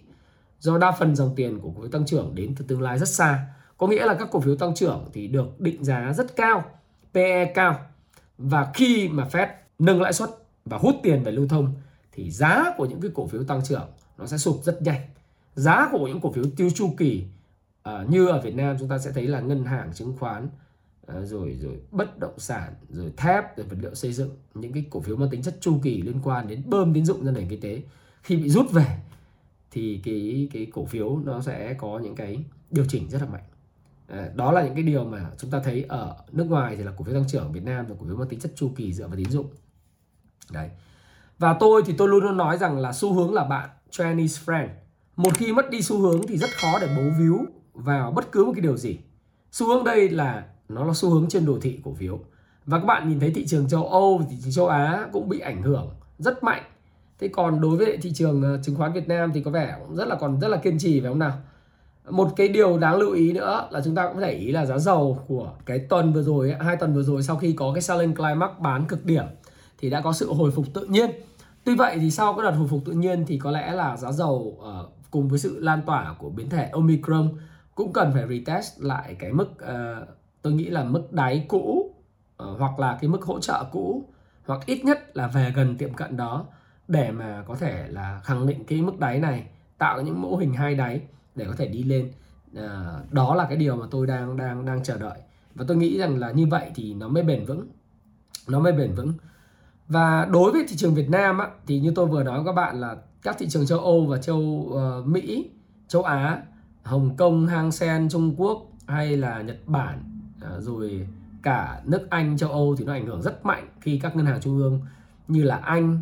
do 0.60 0.78
đa 0.78 0.92
phần 0.92 1.16
dòng 1.16 1.34
tiền 1.36 1.60
của 1.60 1.70
cổ 1.76 1.80
phiếu 1.80 1.90
tăng 1.90 2.06
trưởng 2.06 2.34
đến 2.34 2.54
từ 2.58 2.64
tương 2.68 2.82
lai 2.82 2.98
rất 2.98 3.08
xa. 3.08 3.46
Có 3.78 3.86
nghĩa 3.86 4.06
là 4.06 4.14
các 4.14 4.28
cổ 4.30 4.40
phiếu 4.40 4.56
tăng 4.56 4.74
trưởng 4.74 5.10
thì 5.12 5.28
được 5.28 5.60
định 5.60 5.84
giá 5.84 6.12
rất 6.12 6.36
cao, 6.36 6.64
PE 7.14 7.52
cao 7.54 7.80
và 8.38 8.70
khi 8.74 9.08
mà 9.08 9.28
Fed 9.32 9.48
nâng 9.78 10.02
lãi 10.02 10.12
suất 10.12 10.30
và 10.64 10.78
hút 10.78 10.94
tiền 11.02 11.22
về 11.22 11.32
lưu 11.32 11.48
thông 11.48 11.74
thì 12.12 12.30
giá 12.30 12.64
của 12.76 12.86
những 12.86 13.00
cái 13.00 13.10
cổ 13.14 13.26
phiếu 13.26 13.44
tăng 13.44 13.64
trưởng 13.64 13.90
nó 14.18 14.26
sẽ 14.26 14.38
sụp 14.38 14.60
rất 14.62 14.82
nhanh. 14.82 15.00
Giá 15.54 15.88
của 15.92 16.08
những 16.08 16.20
cổ 16.20 16.32
phiếu 16.32 16.44
tiêu 16.56 16.70
chu 16.74 16.94
kỳ 16.98 17.24
uh, 17.88 18.10
như 18.10 18.26
ở 18.26 18.40
Việt 18.40 18.54
Nam 18.54 18.76
chúng 18.80 18.88
ta 18.88 18.98
sẽ 18.98 19.10
thấy 19.12 19.26
là 19.26 19.40
ngân 19.40 19.64
hàng 19.64 19.92
chứng 19.94 20.16
khoán 20.18 20.48
à, 21.08 21.20
rồi 21.24 21.58
rồi 21.60 21.80
bất 21.90 22.18
động 22.18 22.38
sản 22.38 22.74
rồi 22.90 23.12
thép 23.16 23.56
rồi 23.56 23.66
vật 23.66 23.76
liệu 23.80 23.94
xây 23.94 24.12
dựng 24.12 24.30
những 24.54 24.72
cái 24.72 24.84
cổ 24.90 25.00
phiếu 25.00 25.16
mang 25.16 25.30
tính 25.30 25.42
chất 25.42 25.56
chu 25.60 25.80
kỳ 25.82 26.02
liên 26.02 26.20
quan 26.24 26.48
đến 26.48 26.62
bơm 26.66 26.94
tín 26.94 27.04
dụng 27.04 27.24
ra 27.24 27.32
nền 27.32 27.48
kinh 27.48 27.60
tế 27.60 27.82
khi 28.22 28.36
bị 28.36 28.48
rút 28.48 28.72
về 28.72 28.98
thì 29.70 30.00
cái 30.04 30.48
cái 30.52 30.66
cổ 30.72 30.84
phiếu 30.84 31.18
nó 31.24 31.40
sẽ 31.40 31.74
có 31.74 31.98
những 31.98 32.14
cái 32.14 32.44
điều 32.70 32.84
chỉnh 32.88 33.08
rất 33.10 33.22
là 33.22 33.28
mạnh 33.28 33.42
Ờ, 34.08 34.28
đó 34.34 34.52
là 34.52 34.62
những 34.62 34.74
cái 34.74 34.82
điều 34.82 35.04
mà 35.04 35.30
chúng 35.38 35.50
ta 35.50 35.60
thấy 35.64 35.84
ở 35.88 36.16
nước 36.32 36.44
ngoài 36.44 36.76
thì 36.76 36.84
là 36.84 36.92
cổ 36.96 37.04
phiếu 37.04 37.14
tăng 37.14 37.28
trưởng 37.28 37.52
Việt 37.52 37.64
Nam 37.64 37.86
và 37.88 37.94
cổ 38.00 38.06
phiếu 38.06 38.16
mang 38.16 38.28
tính 38.28 38.40
chất 38.40 38.52
chu 38.56 38.70
kỳ 38.76 38.92
dựa 38.92 39.06
vào 39.06 39.16
tín 39.16 39.30
dụng. 39.30 39.46
Đấy. 40.50 40.70
Và 41.38 41.56
tôi 41.60 41.82
thì 41.86 41.94
tôi 41.98 42.08
luôn 42.08 42.22
luôn 42.22 42.36
nói 42.36 42.58
rằng 42.58 42.78
là 42.78 42.92
xu 42.92 43.12
hướng 43.12 43.34
là 43.34 43.44
bạn 43.44 43.68
Chinese 43.90 44.42
friend. 44.44 44.68
Một 45.16 45.34
khi 45.34 45.52
mất 45.52 45.70
đi 45.70 45.82
xu 45.82 45.98
hướng 45.98 46.26
thì 46.26 46.38
rất 46.38 46.50
khó 46.50 46.78
để 46.80 46.88
bấu 46.96 47.04
víu 47.18 47.46
vào 47.74 48.10
bất 48.10 48.32
cứ 48.32 48.44
một 48.44 48.52
cái 48.54 48.60
điều 48.60 48.76
gì. 48.76 48.98
Xu 49.52 49.66
hướng 49.66 49.84
đây 49.84 50.08
là 50.08 50.46
nó 50.68 50.84
là 50.84 50.94
xu 50.94 51.10
hướng 51.10 51.28
trên 51.28 51.46
đồ 51.46 51.58
thị 51.62 51.80
cổ 51.84 51.94
phiếu. 51.94 52.18
Và 52.66 52.78
các 52.78 52.84
bạn 52.84 53.08
nhìn 53.08 53.20
thấy 53.20 53.30
thị 53.30 53.46
trường 53.46 53.68
châu 53.68 53.88
Âu 53.88 54.22
thị 54.30 54.36
trường 54.42 54.52
châu 54.52 54.68
Á 54.68 55.06
cũng 55.12 55.28
bị 55.28 55.38
ảnh 55.38 55.62
hưởng 55.62 55.90
rất 56.18 56.44
mạnh. 56.44 56.62
Thế 57.18 57.28
còn 57.28 57.60
đối 57.60 57.76
với 57.76 57.98
thị 58.02 58.12
trường 58.14 58.42
ờ, 58.42 58.62
chứng 58.62 58.76
khoán 58.76 58.92
Việt 58.92 59.08
Nam 59.08 59.30
thì 59.34 59.42
có 59.42 59.50
vẻ 59.50 59.76
cũng 59.86 59.96
rất 59.96 60.08
là 60.08 60.16
còn 60.16 60.40
rất 60.40 60.48
là 60.48 60.56
kiên 60.56 60.78
trì 60.78 61.00
phải 61.00 61.10
không 61.10 61.18
nào? 61.18 61.38
Một 62.10 62.32
cái 62.36 62.48
điều 62.48 62.78
đáng 62.78 62.96
lưu 62.96 63.12
ý 63.12 63.32
nữa 63.32 63.68
là 63.70 63.80
chúng 63.84 63.94
ta 63.94 64.06
cũng 64.06 64.14
có 64.14 64.20
thể 64.20 64.32
ý 64.32 64.52
là 64.52 64.66
giá 64.66 64.78
dầu 64.78 65.18
của 65.28 65.52
cái 65.66 65.78
tuần 65.78 66.12
vừa 66.12 66.22
rồi 66.22 66.54
hai 66.60 66.76
tuần 66.76 66.94
vừa 66.94 67.02
rồi 67.02 67.22
sau 67.22 67.36
khi 67.36 67.52
có 67.52 67.72
cái 67.74 67.82
selling 67.82 68.14
climax 68.14 68.50
bán 68.58 68.86
cực 68.86 69.04
điểm 69.04 69.24
thì 69.78 69.90
đã 69.90 70.00
có 70.00 70.12
sự 70.12 70.32
hồi 70.32 70.50
phục 70.50 70.66
tự 70.74 70.84
nhiên. 70.84 71.10
Tuy 71.64 71.76
vậy 71.76 71.98
thì 72.00 72.10
sau 72.10 72.34
cái 72.34 72.44
đợt 72.44 72.56
hồi 72.56 72.68
phục 72.68 72.80
tự 72.84 72.92
nhiên 72.92 73.24
thì 73.26 73.38
có 73.38 73.50
lẽ 73.50 73.72
là 73.72 73.96
giá 73.96 74.12
dầu 74.12 74.58
ờ, 74.62 74.86
cùng 75.10 75.28
với 75.28 75.38
sự 75.38 75.60
lan 75.60 75.82
tỏa 75.86 76.14
của 76.18 76.30
biến 76.30 76.50
thể 76.50 76.68
omicron 76.72 77.28
cũng 77.74 77.92
cần 77.92 78.10
phải 78.12 78.24
retest 78.28 78.80
lại 78.80 79.16
cái 79.18 79.32
mức 79.32 79.58
ờ, 79.58 80.06
tôi 80.42 80.52
nghĩ 80.52 80.64
là 80.64 80.84
mức 80.84 81.12
đáy 81.12 81.44
cũ 81.48 81.94
ờ, 82.36 82.56
hoặc 82.58 82.78
là 82.78 82.98
cái 83.00 83.08
mức 83.08 83.22
hỗ 83.22 83.40
trợ 83.40 83.64
cũ, 83.72 84.08
hoặc 84.46 84.60
ít 84.66 84.84
nhất 84.84 85.16
là 85.16 85.26
về 85.26 85.52
gần 85.56 85.76
tiệm 85.76 85.94
cận 85.94 86.16
đó 86.16 86.46
để 86.88 87.10
mà 87.10 87.44
có 87.46 87.54
thể 87.54 87.86
là 87.88 88.20
khẳng 88.24 88.46
định 88.46 88.64
cái 88.64 88.82
mức 88.82 88.98
đáy 88.98 89.18
này, 89.18 89.46
tạo 89.78 90.02
những 90.02 90.22
mẫu 90.22 90.36
hình 90.36 90.54
hai 90.54 90.74
đáy 90.74 91.00
để 91.38 91.44
có 91.44 91.54
thể 91.56 91.66
đi 91.66 91.82
lên. 91.82 92.12
À, 92.56 93.00
đó 93.10 93.34
là 93.34 93.46
cái 93.48 93.56
điều 93.56 93.76
mà 93.76 93.86
tôi 93.90 94.06
đang 94.06 94.36
đang 94.36 94.64
đang 94.64 94.82
chờ 94.82 94.98
đợi. 94.98 95.18
Và 95.54 95.64
tôi 95.68 95.76
nghĩ 95.76 95.98
rằng 95.98 96.18
là 96.18 96.30
như 96.30 96.46
vậy 96.46 96.70
thì 96.74 96.94
nó 96.94 97.08
mới 97.08 97.22
bền 97.22 97.44
vững. 97.44 97.66
Nó 98.48 98.60
mới 98.60 98.72
bền 98.72 98.92
vững. 98.92 99.12
Và 99.88 100.28
đối 100.30 100.52
với 100.52 100.64
thị 100.68 100.76
trường 100.76 100.94
Việt 100.94 101.10
Nam 101.10 101.38
á, 101.38 101.48
thì 101.66 101.80
như 101.80 101.92
tôi 101.94 102.06
vừa 102.06 102.22
nói 102.22 102.38
với 102.38 102.46
các 102.46 102.52
bạn 102.52 102.80
là 102.80 102.96
các 103.22 103.36
thị 103.38 103.48
trường 103.48 103.66
châu 103.66 103.78
Âu 103.78 104.06
và 104.06 104.18
châu 104.18 104.38
uh, 104.38 105.06
Mỹ 105.06 105.50
châu 105.88 106.02
Á 106.02 106.42
Hồng 106.82 107.16
Kông 107.16 107.46
Hang 107.46 107.72
Sen 107.72 108.08
Trung 108.08 108.34
Quốc 108.36 108.66
hay 108.86 109.16
là 109.16 109.42
Nhật 109.42 109.58
Bản 109.66 110.20
à, 110.42 110.50
rồi 110.58 111.08
cả 111.42 111.82
nước 111.84 112.10
Anh 112.10 112.38
châu 112.38 112.50
Âu 112.50 112.76
thì 112.78 112.84
nó 112.84 112.92
ảnh 112.92 113.06
hưởng 113.06 113.22
rất 113.22 113.44
mạnh 113.44 113.68
khi 113.80 113.98
các 114.02 114.16
ngân 114.16 114.26
hàng 114.26 114.40
trung 114.40 114.58
ương 114.58 114.80
như 115.28 115.42
là 115.42 115.56
Anh 115.56 116.00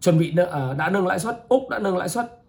chuẩn 0.00 0.18
bị 0.18 0.32
nợ, 0.32 0.44
à, 0.44 0.74
đã 0.74 0.90
nâng 0.90 1.06
lãi 1.06 1.18
suất 1.18 1.44
Úc 1.48 1.62
đã 1.70 1.78
nâng 1.78 1.96
lãi 1.96 2.08
suất. 2.08 2.42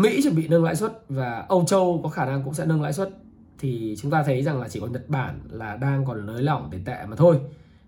Mỹ 0.00 0.20
chuẩn 0.22 0.34
bị 0.34 0.48
nâng 0.48 0.64
lãi 0.64 0.76
suất 0.76 1.04
và 1.08 1.44
Âu 1.48 1.64
Châu 1.66 2.00
có 2.02 2.08
khả 2.08 2.24
năng 2.26 2.42
cũng 2.42 2.54
sẽ 2.54 2.66
nâng 2.66 2.82
lãi 2.82 2.92
suất 2.92 3.10
thì 3.58 3.96
chúng 4.00 4.10
ta 4.10 4.22
thấy 4.22 4.42
rằng 4.42 4.60
là 4.60 4.68
chỉ 4.68 4.80
có 4.80 4.86
Nhật 4.86 5.08
Bản 5.08 5.40
là 5.50 5.76
đang 5.76 6.04
còn 6.04 6.26
nới 6.26 6.42
lỏng 6.42 6.68
tiền 6.70 6.84
tệ 6.84 7.06
mà 7.08 7.16
thôi. 7.16 7.40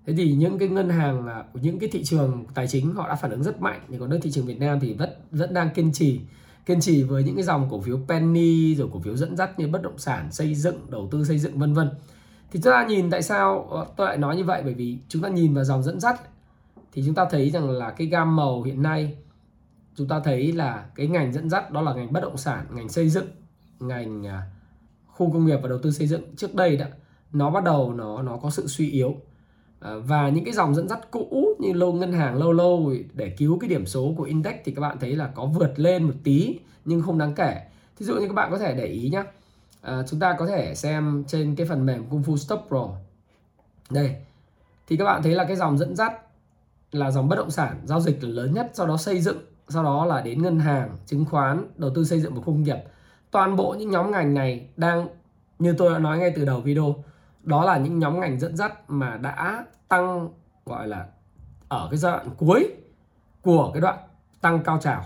Thế 0.06 0.14
thì 0.16 0.32
những 0.32 0.58
cái 0.58 0.68
ngân 0.68 0.88
hàng 0.88 1.26
à, 1.26 1.44
những 1.54 1.78
cái 1.78 1.88
thị 1.92 2.04
trường 2.04 2.44
tài 2.54 2.68
chính 2.68 2.94
họ 2.94 3.08
đã 3.08 3.14
phản 3.14 3.30
ứng 3.30 3.42
rất 3.42 3.60
mạnh 3.60 3.80
thì 3.88 3.98
còn 3.98 4.10
nước 4.10 4.18
thị 4.22 4.30
trường 4.30 4.46
Việt 4.46 4.60
Nam 4.60 4.80
thì 4.80 4.94
vẫn 4.94 5.10
vẫn 5.30 5.54
đang 5.54 5.70
kiên 5.70 5.92
trì 5.92 6.20
kiên 6.66 6.80
trì 6.80 7.02
với 7.02 7.24
những 7.24 7.34
cái 7.34 7.44
dòng 7.44 7.68
cổ 7.70 7.80
phiếu 7.80 7.98
penny 8.08 8.74
rồi 8.74 8.88
cổ 8.92 9.00
phiếu 9.00 9.16
dẫn 9.16 9.36
dắt 9.36 9.58
như 9.58 9.68
bất 9.68 9.82
động 9.82 9.98
sản, 9.98 10.32
xây 10.32 10.54
dựng, 10.54 10.76
đầu 10.90 11.08
tư 11.10 11.24
xây 11.24 11.38
dựng 11.38 11.58
vân 11.58 11.74
vân. 11.74 11.90
Thì 12.50 12.60
chúng 12.62 12.72
ta 12.72 12.86
nhìn 12.86 13.10
tại 13.10 13.22
sao 13.22 13.68
ờ, 13.70 13.86
tôi 13.96 14.06
lại 14.06 14.18
nói 14.18 14.36
như 14.36 14.44
vậy 14.44 14.62
bởi 14.64 14.74
vì 14.74 14.98
chúng 15.08 15.22
ta 15.22 15.28
nhìn 15.28 15.54
vào 15.54 15.64
dòng 15.64 15.82
dẫn 15.82 16.00
dắt 16.00 16.20
thì 16.92 17.02
chúng 17.06 17.14
ta 17.14 17.26
thấy 17.30 17.50
rằng 17.50 17.70
là 17.70 17.90
cái 17.90 18.06
gam 18.06 18.36
màu 18.36 18.62
hiện 18.62 18.82
nay 18.82 19.16
chúng 19.94 20.08
ta 20.08 20.20
thấy 20.24 20.52
là 20.52 20.86
cái 20.94 21.06
ngành 21.06 21.32
dẫn 21.32 21.50
dắt 21.50 21.70
đó 21.70 21.80
là 21.82 21.94
ngành 21.94 22.12
bất 22.12 22.20
động 22.20 22.36
sản 22.36 22.66
ngành 22.70 22.88
xây 22.88 23.08
dựng 23.08 23.26
ngành 23.80 24.26
à, 24.26 24.42
khu 25.06 25.32
công 25.32 25.46
nghiệp 25.46 25.58
và 25.62 25.68
đầu 25.68 25.78
tư 25.78 25.90
xây 25.90 26.06
dựng. 26.06 26.36
Trước 26.36 26.54
đây 26.54 26.76
đó 26.76 26.86
nó 27.32 27.50
bắt 27.50 27.64
đầu 27.64 27.94
nó 27.94 28.22
nó 28.22 28.36
có 28.36 28.50
sự 28.50 28.66
suy 28.66 28.90
yếu. 28.90 29.16
À, 29.80 29.94
và 30.04 30.28
những 30.28 30.44
cái 30.44 30.54
dòng 30.54 30.74
dẫn 30.74 30.88
dắt 30.88 31.10
cũ 31.10 31.56
như 31.58 31.72
lâu 31.72 31.92
ngân 31.92 32.12
hàng 32.12 32.36
lâu 32.36 32.52
lâu 32.52 32.92
để 33.14 33.34
cứu 33.38 33.58
cái 33.58 33.68
điểm 33.68 33.86
số 33.86 34.14
của 34.16 34.24
index 34.24 34.54
thì 34.64 34.72
các 34.72 34.80
bạn 34.80 34.96
thấy 35.00 35.16
là 35.16 35.26
có 35.26 35.46
vượt 35.46 35.78
lên 35.78 36.02
một 36.02 36.14
tí 36.24 36.58
nhưng 36.84 37.02
không 37.02 37.18
đáng 37.18 37.34
kể. 37.34 37.62
Thí 37.98 38.06
dụ 38.06 38.14
như 38.14 38.26
các 38.28 38.34
bạn 38.34 38.50
có 38.50 38.58
thể 38.58 38.74
để 38.74 38.86
ý 38.86 39.08
nhé 39.08 39.24
à, 39.80 40.02
chúng 40.08 40.20
ta 40.20 40.36
có 40.38 40.46
thể 40.46 40.74
xem 40.74 41.24
trên 41.26 41.56
cái 41.56 41.66
phần 41.66 41.86
mềm 41.86 42.04
Kung 42.10 42.22
Fu 42.22 42.36
Stop 42.36 42.60
Pro. 42.68 42.88
Đây 43.90 44.16
thì 44.86 44.96
các 44.96 45.04
bạn 45.04 45.22
thấy 45.22 45.34
là 45.34 45.44
cái 45.44 45.56
dòng 45.56 45.78
dẫn 45.78 45.96
dắt 45.96 46.12
là 46.92 47.10
dòng 47.10 47.28
bất 47.28 47.36
động 47.36 47.50
sản 47.50 47.80
giao 47.84 48.00
dịch 48.00 48.24
là 48.24 48.28
lớn 48.28 48.54
nhất 48.54 48.70
sau 48.74 48.86
đó 48.86 48.96
xây 48.96 49.20
dựng 49.20 49.38
sau 49.72 49.84
đó 49.84 50.06
là 50.06 50.20
đến 50.20 50.42
ngân 50.42 50.58
hàng, 50.58 50.96
chứng 51.06 51.24
khoán, 51.24 51.66
đầu 51.76 51.90
tư 51.94 52.04
xây 52.04 52.20
dựng 52.20 52.34
và 52.34 52.40
công 52.46 52.62
nghiệp. 52.62 52.78
Toàn 53.30 53.56
bộ 53.56 53.74
những 53.78 53.90
nhóm 53.90 54.10
ngành 54.10 54.34
này 54.34 54.68
đang, 54.76 55.08
như 55.58 55.74
tôi 55.78 55.92
đã 55.92 55.98
nói 55.98 56.18
ngay 56.18 56.32
từ 56.36 56.44
đầu 56.44 56.60
video, 56.60 56.94
đó 57.42 57.64
là 57.64 57.78
những 57.78 57.98
nhóm 57.98 58.20
ngành 58.20 58.40
dẫn 58.40 58.56
dắt 58.56 58.90
mà 58.90 59.16
đã 59.16 59.64
tăng, 59.88 60.28
gọi 60.66 60.88
là, 60.88 61.06
ở 61.68 61.88
cái 61.90 61.98
giai 61.98 62.12
đoạn 62.12 62.26
cuối 62.38 62.70
của 63.42 63.70
cái 63.74 63.80
đoạn 63.80 63.98
tăng 64.40 64.62
cao 64.62 64.78
trào. 64.82 65.04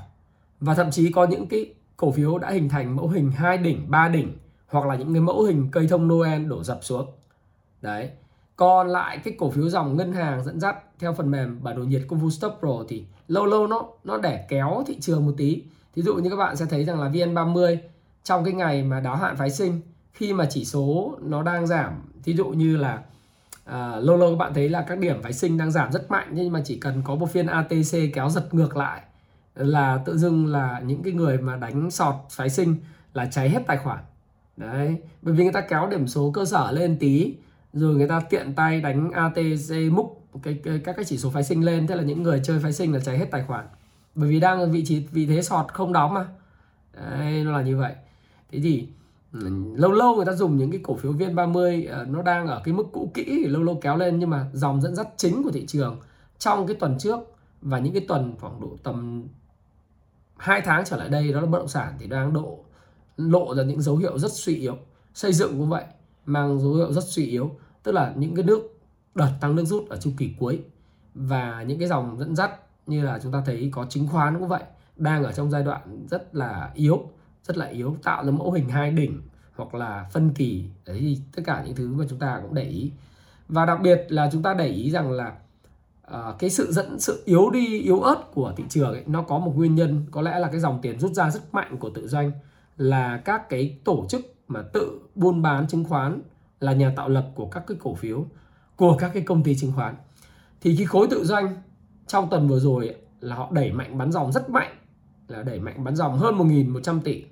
Và 0.61 0.74
thậm 0.74 0.90
chí 0.90 1.12
có 1.12 1.24
những 1.24 1.46
cái 1.46 1.74
cổ 1.96 2.11
phiếu 2.11 2.38
đã 2.38 2.50
hình 2.50 2.68
thành 2.68 2.96
mẫu 2.96 3.09
hình 3.09 3.31
hai 3.31 3.59
đỉnh, 3.59 3.90
ba 3.90 4.09
đỉnh, 4.09 4.38
hoặc 4.66 4.87
là 4.87 4.94
những 4.94 5.12
cái 5.12 5.20
mẫu 5.20 5.42
hình 5.42 5.68
cây 5.72 5.87
thông 5.88 6.09
Noel 6.09 6.44
đổ 6.44 6.64
dập 6.64 6.79
xuống. 6.83 7.07
Đấy 7.83 8.11
còn 8.56 8.88
lại 8.88 9.18
cái 9.24 9.34
cổ 9.38 9.50
phiếu 9.50 9.68
dòng 9.68 9.96
ngân 9.96 10.12
hàng 10.12 10.44
dẫn 10.44 10.60
dắt 10.60 10.76
theo 10.98 11.12
phần 11.12 11.30
mềm 11.30 11.62
bản 11.62 11.76
đồ 11.76 11.82
nhiệt 11.82 12.02
công 12.08 12.20
Fu 12.20 12.30
Stop 12.30 12.52
Pro 12.60 12.84
thì 12.88 13.04
lâu 13.28 13.46
lâu 13.46 13.66
nó 13.66 13.82
nó 14.04 14.18
để 14.18 14.46
kéo 14.48 14.84
thị 14.86 14.98
trường 15.00 15.26
một 15.26 15.32
tí. 15.36 15.62
Thí 15.96 16.02
dụ 16.02 16.14
như 16.14 16.30
các 16.30 16.36
bạn 16.36 16.56
sẽ 16.56 16.66
thấy 16.70 16.84
rằng 16.84 17.00
là 17.00 17.08
VN30 17.08 17.76
trong 18.24 18.44
cái 18.44 18.54
ngày 18.54 18.82
mà 18.82 19.00
đáo 19.00 19.16
hạn 19.16 19.36
phái 19.36 19.50
sinh 19.50 19.80
khi 20.12 20.32
mà 20.32 20.46
chỉ 20.50 20.64
số 20.64 21.16
nó 21.22 21.42
đang 21.42 21.66
giảm 21.66 22.02
thí 22.24 22.34
dụ 22.34 22.46
như 22.46 22.76
là 22.76 23.02
à, 23.64 23.96
lâu 23.96 24.16
lâu 24.16 24.30
các 24.30 24.36
bạn 24.36 24.54
thấy 24.54 24.68
là 24.68 24.82
các 24.88 24.98
điểm 24.98 25.22
phái 25.22 25.32
sinh 25.32 25.58
đang 25.58 25.70
giảm 25.70 25.92
rất 25.92 26.10
mạnh 26.10 26.28
nhưng 26.32 26.52
mà 26.52 26.62
chỉ 26.64 26.76
cần 26.76 27.02
có 27.04 27.14
một 27.14 27.30
phiên 27.30 27.46
ATC 27.46 28.14
kéo 28.14 28.30
giật 28.30 28.54
ngược 28.54 28.76
lại 28.76 29.02
là 29.54 30.02
tự 30.04 30.18
dưng 30.18 30.46
là 30.46 30.80
những 30.86 31.02
cái 31.02 31.12
người 31.12 31.38
mà 31.38 31.56
đánh 31.56 31.90
sọt 31.90 32.14
phái 32.30 32.50
sinh 32.50 32.76
là 33.14 33.26
cháy 33.26 33.50
hết 33.50 33.62
tài 33.66 33.76
khoản. 33.76 33.98
Đấy 34.56 34.96
bởi 35.22 35.34
vì 35.34 35.44
người 35.44 35.52
ta 35.52 35.60
kéo 35.60 35.88
điểm 35.90 36.08
số 36.08 36.30
cơ 36.34 36.44
sở 36.44 36.72
lên 36.72 36.96
tí 37.00 37.34
rồi 37.76 37.94
người 37.94 38.08
ta 38.08 38.20
tiện 38.20 38.54
tay 38.54 38.80
đánh 38.80 39.10
ATC 39.10 39.92
múc 39.92 40.22
cái, 40.42 40.60
cái 40.64 40.78
các 40.84 40.96
cái 40.96 41.04
chỉ 41.04 41.18
số 41.18 41.30
phái 41.30 41.44
sinh 41.44 41.64
lên 41.64 41.86
thế 41.86 41.94
là 41.94 42.02
những 42.02 42.22
người 42.22 42.40
chơi 42.44 42.58
phái 42.58 42.72
sinh 42.72 42.92
là 42.92 43.00
cháy 43.00 43.18
hết 43.18 43.26
tài 43.30 43.44
khoản. 43.44 43.66
Bởi 44.14 44.30
vì 44.30 44.40
đang 44.40 44.60
ở 44.60 44.66
vị 44.66 44.84
trí 44.86 45.06
vị 45.12 45.26
thế 45.26 45.42
sọt 45.42 45.66
không 45.72 45.92
đóng 45.92 46.14
mà. 46.14 46.26
Đấy, 46.94 47.44
nó 47.44 47.52
là 47.52 47.62
như 47.62 47.76
vậy. 47.76 47.92
Thế 48.52 48.60
thì 48.62 48.88
ừ, 49.32 49.50
lâu 49.74 49.92
lâu 49.92 50.16
người 50.16 50.26
ta 50.26 50.32
dùng 50.32 50.56
những 50.56 50.70
cái 50.70 50.80
cổ 50.82 50.96
phiếu 50.96 51.12
viên 51.12 51.34
30 51.34 51.86
ờ, 51.86 52.04
nó 52.04 52.22
đang 52.22 52.46
ở 52.46 52.60
cái 52.64 52.74
mức 52.74 52.86
cũ 52.92 53.10
kỹ 53.14 53.44
lâu 53.46 53.62
lâu 53.62 53.78
kéo 53.82 53.96
lên 53.96 54.18
nhưng 54.18 54.30
mà 54.30 54.46
dòng 54.52 54.80
dẫn 54.80 54.94
dắt 54.94 55.08
chính 55.16 55.42
của 55.42 55.50
thị 55.50 55.66
trường 55.66 56.00
trong 56.38 56.66
cái 56.66 56.76
tuần 56.80 56.98
trước 56.98 57.20
và 57.62 57.78
những 57.78 57.92
cái 57.92 58.04
tuần 58.08 58.34
khoảng 58.40 58.60
độ 58.60 58.76
tầm 58.82 59.28
hai 60.36 60.60
tháng 60.60 60.84
trở 60.84 60.96
lại 60.96 61.08
đây 61.08 61.32
đó 61.32 61.40
là 61.40 61.46
bất 61.46 61.58
động 61.58 61.68
sản 61.68 61.94
thì 61.98 62.06
đang 62.06 62.32
độ 62.32 62.58
lộ 63.16 63.54
ra 63.54 63.62
những 63.62 63.82
dấu 63.82 63.96
hiệu 63.96 64.18
rất 64.18 64.32
suy 64.32 64.56
yếu. 64.56 64.76
Xây 65.14 65.32
dựng 65.32 65.58
cũng 65.58 65.68
vậy 65.68 65.84
mang 66.26 66.60
dấu 66.60 66.74
hiệu 66.74 66.92
rất 66.92 67.04
suy 67.04 67.26
yếu 67.26 67.50
tức 67.87 67.92
là 67.92 68.12
những 68.16 68.35
cái 68.35 68.44
nước 68.44 68.79
đợt 69.14 69.31
tăng 69.40 69.57
nước 69.57 69.64
rút 69.64 69.88
ở 69.88 69.96
chu 69.96 70.11
kỳ 70.16 70.35
cuối 70.38 70.61
và 71.14 71.62
những 71.62 71.79
cái 71.79 71.88
dòng 71.88 72.18
dẫn 72.18 72.37
dắt 72.37 72.51
như 72.87 73.05
là 73.05 73.18
chúng 73.22 73.33
ta 73.33 73.42
thấy 73.46 73.70
có 73.72 73.87
chứng 73.88 74.09
khoán 74.09 74.38
cũng 74.38 74.49
vậy 74.49 74.62
đang 74.96 75.25
ở 75.25 75.33
trong 75.33 75.51
giai 75.51 75.62
đoạn 75.62 76.07
rất 76.11 76.35
là 76.35 76.70
yếu 76.75 77.11
rất 77.44 77.57
là 77.57 77.66
yếu 77.66 77.96
tạo 78.03 78.25
ra 78.25 78.31
mẫu 78.31 78.53
hình 78.53 78.68
hai 78.68 78.90
đỉnh 78.90 79.22
hoặc 79.57 79.75
là 79.75 80.09
phân 80.12 80.31
kỳ. 80.35 80.64
Đấy 80.87 80.99
thì 81.01 81.18
tất 81.37 81.42
cả 81.46 81.62
những 81.66 81.75
thứ 81.75 81.92
mà 81.92 82.05
chúng 82.09 82.18
ta 82.18 82.40
cũng 82.42 82.55
để 82.55 82.62
ý. 82.62 82.92
Và 83.49 83.66
đặc 83.66 83.79
biệt 83.83 84.07
là 84.09 84.31
chúng 84.33 84.42
ta 84.42 84.55
để 84.55 84.66
ý 84.66 84.90
rằng 84.90 85.11
là 85.11 85.33
uh, 86.11 86.38
cái 86.38 86.51
sự 86.51 86.72
dẫn 86.72 87.01
sự 87.01 87.22
yếu 87.25 87.51
đi 87.51 87.81
yếu 87.81 88.01
ớt 88.01 88.35
của 88.35 88.53
thị 88.57 88.64
trường 88.68 88.92
ấy, 88.92 89.03
nó 89.07 89.22
có 89.22 89.38
một 89.38 89.53
nguyên 89.57 89.75
nhân. 89.75 90.07
Có 90.11 90.22
lẽ 90.22 90.38
là 90.38 90.49
cái 90.49 90.61
dòng 90.61 90.79
tiền 90.83 90.99
rút 90.99 91.12
ra 91.12 91.31
rất 91.31 91.55
mạnh 91.55 91.77
của 91.79 91.90
tự 91.90 92.09
doanh 92.09 92.33
là 92.77 93.22
các 93.25 93.49
cái 93.49 93.79
tổ 93.85 94.07
chức 94.09 94.35
mà 94.49 94.62
tự 94.72 95.01
buôn 95.14 95.42
bán 95.42 95.68
chứng 95.68 95.85
khoán 95.85 96.22
là 96.60 96.72
nhà 96.72 96.92
tạo 96.96 97.08
lập 97.08 97.30
của 97.34 97.46
các 97.46 97.64
cái 97.66 97.76
cổ 97.80 97.94
phiếu 97.94 98.26
của 98.76 98.96
các 98.96 99.10
cái 99.14 99.22
công 99.22 99.42
ty 99.42 99.56
chứng 99.56 99.72
khoán. 99.72 99.94
Thì 100.60 100.76
cái 100.76 100.86
khối 100.86 101.06
tự 101.10 101.24
doanh 101.24 101.56
trong 102.06 102.30
tuần 102.30 102.48
vừa 102.48 102.58
rồi 102.58 102.94
là 103.20 103.36
họ 103.36 103.48
đẩy 103.52 103.72
mạnh 103.72 103.98
bán 103.98 104.12
dòng 104.12 104.32
rất 104.32 104.50
mạnh 104.50 104.76
là 105.28 105.42
đẩy 105.42 105.60
mạnh 105.60 105.84
bán 105.84 105.96
dòng 105.96 106.18
hơn 106.18 106.38
1.100 106.38 107.00
tỷ. 107.00 107.24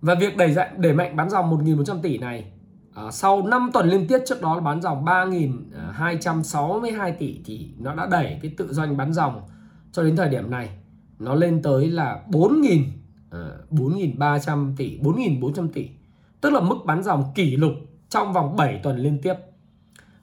Và 0.00 0.14
việc 0.14 0.36
đẩy 0.36 0.52
dạng 0.52 0.80
đẩy 0.80 0.92
mạnh 0.92 1.16
bán 1.16 1.30
dòng 1.30 1.64
1.100 1.64 2.00
tỷ 2.02 2.18
này 2.18 2.52
à, 2.94 3.10
sau 3.10 3.46
5 3.46 3.70
tuần 3.72 3.88
liên 3.88 4.06
tiếp 4.08 4.18
trước 4.26 4.42
đó 4.42 4.54
là 4.54 4.60
bán 4.60 4.82
dòng 4.82 5.04
3.262 5.04 7.12
tỷ 7.18 7.40
thì 7.44 7.74
nó 7.78 7.94
đã 7.94 8.06
đẩy 8.06 8.38
cái 8.42 8.54
tự 8.56 8.72
doanh 8.72 8.96
bán 8.96 9.12
dòng 9.12 9.42
cho 9.92 10.02
đến 10.02 10.16
thời 10.16 10.28
điểm 10.28 10.50
này 10.50 10.70
nó 11.18 11.34
lên 11.34 11.62
tới 11.62 11.90
là 11.90 12.22
4.000 12.28 12.84
à, 13.30 13.50
4.300 13.70 14.76
tỷ 14.76 14.98
4.400 14.98 15.68
tỷ 15.68 15.88
tức 16.42 16.52
là 16.52 16.60
mức 16.60 16.76
bán 16.84 17.02
dòng 17.02 17.32
kỷ 17.34 17.56
lục 17.56 17.72
trong 18.08 18.32
vòng 18.32 18.56
7 18.56 18.80
tuần 18.82 18.96
liên 18.96 19.18
tiếp. 19.22 19.34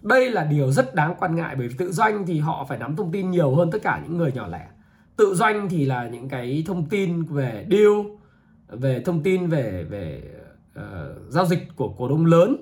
Đây 0.02 0.32
là 0.32 0.44
điều 0.44 0.72
rất 0.72 0.96
đáng 0.96 1.16
quan 1.20 1.36
ngại 1.36 1.56
bởi 1.56 1.68
vì 1.68 1.76
tự 1.78 1.92
doanh 1.92 2.26
thì 2.26 2.40
họ 2.40 2.66
phải 2.70 2.78
nắm 2.78 2.96
thông 2.96 3.12
tin 3.12 3.32
nhiều 3.32 3.56
hơn 3.56 3.72
tất 3.72 3.80
cả 3.84 4.02
những 4.04 4.18
người 4.18 4.32
nhỏ 4.32 4.48
lẻ. 4.48 4.68
Tự 5.16 5.36
doanh 5.36 5.70
thì 5.70 5.86
là 5.86 6.08
những 6.08 6.30
cái 6.30 6.64
thông 6.68 6.86
tin 6.86 7.24
về 7.24 7.68
deal 7.72 7.92
về 8.68 9.02
thông 9.06 9.24
tin 9.24 9.48
về 9.48 9.84
về 9.84 10.24
uh, 10.80 10.84
giao 11.30 11.46
dịch 11.46 11.68
của 11.76 11.90
cổ 11.98 12.10
đông 12.10 12.26
lớn. 12.26 12.56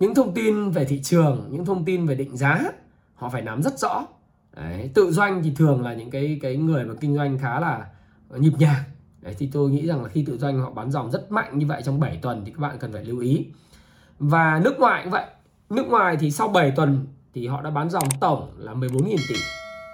Những 0.00 0.14
thông 0.14 0.34
tin 0.34 0.70
về 0.70 0.84
thị 0.84 1.02
trường 1.02 1.48
những 1.50 1.64
thông 1.64 1.84
tin 1.84 2.06
về 2.06 2.14
định 2.14 2.36
giá 2.36 2.60
họ 3.14 3.28
phải 3.28 3.42
nắm 3.42 3.62
rất 3.62 3.78
rõ. 3.78 4.06
Đấy, 4.56 4.90
tự 4.94 5.10
doanh 5.10 5.42
thì 5.42 5.52
thường 5.56 5.82
là 5.82 5.94
những 5.94 6.10
cái 6.10 6.38
cái 6.42 6.56
người 6.56 6.84
mà 6.84 6.94
kinh 7.00 7.14
doanh 7.16 7.38
khá 7.38 7.60
là 7.60 7.86
nhịp 8.30 8.52
nhàng. 8.58 8.82
Đấy, 9.26 9.34
thì 9.38 9.48
tôi 9.52 9.70
nghĩ 9.70 9.86
rằng 9.86 10.02
là 10.02 10.08
khi 10.08 10.24
tự 10.26 10.38
doanh 10.38 10.58
họ 10.58 10.70
bán 10.70 10.90
dòng 10.90 11.10
rất 11.10 11.32
mạnh 11.32 11.58
như 11.58 11.66
vậy 11.66 11.82
trong 11.84 12.00
7 12.00 12.18
tuần 12.22 12.42
thì 12.44 12.52
các 12.52 12.60
bạn 12.60 12.76
cần 12.80 12.92
phải 12.92 13.04
lưu 13.04 13.18
ý. 13.18 13.46
Và 14.18 14.60
nước 14.64 14.78
ngoài 14.78 15.00
cũng 15.04 15.12
vậy. 15.12 15.24
Nước 15.70 15.86
ngoài 15.86 16.16
thì 16.20 16.30
sau 16.30 16.48
7 16.48 16.70
tuần 16.70 17.06
thì 17.34 17.46
họ 17.46 17.62
đã 17.62 17.70
bán 17.70 17.90
dòng 17.90 18.08
tổng 18.20 18.50
là 18.58 18.72
14.000 18.72 19.16
tỷ. 19.28 19.34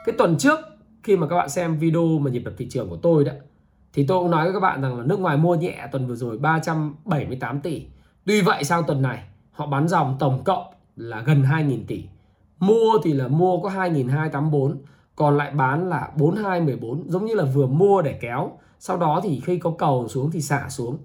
Cái 0.07 0.15
tuần 0.19 0.39
trước 0.39 0.59
khi 1.03 1.17
mà 1.17 1.27
các 1.29 1.37
bạn 1.37 1.49
xem 1.49 1.79
video 1.79 2.19
mà 2.19 2.31
nhịp 2.31 2.43
đập 2.45 2.55
thị 2.59 2.67
trường 2.71 2.91
của 2.91 2.97
tôi 2.97 3.25
đó 3.25 3.33
thì 3.93 4.07
tôi 4.07 4.19
cũng 4.19 4.31
nói 4.31 4.45
với 4.45 4.53
các 4.53 4.61
bạn 4.61 4.83
rằng 4.83 4.99
là 4.99 5.05
nước 5.05 5.21
ngoài 5.21 5.37
mua 5.37 5.55
nhẹ 5.55 5.89
tuần 5.93 6.07
vừa 6.07 6.15
rồi 6.15 6.39
378 6.39 7.61
tỷ. 7.61 7.87
Tuy 8.25 8.41
vậy 8.41 8.65
sang 8.65 8.85
tuần 8.87 9.03
này 9.03 9.25
họ 9.53 9.67
bán 9.67 9.89
dòng 9.89 10.17
tổng 10.19 10.45
cộng 10.45 10.65
là 10.97 11.21
gần 11.21 11.43
2.000 11.43 11.79
tỷ. 11.87 12.05
Mua 12.61 12.99
thì 13.05 13.13
là 13.13 13.29
mua 13.29 13.61
có 13.61 13.69
2.284 13.69 14.75
còn 15.17 15.37
lại 15.37 15.51
bán 15.51 15.89
là 15.89 16.11
4214 16.17 17.11
giống 17.11 17.25
như 17.25 17.35
là 17.35 17.45
vừa 17.45 17.67
mua 17.67 18.03
để 18.03 18.19
kéo 18.21 18.53
sau 18.83 18.97
đó 18.97 19.21
thì 19.23 19.41
khi 19.45 19.59
có 19.59 19.73
cầu 19.79 20.09
xuống 20.09 20.31
thì 20.31 20.41
xả 20.41 20.69
xuống. 20.69 20.99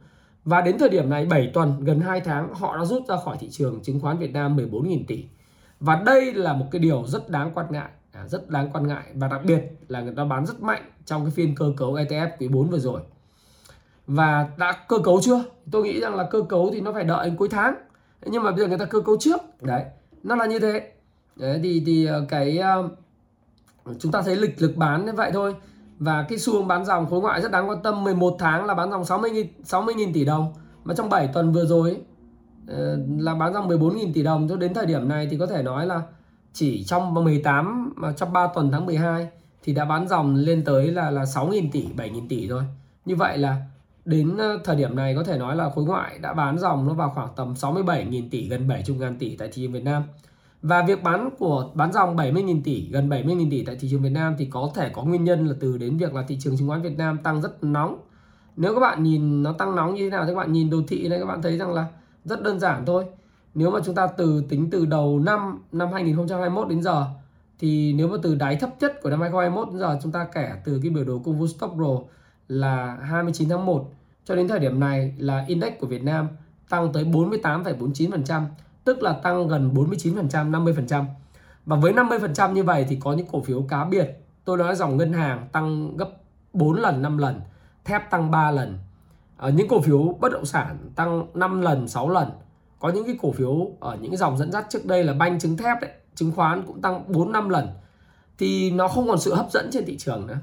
Và 0.46 0.62
đến 0.62 0.78
thời 0.78 0.90
điểm 0.90 1.10
này 1.10 1.26
7 1.26 1.52
tuần 1.54 1.84
gần 1.84 2.00
2 2.00 2.22
tháng 2.22 2.54
họ 2.54 2.78
đã 2.78 2.86
rút 2.86 3.08
ra 3.08 3.16
khỏi 3.26 3.38
thị 3.40 3.50
trường 3.50 3.80
chứng 3.84 4.00
khoán 4.00 4.18
Việt 4.18 4.34
Nam 4.34 4.58
14.000 4.58 5.04
tỷ. 5.08 5.26
Và 5.80 6.02
đây 6.06 6.34
là 6.34 6.54
một 6.54 6.66
cái 6.72 6.80
điều 6.80 7.04
rất 7.08 7.30
đáng 7.30 7.52
quan 7.54 7.66
ngại 7.70 7.90
à, 8.12 8.28
rất 8.28 8.50
đáng 8.50 8.70
quan 8.74 8.88
ngại. 8.88 9.04
Và 9.14 9.28
đặc 9.28 9.42
biệt 9.46 9.62
là 9.88 10.02
người 10.02 10.14
ta 10.16 10.24
bán 10.26 10.46
rất 10.46 10.62
mạnh 10.62 10.92
trong 11.06 11.26
cái 11.26 11.32
phiên 11.32 11.56
cơ 11.56 11.74
cấu 11.78 11.94
ETF 11.94 12.30
quý 12.40 12.48
4 12.48 12.70
vừa 12.70 12.80
rồi. 12.80 13.02
Và 14.08 14.50
đã 14.58 14.72
cơ 14.88 14.98
cấu 15.04 15.22
chưa? 15.22 15.44
Tôi 15.72 15.84
nghĩ 15.84 16.00
rằng 16.00 16.16
là 16.16 16.28
cơ 16.32 16.42
cấu 16.50 16.70
thì 16.74 16.82
nó 16.82 16.94
phải 16.94 17.04
đợi 17.04 17.30
đến 17.30 17.38
cuối 17.38 17.50
tháng. 17.50 17.76
Nhưng 18.26 18.44
mà 18.44 18.52
bây 18.52 18.60
giờ 18.60 18.68
người 18.68 18.78
ta 18.78 18.86
cơ 18.86 19.00
cấu 19.00 19.18
trước. 19.20 19.42
Đấy 19.62 19.84
nó 20.24 20.36
là 20.36 20.46
như 20.46 20.60
thế. 20.60 20.92
Đấy 21.36 21.60
thì 21.64 21.84
thì 21.86 22.06
ờ, 22.06 22.26
cái 22.30 22.58
ờ, 22.58 22.90
chúng 24.00 24.12
ta 24.12 24.22
thấy 24.22 24.36
lịch 24.36 24.62
lực 24.62 24.78
bán 24.78 25.06
như 25.06 25.14
vậy 25.14 25.32
thôi 25.34 25.56
và 26.00 26.26
cái 26.30 26.38
xu 26.40 26.54
hướng 26.54 26.68
bán 26.68 26.86
dòng 26.86 27.10
khối 27.10 27.22
ngoại 27.22 27.42
rất 27.42 27.52
đáng 27.52 27.70
quan 27.70 27.82
tâm. 27.84 28.04
11 28.04 28.36
tháng 28.40 28.66
là 28.66 28.74
bán 28.74 28.92
dòng 28.92 29.06
60 29.06 29.30
000 29.30 29.64
60 29.64 29.96
000 30.04 30.14
tỷ 30.14 30.26
đồng. 30.26 30.54
Mà 30.84 30.94
trong 30.98 31.10
7 31.10 31.28
tuần 31.28 31.52
vừa 31.52 31.66
rồi 31.66 31.90
ấy, 31.90 32.02
ờ, 32.68 33.00
là 33.20 33.36
bán 33.36 33.54
dòng 33.54 33.68
14.000 33.68 34.14
tỷ 34.14 34.24
đồng. 34.24 34.48
Cho 34.50 34.56
đến 34.56 34.74
thời 34.74 34.86
điểm 34.86 35.10
này 35.10 35.28
thì 35.32 35.38
có 35.38 35.46
thể 35.46 35.64
nói 35.64 35.86
là 35.86 36.02
chỉ 36.54 36.84
trong 36.84 37.14
18 37.14 37.94
mà 37.96 38.12
trong 38.12 38.34
3 38.34 38.48
tuần 38.48 38.72
tháng 38.72 38.86
12 38.86 39.28
thì 39.64 39.74
đã 39.74 39.86
bán 39.86 40.08
dòng 40.08 40.36
lên 40.36 40.64
tới 40.64 40.92
là 40.92 41.12
là 41.12 41.24
6.000 41.24 41.70
tỷ 41.72 41.88
7.000 41.98 42.28
tỷ 42.30 42.48
rồi. 42.48 42.64
Như 43.06 43.16
vậy 43.16 43.38
là 43.38 43.62
đến 44.06 44.38
ờ, 44.38 44.60
thời 44.64 44.76
điểm 44.76 44.96
này 44.96 45.16
có 45.16 45.24
thể 45.24 45.38
nói 45.38 45.56
là 45.56 45.70
khối 45.70 45.86
ngoại 45.86 46.20
đã 46.20 46.34
bán 46.34 46.58
dòng 46.60 46.88
nó 46.88 46.94
vào 46.94 47.12
khoảng 47.16 47.30
tầm 47.36 47.54
67.000 47.54 48.30
tỷ 48.32 48.50
gần 48.50 48.68
70.000 48.68 49.18
tỷ 49.20 49.36
tại 49.36 49.50
thị 49.54 49.62
trường 49.62 49.72
Việt 49.72 49.84
Nam 49.84 50.04
và 50.62 50.84
việc 50.84 51.04
bán 51.04 51.30
của 51.40 51.72
bán 51.74 51.94
dòng 51.94 52.16
70.000 52.16 52.62
tỷ, 52.64 52.90
gần 52.92 53.10
70.000 53.10 53.52
tỷ 53.52 53.66
tại 53.66 53.76
thị 53.80 53.88
trường 53.92 54.02
Việt 54.02 54.10
Nam 54.10 54.36
thì 54.38 54.46
có 54.46 54.72
thể 54.76 54.90
có 54.90 55.04
nguyên 55.04 55.24
nhân 55.24 55.48
là 55.48 55.56
từ 55.60 55.78
đến 55.78 55.98
việc 55.98 56.14
là 56.14 56.24
thị 56.28 56.38
trường 56.40 56.58
chứng 56.58 56.68
khoán 56.68 56.82
Việt 56.82 56.98
Nam 56.98 57.18
tăng 57.24 57.42
rất 57.42 57.64
nóng. 57.64 58.00
Nếu 58.56 58.74
các 58.74 58.80
bạn 58.80 59.04
nhìn 59.04 59.44
nó 59.44 59.54
tăng 59.54 59.76
nóng 59.76 59.96
như 59.96 60.04
thế 60.04 60.10
nào 60.10 60.26
thì 60.26 60.32
các 60.32 60.38
bạn 60.38 60.54
nhìn 60.54 60.70
đồ 60.70 60.78
thị 60.88 61.08
này 61.08 61.20
các 61.20 61.26
bạn 61.26 61.42
thấy 61.42 61.58
rằng 61.58 61.74
là 61.74 61.86
rất 62.26 62.44
đơn 62.44 62.60
giản 62.60 62.86
thôi. 62.86 63.06
Nếu 63.56 63.72
mà 63.72 63.80
chúng 63.86 63.96
ta 63.96 64.08
từ 64.08 64.44
tính 64.50 64.70
từ 64.70 64.86
đầu 64.86 65.20
năm 65.20 65.60
năm 65.72 65.92
2021 65.94 66.68
đến 66.68 66.82
giờ 66.82 67.06
thì 67.60 67.94
nếu 67.94 68.08
mà 68.08 68.18
từ 68.24 68.36
đáy 68.36 68.56
thấp 68.56 68.70
nhất 68.80 69.02
của 69.02 69.10
năm 69.10 69.22
2021 69.22 69.68
đến 69.70 69.80
giờ 69.80 70.00
chúng 70.04 70.12
ta 70.12 70.28
kể 70.34 70.52
từ 70.66 70.80
cái 70.84 70.90
biểu 70.90 71.04
đồ 71.04 71.20
công 71.26 71.40
vụ 71.40 71.48
Stop 71.48 71.72
Pro 71.76 72.00
là 72.48 72.98
29 73.02 73.50
tháng 73.50 73.66
1 73.66 73.92
cho 74.26 74.36
đến 74.36 74.48
thời 74.48 74.60
điểm 74.60 74.80
này 74.80 75.14
là 75.18 75.46
index 75.48 75.74
của 75.80 75.88
Việt 75.88 76.04
Nam 76.04 76.28
tăng 76.70 76.94
tới 76.94 77.04
48,49% 77.04 78.42
tức 78.88 79.04
là 79.04 79.14
tăng 79.14 79.48
gần 79.48 79.74
49%, 79.74 80.52
50%. 80.52 81.06
Và 81.66 81.76
với 81.76 81.94
50% 81.94 82.54
như 82.54 82.64
vậy 82.64 82.86
thì 82.90 82.96
có 82.96 83.14
những 83.14 83.28
cổ 83.32 83.42
phiếu 83.42 83.62
cá 83.62 83.86
biệt, 83.86 84.12
tôi 84.46 84.58
nói 84.58 84.76
dòng 84.76 84.98
ngân 84.98 85.14
hàng 85.14 85.48
tăng 85.52 85.98
gấp 85.98 86.10
4 86.54 86.74
lần, 86.74 87.02
5 87.02 87.18
lần, 87.18 87.42
thép 87.86 88.10
tăng 88.12 88.32
3 88.32 88.52
lần. 88.52 88.80
Ở 89.38 89.50
những 89.50 89.68
cổ 89.68 89.82
phiếu 89.82 90.18
bất 90.20 90.32
động 90.32 90.46
sản 90.46 90.78
tăng 90.96 91.28
5 91.34 91.62
lần, 91.62 91.88
6 91.88 92.10
lần. 92.10 92.30
Có 92.80 92.90
những 92.90 93.06
cái 93.06 93.18
cổ 93.22 93.32
phiếu 93.32 93.72
ở 93.80 93.98
những 94.02 94.18
dòng 94.18 94.38
dẫn 94.38 94.52
dắt 94.52 94.66
trước 94.70 94.86
đây 94.86 95.04
là 95.04 95.14
banh 95.14 95.40
chứng 95.40 95.58
thép 95.58 95.82
đấy, 95.82 95.92
chứng 96.16 96.32
khoán 96.32 96.64
cũng 96.68 96.82
tăng 96.82 97.12
4 97.12 97.32
5 97.32 97.50
lần. 97.50 97.68
Thì 98.38 98.72
nó 98.72 98.88
không 98.88 99.08
còn 99.08 99.20
sự 99.20 99.34
hấp 99.34 99.52
dẫn 99.52 99.70
trên 99.72 99.86
thị 99.86 99.98
trường 99.98 100.28
nữa. 100.28 100.38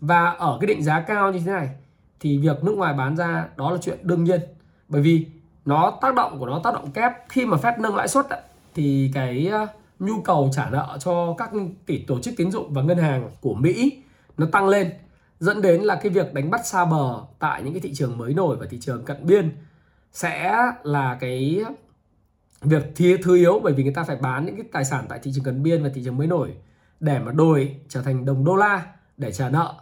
Và 0.00 0.30
ở 0.30 0.58
cái 0.60 0.66
định 0.66 0.82
giá 0.82 1.00
cao 1.00 1.32
như 1.32 1.38
thế 1.38 1.52
này 1.52 1.68
thì 2.20 2.38
việc 2.38 2.64
nước 2.64 2.76
ngoài 2.76 2.94
bán 2.94 3.16
ra 3.16 3.48
đó 3.56 3.70
là 3.70 3.78
chuyện 3.82 3.98
đương 4.02 4.24
nhiên. 4.24 4.40
Bởi 4.88 5.02
vì 5.02 5.26
nó 5.64 5.98
tác 6.00 6.14
động 6.14 6.38
của 6.38 6.46
nó, 6.46 6.60
tác 6.64 6.74
động 6.74 6.90
kép. 6.90 7.12
Khi 7.28 7.46
mà 7.46 7.56
Fed 7.56 7.80
nâng 7.80 7.96
lãi 7.96 8.08
suất 8.08 8.26
thì 8.74 9.10
cái 9.14 9.46
ờ, 9.46 9.66
nhu 9.98 10.20
cầu 10.20 10.50
trả 10.52 10.70
nợ 10.70 10.98
cho 11.00 11.34
các 11.38 11.50
tỷ 11.86 12.04
tổ 12.04 12.20
chức 12.20 12.34
tín 12.36 12.50
dụng 12.50 12.74
và 12.74 12.82
ngân 12.82 12.98
hàng 12.98 13.30
của 13.40 13.54
Mỹ 13.54 14.02
nó 14.38 14.46
tăng 14.52 14.68
lên, 14.68 14.90
dẫn 15.40 15.62
đến 15.62 15.82
là 15.82 15.94
cái 15.94 16.10
việc 16.10 16.34
đánh 16.34 16.50
bắt 16.50 16.66
xa 16.66 16.84
bờ 16.84 17.20
tại 17.38 17.62
những 17.62 17.72
cái 17.72 17.80
thị 17.80 17.94
trường 17.94 18.18
mới 18.18 18.34
nổi 18.34 18.56
và 18.56 18.66
thị 18.70 18.78
trường 18.80 19.04
cận 19.04 19.26
biên 19.26 19.56
sẽ 20.12 20.56
là 20.82 21.16
cái 21.20 21.64
việc 22.60 22.92
thiếu 22.96 23.18
thứ 23.22 23.36
yếu 23.36 23.60
bởi 23.64 23.72
vì 23.72 23.82
người 23.82 23.94
ta 23.94 24.04
phải 24.04 24.16
bán 24.16 24.46
những 24.46 24.56
cái 24.56 24.64
tài 24.72 24.84
sản 24.84 25.06
tại 25.08 25.18
thị 25.22 25.30
trường 25.34 25.44
cận 25.44 25.62
biên 25.62 25.82
và 25.82 25.90
thị 25.94 26.02
trường 26.04 26.16
mới 26.16 26.26
nổi 26.26 26.54
để 27.00 27.18
mà 27.18 27.32
đổi 27.32 27.76
trở 27.88 28.02
thành 28.02 28.24
đồng 28.24 28.44
đô 28.44 28.56
la 28.56 28.86
để 29.16 29.32
trả 29.32 29.48
nợ 29.48 29.74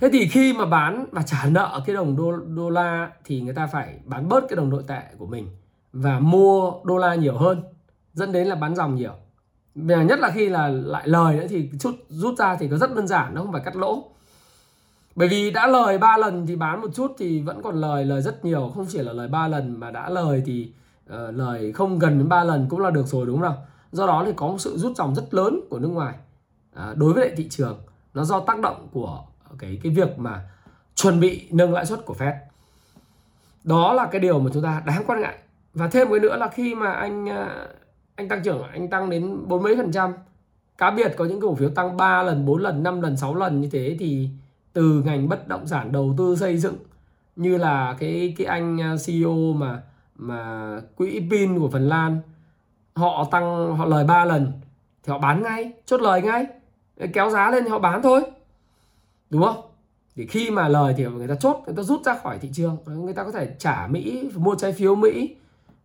thế 0.00 0.08
thì 0.12 0.28
khi 0.28 0.52
mà 0.52 0.66
bán 0.66 1.06
và 1.12 1.22
trả 1.22 1.44
nợ 1.50 1.80
cái 1.86 1.96
đồng 1.96 2.16
đô, 2.16 2.36
đô 2.36 2.70
la 2.70 3.10
thì 3.24 3.40
người 3.40 3.54
ta 3.54 3.66
phải 3.66 3.98
bán 4.04 4.28
bớt 4.28 4.44
cái 4.48 4.56
đồng 4.56 4.70
nội 4.70 4.84
tệ 4.86 5.02
của 5.18 5.26
mình 5.26 5.48
và 5.92 6.18
mua 6.20 6.72
đô 6.84 6.98
la 6.98 7.14
nhiều 7.14 7.38
hơn 7.38 7.62
dẫn 8.14 8.32
đến 8.32 8.46
là 8.46 8.54
bán 8.54 8.76
dòng 8.76 8.94
nhiều. 8.94 9.12
Và 9.74 10.02
nhất 10.02 10.18
là 10.18 10.30
khi 10.30 10.48
là 10.48 10.68
lại 10.68 11.08
lời 11.08 11.36
nữa 11.36 11.46
thì 11.48 11.70
chút 11.80 11.94
rút 12.08 12.38
ra 12.38 12.56
thì 12.56 12.68
có 12.68 12.76
rất 12.76 12.94
đơn 12.94 13.06
giản 13.06 13.34
nó 13.34 13.42
không 13.42 13.52
phải 13.52 13.62
cắt 13.64 13.76
lỗ. 13.76 14.04
Bởi 15.14 15.28
vì 15.28 15.50
đã 15.50 15.66
lời 15.66 15.98
3 15.98 16.16
lần 16.16 16.46
thì 16.46 16.56
bán 16.56 16.80
một 16.80 16.88
chút 16.94 17.12
thì 17.18 17.42
vẫn 17.42 17.62
còn 17.62 17.80
lời 17.80 18.04
lời 18.04 18.22
rất 18.22 18.44
nhiều. 18.44 18.72
Không 18.74 18.86
chỉ 18.88 18.98
là 18.98 19.12
lời 19.12 19.28
3 19.28 19.48
lần 19.48 19.80
mà 19.80 19.90
đã 19.90 20.10
lời 20.10 20.42
thì 20.46 20.72
uh, 21.12 21.16
lời 21.34 21.72
không 21.72 21.98
gần 21.98 22.18
đến 22.18 22.28
3 22.28 22.44
lần 22.44 22.66
cũng 22.68 22.80
là 22.80 22.90
được 22.90 23.06
rồi 23.06 23.26
đúng 23.26 23.40
không 23.40 23.56
do 23.92 24.06
đó 24.06 24.22
thì 24.26 24.32
có 24.36 24.46
một 24.48 24.58
sự 24.58 24.78
rút 24.78 24.96
dòng 24.96 25.14
rất 25.14 25.34
lớn 25.34 25.60
của 25.70 25.78
nước 25.78 25.88
ngoài. 25.88 26.14
Uh, 26.72 26.96
đối 26.96 27.12
với 27.12 27.24
lại 27.24 27.34
thị 27.36 27.48
trường 27.48 27.78
nó 28.14 28.24
do 28.24 28.40
tác 28.40 28.60
động 28.60 28.88
của 28.92 29.24
cái 29.58 29.78
cái 29.82 29.92
việc 29.92 30.18
mà 30.18 30.40
chuẩn 30.94 31.20
bị 31.20 31.48
nâng 31.50 31.72
lãi 31.72 31.86
suất 31.86 32.06
của 32.06 32.14
Fed. 32.18 32.34
Đó 33.64 33.92
là 33.92 34.06
cái 34.06 34.20
điều 34.20 34.38
mà 34.38 34.50
chúng 34.54 34.62
ta 34.62 34.82
đáng 34.86 35.02
quan 35.06 35.20
ngại. 35.20 35.38
Và 35.74 35.88
thêm 35.88 36.08
một 36.08 36.14
cái 36.14 36.20
nữa 36.20 36.36
là 36.36 36.48
khi 36.48 36.74
mà 36.74 36.92
anh 36.92 37.28
à, 37.28 37.66
anh 38.14 38.28
tăng 38.28 38.42
trưởng, 38.42 38.62
anh 38.62 38.88
tăng 38.88 39.10
đến 39.10 39.48
bốn 39.48 39.62
mấy 39.62 39.76
phần 39.76 39.92
trăm, 39.92 40.12
cá 40.78 40.90
biệt 40.90 41.14
có 41.16 41.24
những 41.24 41.40
cổ 41.40 41.54
phiếu 41.54 41.70
tăng 41.70 41.96
3 41.96 42.22
lần 42.22 42.46
4 42.46 42.62
lần 42.62 42.82
5 42.82 43.00
lần 43.00 43.16
6 43.16 43.34
lần 43.34 43.60
như 43.60 43.68
thế 43.72 43.96
thì 43.98 44.28
từ 44.72 45.02
ngành 45.06 45.28
bất 45.28 45.48
động 45.48 45.66
sản 45.66 45.92
đầu 45.92 46.14
tư 46.18 46.36
xây 46.36 46.56
dựng 46.56 46.76
như 47.36 47.56
là 47.56 47.96
cái 47.98 48.34
cái 48.38 48.46
anh 48.46 48.80
à, 48.80 48.96
CEO 49.06 49.52
mà 49.52 49.82
mà 50.20 50.70
quỹ 50.96 51.22
pin 51.30 51.58
của 51.58 51.68
Phần 51.68 51.88
Lan, 51.88 52.20
họ 52.94 53.28
tăng, 53.30 53.76
họ 53.76 53.84
lời 53.86 54.04
3 54.04 54.24
lần 54.24 54.52
thì 55.02 55.10
họ 55.10 55.18
bán 55.18 55.42
ngay, 55.42 55.72
chốt 55.86 56.00
lời 56.00 56.22
ngay, 56.22 56.46
kéo 57.12 57.30
giá 57.30 57.50
lên 57.50 57.64
thì 57.64 57.70
họ 57.70 57.78
bán 57.78 58.02
thôi 58.02 58.22
đúng 59.30 59.42
không? 59.42 59.60
Thì 60.16 60.26
khi 60.26 60.50
mà 60.50 60.68
lời 60.68 60.94
thì 60.96 61.04
người 61.04 61.28
ta 61.28 61.34
chốt, 61.34 61.62
người 61.66 61.74
ta 61.76 61.82
rút 61.82 62.04
ra 62.04 62.18
khỏi 62.22 62.38
thị 62.38 62.50
trường. 62.52 62.76
Người 62.86 63.14
ta 63.14 63.24
có 63.24 63.32
thể 63.32 63.54
trả 63.58 63.86
mỹ, 63.90 64.30
mua 64.34 64.54
trái 64.54 64.72
phiếu 64.72 64.94
mỹ, 64.94 65.36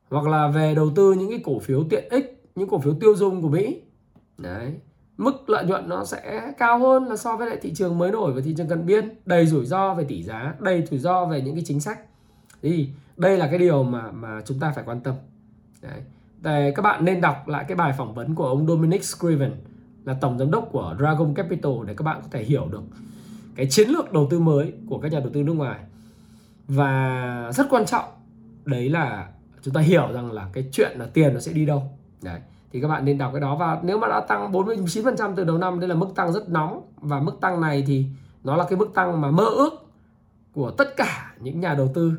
hoặc 0.09 0.27
là 0.27 0.47
về 0.47 0.75
đầu 0.75 0.89
tư 0.95 1.13
những 1.13 1.29
cái 1.29 1.39
cổ 1.43 1.59
phiếu 1.59 1.83
tiện 1.89 2.03
ích, 2.09 2.43
những 2.55 2.69
cổ 2.69 2.79
phiếu 2.79 2.93
tiêu 2.99 3.15
dùng 3.15 3.41
của 3.41 3.49
mỹ. 3.49 3.81
Đấy. 4.37 4.73
Mức 5.17 5.49
lợi 5.49 5.65
nhuận 5.65 5.89
nó 5.89 6.05
sẽ 6.05 6.53
cao 6.57 6.79
hơn 6.79 7.05
là 7.05 7.17
so 7.17 7.35
với 7.35 7.47
lại 7.47 7.57
thị 7.61 7.73
trường 7.73 7.97
mới 7.97 8.11
nổi 8.11 8.33
và 8.33 8.41
thị 8.45 8.53
trường 8.57 8.67
cận 8.67 8.85
biên. 8.85 9.09
Đầy 9.25 9.45
rủi 9.45 9.65
ro 9.65 9.93
về 9.93 10.03
tỷ 10.03 10.23
giá, 10.23 10.53
đầy 10.59 10.85
rủi 10.85 10.99
ro 10.99 11.25
về 11.25 11.41
những 11.41 11.55
cái 11.55 11.63
chính 11.67 11.79
sách. 11.79 11.99
Thì 12.61 12.89
đây 13.17 13.37
là 13.37 13.47
cái 13.47 13.59
điều 13.59 13.83
mà 13.83 14.11
mà 14.11 14.41
chúng 14.45 14.59
ta 14.59 14.71
phải 14.75 14.83
quan 14.87 14.99
tâm. 14.99 15.15
Đấy. 15.81 16.01
Để 16.41 16.73
các 16.75 16.81
bạn 16.81 17.05
nên 17.05 17.21
đọc 17.21 17.47
lại 17.47 17.65
cái 17.67 17.75
bài 17.75 17.93
phỏng 17.97 18.13
vấn 18.13 18.35
của 18.35 18.45
ông 18.45 18.67
Dominic 18.67 19.03
Scriven, 19.03 19.51
là 20.05 20.17
tổng 20.21 20.37
giám 20.37 20.51
đốc 20.51 20.69
của 20.71 20.95
Dragon 20.99 21.33
Capital, 21.33 21.73
để 21.85 21.93
các 21.97 22.03
bạn 22.03 22.19
có 22.21 22.27
thể 22.31 22.43
hiểu 22.43 22.67
được 22.71 22.81
cái 23.55 23.67
chiến 23.69 23.89
lược 23.89 24.13
đầu 24.13 24.27
tư 24.29 24.39
mới 24.39 24.73
của 24.89 24.99
các 24.99 25.11
nhà 25.11 25.19
đầu 25.19 25.29
tư 25.33 25.43
nước 25.43 25.53
ngoài. 25.53 25.79
Và 26.67 27.51
rất 27.53 27.67
quan 27.69 27.85
trọng 27.85 28.05
đấy 28.65 28.89
là 28.89 29.29
chúng 29.61 29.73
ta 29.73 29.81
hiểu 29.81 30.11
rằng 30.13 30.31
là 30.31 30.49
cái 30.53 30.69
chuyện 30.71 30.97
là 30.97 31.05
tiền 31.05 31.33
nó 31.33 31.39
sẽ 31.39 31.53
đi 31.53 31.65
đâu. 31.65 31.83
Đấy 32.21 32.39
thì 32.71 32.81
các 32.81 32.87
bạn 32.87 33.05
nên 33.05 33.17
đọc 33.17 33.31
cái 33.33 33.41
đó. 33.41 33.55
Và 33.55 33.79
nếu 33.83 33.97
mà 33.97 34.07
đã 34.07 34.19
tăng 34.19 34.51
49% 34.51 35.35
từ 35.35 35.43
đầu 35.43 35.57
năm 35.57 35.79
đây 35.79 35.89
là 35.89 35.95
mức 35.95 36.07
tăng 36.15 36.33
rất 36.33 36.49
nóng. 36.49 36.81
Và 36.97 37.19
mức 37.19 37.37
tăng 37.41 37.61
này 37.61 37.83
thì 37.87 38.05
nó 38.43 38.55
là 38.55 38.65
cái 38.69 38.79
mức 38.79 38.93
tăng 38.93 39.21
mà 39.21 39.31
mơ 39.31 39.45
ước 39.45 39.73
của 40.53 40.71
tất 40.71 40.97
cả 40.97 41.35
những 41.39 41.59
nhà 41.59 41.73
đầu 41.73 41.91
tư 41.93 42.13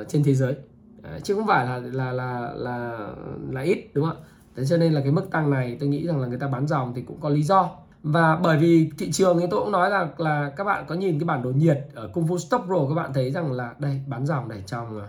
uh, 0.00 0.08
trên 0.08 0.22
thế 0.24 0.34
giới. 0.34 0.54
Đấy, 1.02 1.20
chứ 1.20 1.34
không 1.34 1.46
phải 1.46 1.66
là 1.66 1.78
là 1.78 2.12
là 2.12 2.52
là 2.54 3.08
là 3.50 3.60
ít 3.60 3.90
đúng 3.94 4.04
không 4.04 4.16
ạ? 4.16 4.26
Thế 4.56 4.64
cho 4.64 4.76
nên 4.76 4.92
là 4.92 5.00
cái 5.00 5.12
mức 5.12 5.30
tăng 5.30 5.50
này 5.50 5.76
tôi 5.80 5.88
nghĩ 5.88 6.06
rằng 6.06 6.20
là 6.20 6.28
người 6.28 6.38
ta 6.38 6.48
bán 6.48 6.66
dòng 6.66 6.92
thì 6.94 7.02
cũng 7.02 7.20
có 7.20 7.28
lý 7.28 7.42
do 7.42 7.70
và 8.06 8.36
bởi 8.36 8.58
vì 8.58 8.90
thị 8.98 9.10
trường 9.12 9.38
thì 9.38 9.46
tôi 9.50 9.60
cũng 9.60 9.72
nói 9.72 9.90
là 9.90 10.08
là 10.18 10.52
các 10.56 10.64
bạn 10.64 10.84
có 10.88 10.94
nhìn 10.94 11.18
cái 11.18 11.24
bản 11.24 11.42
đồ 11.42 11.50
nhiệt 11.50 11.78
ở 11.94 12.08
cung 12.12 12.26
phu 12.28 12.38
Stop 12.38 12.62
Pro 12.66 12.76
các 12.88 12.94
bạn 12.94 13.12
thấy 13.14 13.30
rằng 13.30 13.52
là 13.52 13.74
đây 13.78 14.00
bán 14.06 14.26
dòng 14.26 14.48
này 14.48 14.62
trong 14.66 15.00
à, 15.00 15.08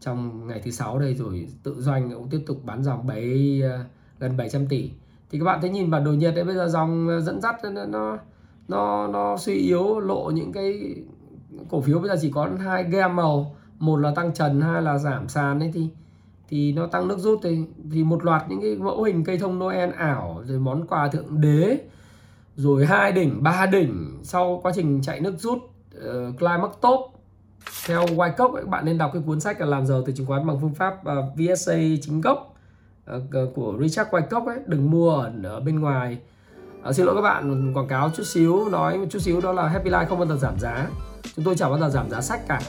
trong 0.00 0.46
ngày 0.46 0.60
thứ 0.64 0.70
sáu 0.70 0.98
đây 0.98 1.14
rồi 1.14 1.48
tự 1.62 1.74
doanh 1.78 2.10
cũng 2.10 2.28
tiếp 2.30 2.40
tục 2.46 2.60
bán 2.64 2.84
dòng 2.84 3.06
bảy 3.06 3.60
à, 3.62 3.84
gần 4.18 4.36
700 4.36 4.66
tỷ. 4.66 4.90
Thì 5.30 5.38
các 5.38 5.44
bạn 5.44 5.60
thấy 5.60 5.70
nhìn 5.70 5.90
bản 5.90 6.04
đồ 6.04 6.12
nhiệt 6.12 6.34
đấy 6.34 6.44
bây 6.44 6.54
giờ 6.54 6.68
dòng 6.68 7.08
à, 7.08 7.20
dẫn 7.20 7.40
dắt 7.40 7.56
nó 7.64 7.84
nó 7.84 8.18
nó, 8.68 9.06
nó 9.06 9.36
suy 9.36 9.54
yếu 9.54 10.00
lộ 10.00 10.30
những 10.30 10.52
cái 10.52 10.94
cổ 11.70 11.80
phiếu 11.80 11.98
bây 11.98 12.08
giờ 12.08 12.16
chỉ 12.20 12.30
có 12.30 12.48
hai 12.58 12.84
gam 12.84 13.16
màu. 13.16 13.56
Một 13.78 13.96
là 13.96 14.12
tăng 14.14 14.34
trần 14.34 14.60
hai 14.60 14.82
là 14.82 14.98
giảm 14.98 15.28
sàn 15.28 15.60
ấy 15.60 15.70
thì 15.74 15.88
thì 16.48 16.72
nó 16.72 16.86
tăng 16.86 17.08
nước 17.08 17.18
rút 17.18 17.40
thì 17.42 17.58
thì 17.92 18.04
một 18.04 18.24
loạt 18.24 18.44
những 18.48 18.60
cái 18.60 18.76
mẫu 18.76 19.02
hình 19.02 19.24
cây 19.24 19.38
thông 19.38 19.58
Noel 19.58 19.90
ảo 19.90 20.42
rồi 20.46 20.58
món 20.58 20.86
quà 20.86 21.08
thượng 21.08 21.40
đế 21.40 21.78
rồi 22.56 22.86
hai 22.86 23.12
đỉnh 23.12 23.42
ba 23.42 23.66
đỉnh 23.66 24.20
sau 24.22 24.60
quá 24.62 24.72
trình 24.74 25.02
chạy 25.02 25.20
nước 25.20 25.34
rút 25.38 25.58
uh, 25.58 26.38
Climax 26.38 26.70
Top. 26.80 27.00
Theo 27.86 28.06
Wyckoff 28.06 28.54
các 28.54 28.68
bạn 28.68 28.84
nên 28.84 28.98
đọc 28.98 29.10
cái 29.12 29.22
cuốn 29.26 29.40
sách 29.40 29.60
là 29.60 29.66
làm 29.66 29.86
giàu 29.86 30.02
từ 30.06 30.12
chứng 30.12 30.26
khoán 30.26 30.46
bằng 30.46 30.58
phương 30.60 30.74
pháp 30.74 31.04
ờ, 31.04 31.18
uh, 31.18 31.24
VSA 31.38 31.76
chính 32.02 32.20
gốc 32.20 32.54
uh, 33.16 33.22
của 33.54 33.76
Richard 33.80 34.10
Wyckoff 34.10 34.46
ấy. 34.46 34.58
Đừng 34.66 34.90
mua 34.90 35.10
ở, 35.10 35.32
ở 35.44 35.60
bên 35.60 35.80
ngoài. 35.80 36.18
Uh, 36.88 36.94
xin 36.94 37.06
lỗi 37.06 37.14
các 37.14 37.20
bạn 37.20 37.72
quảng 37.74 37.88
cáo 37.88 38.10
chút 38.16 38.22
xíu 38.22 38.68
nói 38.68 38.98
một 38.98 39.06
chút 39.10 39.18
xíu 39.18 39.40
đó 39.40 39.52
là 39.52 39.68
Happy 39.68 39.90
Life 39.90 40.06
không 40.06 40.18
bao 40.18 40.28
giờ 40.28 40.36
giảm 40.36 40.58
giá. 40.58 40.88
Chúng 41.36 41.44
tôi 41.44 41.56
chẳng 41.56 41.70
bao 41.70 41.80
giờ 41.80 41.88
giảm 41.88 42.10
giá 42.10 42.20
sách 42.20 42.40
cả. 42.48 42.60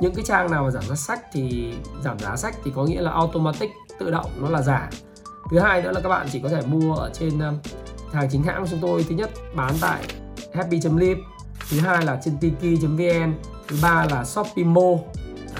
Những 0.00 0.14
cái 0.14 0.24
trang 0.24 0.50
nào 0.50 0.64
mà 0.64 0.70
giảm 0.70 0.82
giá 0.88 0.94
sách 0.94 1.20
thì 1.32 1.74
giảm 2.04 2.18
giá 2.18 2.36
sách 2.36 2.54
thì 2.64 2.72
có 2.74 2.84
nghĩa 2.84 3.00
là 3.00 3.10
automatic 3.10 3.70
tự 3.98 4.10
động 4.10 4.30
nó 4.40 4.48
là 4.48 4.62
giả. 4.62 4.90
Thứ 5.50 5.58
hai 5.58 5.82
nữa 5.82 5.92
là 5.92 6.00
các 6.00 6.08
bạn 6.08 6.26
chỉ 6.32 6.40
có 6.42 6.48
thể 6.48 6.62
mua 6.66 6.94
ở 6.94 7.10
trên 7.14 7.36
uh, 7.36 7.54
hàng 8.12 8.28
chính 8.30 8.42
hãng 8.42 8.62
của 8.62 8.68
chúng 8.70 8.80
tôi 8.82 9.06
thứ 9.08 9.14
nhất 9.14 9.30
bán 9.54 9.74
tại 9.80 10.02
happy.live 10.54 11.20
thứ 11.70 11.80
hai 11.80 12.04
là 12.04 12.20
trên 12.24 12.36
tiki.vn 12.40 13.34
thứ 13.68 13.76
ba 13.82 14.06
là 14.10 14.24
shopee 14.24 14.64
mo 14.64 14.90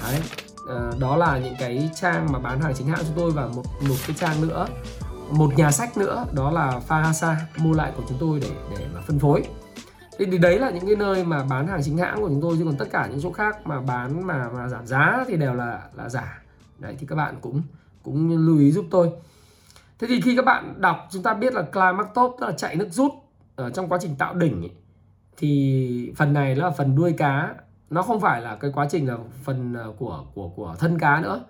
đấy 0.03 0.21
à, 0.69 0.91
đó 0.99 1.17
là 1.17 1.39
những 1.39 1.55
cái 1.59 1.89
trang 1.95 2.31
mà 2.31 2.39
bán 2.39 2.61
hàng 2.61 2.73
chính 2.77 2.87
hãng 2.87 2.99
chúng 3.07 3.15
tôi 3.15 3.31
và 3.31 3.47
một 3.47 3.63
một 3.81 3.95
cái 4.07 4.15
trang 4.19 4.41
nữa 4.41 4.67
một 5.31 5.57
nhà 5.57 5.71
sách 5.71 5.97
nữa 5.97 6.25
đó 6.33 6.51
là 6.51 6.79
Fahasa 6.87 7.35
mua 7.57 7.73
lại 7.73 7.91
của 7.97 8.03
chúng 8.09 8.17
tôi 8.19 8.39
để 8.39 8.49
để 8.79 8.85
mà 8.93 9.01
phân 9.07 9.19
phối. 9.19 9.43
Thì, 10.19 10.25
thì 10.25 10.37
đấy 10.37 10.59
là 10.59 10.69
những 10.69 10.85
cái 10.85 10.95
nơi 10.95 11.23
mà 11.23 11.43
bán 11.43 11.67
hàng 11.67 11.81
chính 11.83 11.97
hãng 11.97 12.21
của 12.21 12.27
chúng 12.27 12.41
tôi 12.41 12.55
chứ 12.57 12.65
còn 12.65 12.77
tất 12.77 12.85
cả 12.91 13.07
những 13.11 13.19
chỗ 13.21 13.31
khác 13.31 13.67
mà 13.67 13.81
bán 13.81 14.27
mà 14.27 14.49
mà 14.49 14.67
giảm 14.67 14.87
giá 14.87 15.25
thì 15.27 15.37
đều 15.37 15.53
là 15.53 15.81
là 15.95 16.09
giả. 16.09 16.41
Đấy 16.79 16.95
thì 16.99 17.07
các 17.07 17.15
bạn 17.15 17.35
cũng 17.41 17.61
cũng 18.03 18.45
lưu 18.45 18.59
ý 18.59 18.71
giúp 18.71 18.85
tôi 18.91 19.11
thế 19.99 20.07
thì 20.07 20.21
khi 20.21 20.35
các 20.35 20.45
bạn 20.45 20.81
đọc 20.81 21.07
chúng 21.11 21.23
ta 21.23 21.33
biết 21.33 21.53
là 21.53 21.61
climax 21.61 22.07
top 22.13 22.35
tức 22.39 22.45
là 22.45 22.51
chạy 22.51 22.75
nước 22.75 22.87
rút 22.91 23.11
ở 23.55 23.69
trong 23.69 23.89
quá 23.89 23.97
trình 24.01 24.15
tạo 24.15 24.33
đỉnh 24.33 24.61
ấy, 24.61 24.71
thì 25.37 26.13
phần 26.15 26.33
này 26.33 26.55
là 26.55 26.69
phần 26.69 26.95
đuôi 26.95 27.13
cá. 27.17 27.55
Nó 27.89 28.01
không 28.01 28.19
phải 28.19 28.41
là 28.41 28.55
cái 28.55 28.71
quá 28.73 28.87
trình 28.89 29.07
là 29.07 29.17
phần 29.43 29.73
ờ, 29.73 29.93
của 29.97 30.25
của 30.33 30.49
của 30.49 30.75
thân 30.79 30.99
cá 30.99 31.21
nữa. 31.21 31.43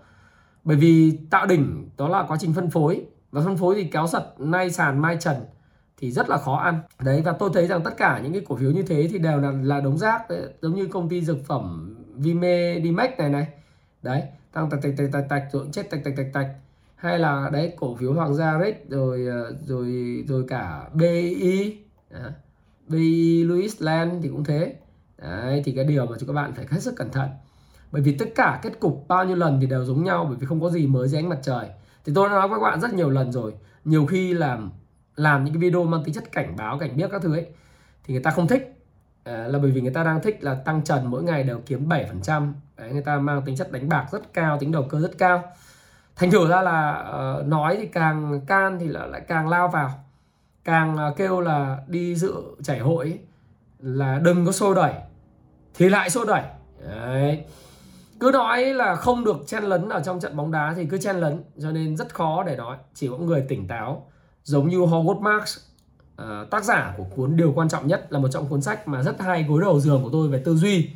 Bởi 0.63 0.77
vì 0.77 1.19
tạo 1.29 1.45
đỉnh 1.45 1.89
đó 1.97 2.07
là 2.07 2.23
quá 2.27 2.37
trình 2.39 2.53
phân 2.53 2.69
phối. 2.69 3.05
Và 3.31 3.41
phân 3.41 3.57
phối 3.57 3.75
thì 3.75 3.83
kéo 3.83 4.07
sật 4.07 4.33
nay 4.37 4.69
sàn 4.71 4.99
mai 4.99 5.17
trần 5.19 5.35
thì 5.97 6.11
rất 6.11 6.29
là 6.29 6.37
khó 6.37 6.55
ăn. 6.55 6.79
Đấy 7.03 7.21
và 7.25 7.31
tôi 7.31 7.49
thấy 7.53 7.67
rằng 7.67 7.81
tất 7.83 7.97
cả 7.97 8.19
những 8.23 8.33
cái 8.33 8.41
cổ 8.47 8.55
phiếu 8.55 8.71
như 8.71 8.83
thế 8.83 9.07
thì 9.11 9.19
đều 9.19 9.39
là 9.39 9.51
là 9.51 9.81
đống 9.81 9.97
rác 9.97 10.29
đấy. 10.29 10.41
giống 10.61 10.75
như 10.75 10.85
công 10.87 11.09
ty 11.09 11.21
dược 11.21 11.45
phẩm 11.45 11.95
Vime 12.15 12.79
Dimex 12.83 13.09
này 13.17 13.29
này. 13.29 13.47
Đấy 14.01 14.23
tăng 14.53 14.69
tạch 14.69 14.79
tạch 14.83 14.93
tạch 14.97 15.09
tạch 15.11 15.29
tạch 15.29 15.43
rồi 15.51 15.67
chết 15.71 15.89
tạch 15.89 16.03
tạch 16.03 16.13
tạch 16.17 16.33
tạch 16.33 16.47
hay 17.03 17.19
là 17.19 17.49
đấy 17.53 17.73
cổ 17.79 17.95
phiếu 17.95 18.13
Hoàng 18.13 18.33
gia 18.33 18.59
Rex 18.59 18.75
rồi 18.89 19.25
ờ, 19.25 19.55
rồi 19.65 20.23
rồi 20.27 20.45
cả 20.47 20.89
BI 20.93 21.77
à, 22.11 22.31
BI 22.87 23.43
Louis 23.43 23.81
Land 23.81 24.23
thì 24.23 24.29
cũng 24.29 24.43
thế. 24.43 24.75
Đấy 25.17 25.61
thì 25.65 25.71
cái 25.71 25.85
điều 25.85 26.05
mà 26.05 26.17
chúng 26.19 26.27
các 26.27 26.33
bạn 26.33 26.53
phải 26.53 26.65
hết 26.69 26.79
sức 26.79 26.93
cẩn 26.95 27.09
thận. 27.09 27.29
Bởi 27.91 28.01
vì 28.01 28.17
tất 28.17 28.25
cả 28.35 28.59
kết 28.63 28.79
cục 28.79 29.05
bao 29.07 29.25
nhiêu 29.25 29.35
lần 29.35 29.59
thì 29.61 29.67
đều 29.67 29.85
giống 29.85 30.03
nhau 30.03 30.25
bởi 30.29 30.37
vì 30.39 30.45
không 30.45 30.61
có 30.61 30.69
gì 30.69 30.87
mới 30.87 31.07
dưới 31.07 31.19
ánh 31.21 31.29
mặt 31.29 31.39
trời. 31.41 31.69
Thì 32.05 32.13
tôi 32.15 32.29
đã 32.29 32.35
nói 32.35 32.47
với 32.47 32.59
các 32.59 32.63
bạn 32.63 32.81
rất 32.81 32.93
nhiều 32.93 33.09
lần 33.09 33.31
rồi 33.31 33.53
nhiều 33.85 34.05
khi 34.05 34.33
làm 34.33 34.71
làm 35.15 35.43
những 35.43 35.53
cái 35.53 35.61
video 35.61 35.83
mang 35.83 36.03
tính 36.03 36.13
chất 36.13 36.31
cảnh 36.31 36.55
báo 36.57 36.79
cảnh 36.79 36.97
biết 36.97 37.09
các 37.11 37.21
thứ 37.21 37.33
ấy 37.33 37.45
thì 38.03 38.13
người 38.13 38.23
ta 38.23 38.31
không 38.31 38.47
thích. 38.47 38.79
À, 39.23 39.47
là 39.47 39.59
bởi 39.59 39.71
vì 39.71 39.81
người 39.81 39.93
ta 39.93 40.03
đang 40.03 40.21
thích 40.21 40.43
là 40.43 40.53
tăng 40.53 40.83
trần 40.83 41.11
mỗi 41.11 41.23
ngày 41.23 41.43
đều 41.43 41.61
kiếm 41.65 41.89
7% 41.89 42.53
Đấy, 42.77 42.91
người 42.91 43.01
ta 43.01 43.19
mang 43.19 43.41
tính 43.45 43.55
chất 43.55 43.71
đánh 43.71 43.89
bạc 43.89 44.07
rất 44.11 44.33
cao 44.33 44.57
tính 44.59 44.71
đầu 44.71 44.83
cơ 44.89 44.99
rất 44.99 45.17
cao 45.17 45.43
thành 46.15 46.31
thử 46.31 46.47
ra 46.47 46.61
là 46.61 47.05
uh, 47.39 47.47
nói 47.47 47.77
thì 47.81 47.87
càng 47.87 48.41
can 48.47 48.79
thì 48.79 48.87
lại 48.87 49.21
càng 49.27 49.47
lao 49.47 49.67
vào. 49.67 49.89
Càng 50.63 50.95
uh, 50.95 51.17
kêu 51.17 51.41
là 51.41 51.77
đi 51.87 52.15
dự 52.15 52.33
chảy 52.63 52.79
hội 52.79 53.05
ấy, 53.05 53.19
là 53.79 54.19
đừng 54.19 54.45
có 54.45 54.51
xô 54.51 54.73
đẩy 54.73 54.93
thì 55.73 55.89
lại 55.89 56.09
xô 56.09 56.25
đẩy. 56.25 56.43
Đấy. 56.89 57.43
cứ 58.19 58.31
nói 58.33 58.63
là 58.65 58.95
không 58.95 59.23
được 59.23 59.37
chen 59.47 59.63
lấn 59.63 59.89
ở 59.89 60.01
trong 60.05 60.19
trận 60.19 60.35
bóng 60.35 60.51
đá 60.51 60.73
thì 60.75 60.85
cứ 60.85 60.97
chen 60.97 61.15
lấn 61.15 61.43
cho 61.61 61.71
nên 61.71 61.97
rất 61.97 62.13
khó 62.13 62.43
để 62.43 62.55
nói. 62.55 62.77
Chỉ 62.93 63.07
có 63.07 63.17
người 63.17 63.45
tỉnh 63.49 63.67
táo 63.67 64.05
giống 64.43 64.67
như 64.67 64.77
Howard 64.77 65.19
Marks 65.19 65.59
uh, 66.21 66.49
tác 66.49 66.63
giả 66.63 66.93
của 66.97 67.03
cuốn 67.15 67.35
điều 67.35 67.53
quan 67.55 67.69
trọng 67.69 67.87
nhất 67.87 68.07
là 68.09 68.19
một 68.19 68.27
trong 68.27 68.47
cuốn 68.47 68.61
sách 68.61 68.87
mà 68.87 69.03
rất 69.03 69.21
hay 69.21 69.43
gối 69.43 69.61
đầu 69.61 69.79
giường 69.79 70.03
của 70.03 70.09
tôi 70.11 70.27
về 70.27 70.41
tư 70.45 70.55
duy. 70.55 70.89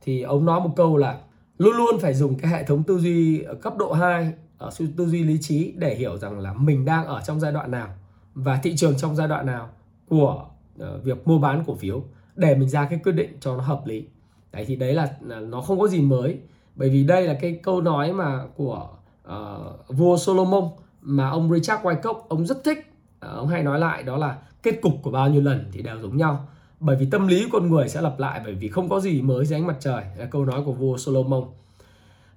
Thì 0.00 0.22
ông 0.22 0.44
nói 0.44 0.60
một 0.60 0.70
câu 0.76 0.96
là 0.96 1.18
luôn 1.58 1.76
luôn 1.76 1.98
phải 2.00 2.14
dùng 2.14 2.38
cái 2.38 2.50
hệ 2.50 2.64
thống 2.64 2.82
tư 2.82 2.98
duy 2.98 3.42
ở 3.42 3.54
cấp 3.54 3.76
độ 3.76 3.92
2 3.92 4.32
Ờ, 4.62 4.70
sự 4.70 4.86
tư 4.96 5.06
duy 5.06 5.24
lý 5.24 5.38
trí 5.40 5.72
để 5.76 5.94
hiểu 5.94 6.16
rằng 6.16 6.38
là 6.40 6.52
mình 6.52 6.84
đang 6.84 7.06
ở 7.06 7.22
trong 7.26 7.40
giai 7.40 7.52
đoạn 7.52 7.70
nào 7.70 7.88
và 8.34 8.60
thị 8.62 8.76
trường 8.76 8.96
trong 8.96 9.16
giai 9.16 9.28
đoạn 9.28 9.46
nào 9.46 9.68
của 10.08 10.46
uh, 10.82 11.04
việc 11.04 11.28
mua 11.28 11.38
bán 11.38 11.64
cổ 11.66 11.74
phiếu 11.74 12.04
để 12.36 12.54
mình 12.54 12.68
ra 12.68 12.86
cái 12.90 13.00
quyết 13.04 13.12
định 13.12 13.36
cho 13.40 13.56
nó 13.56 13.62
hợp 13.62 13.82
lý. 13.86 14.06
Đấy 14.52 14.64
thì 14.68 14.76
đấy 14.76 14.94
là, 14.94 15.10
là 15.20 15.40
nó 15.40 15.60
không 15.60 15.80
có 15.80 15.88
gì 15.88 16.00
mới 16.00 16.38
bởi 16.74 16.88
vì 16.88 17.04
đây 17.04 17.26
là 17.26 17.34
cái 17.40 17.60
câu 17.62 17.80
nói 17.80 18.12
mà 18.12 18.46
của 18.56 18.88
uh, 19.28 19.88
vua 19.88 20.16
Solomon 20.16 20.68
mà 21.00 21.30
ông 21.30 21.52
Richard 21.52 21.82
Wyckoff 21.82 22.20
ông 22.28 22.46
rất 22.46 22.64
thích. 22.64 22.78
Uh, 23.26 23.32
ông 23.32 23.48
hay 23.48 23.62
nói 23.62 23.78
lại 23.78 24.02
đó 24.02 24.16
là 24.16 24.38
kết 24.62 24.78
cục 24.82 24.92
của 25.02 25.10
bao 25.10 25.28
nhiêu 25.28 25.42
lần 25.42 25.64
thì 25.72 25.82
đều 25.82 26.00
giống 26.02 26.16
nhau. 26.16 26.48
Bởi 26.80 26.96
vì 26.96 27.06
tâm 27.10 27.26
lý 27.26 27.48
con 27.52 27.70
người 27.70 27.88
sẽ 27.88 28.00
lặp 28.00 28.18
lại 28.18 28.40
bởi 28.44 28.54
vì 28.54 28.68
không 28.68 28.88
có 28.88 29.00
gì 29.00 29.22
mới 29.22 29.46
dưới 29.46 29.58
ánh 29.58 29.66
mặt 29.66 29.76
trời. 29.80 30.04
Là 30.16 30.24
câu 30.24 30.44
nói 30.44 30.62
của 30.64 30.72
vua 30.72 30.96
Solomon 30.96 31.44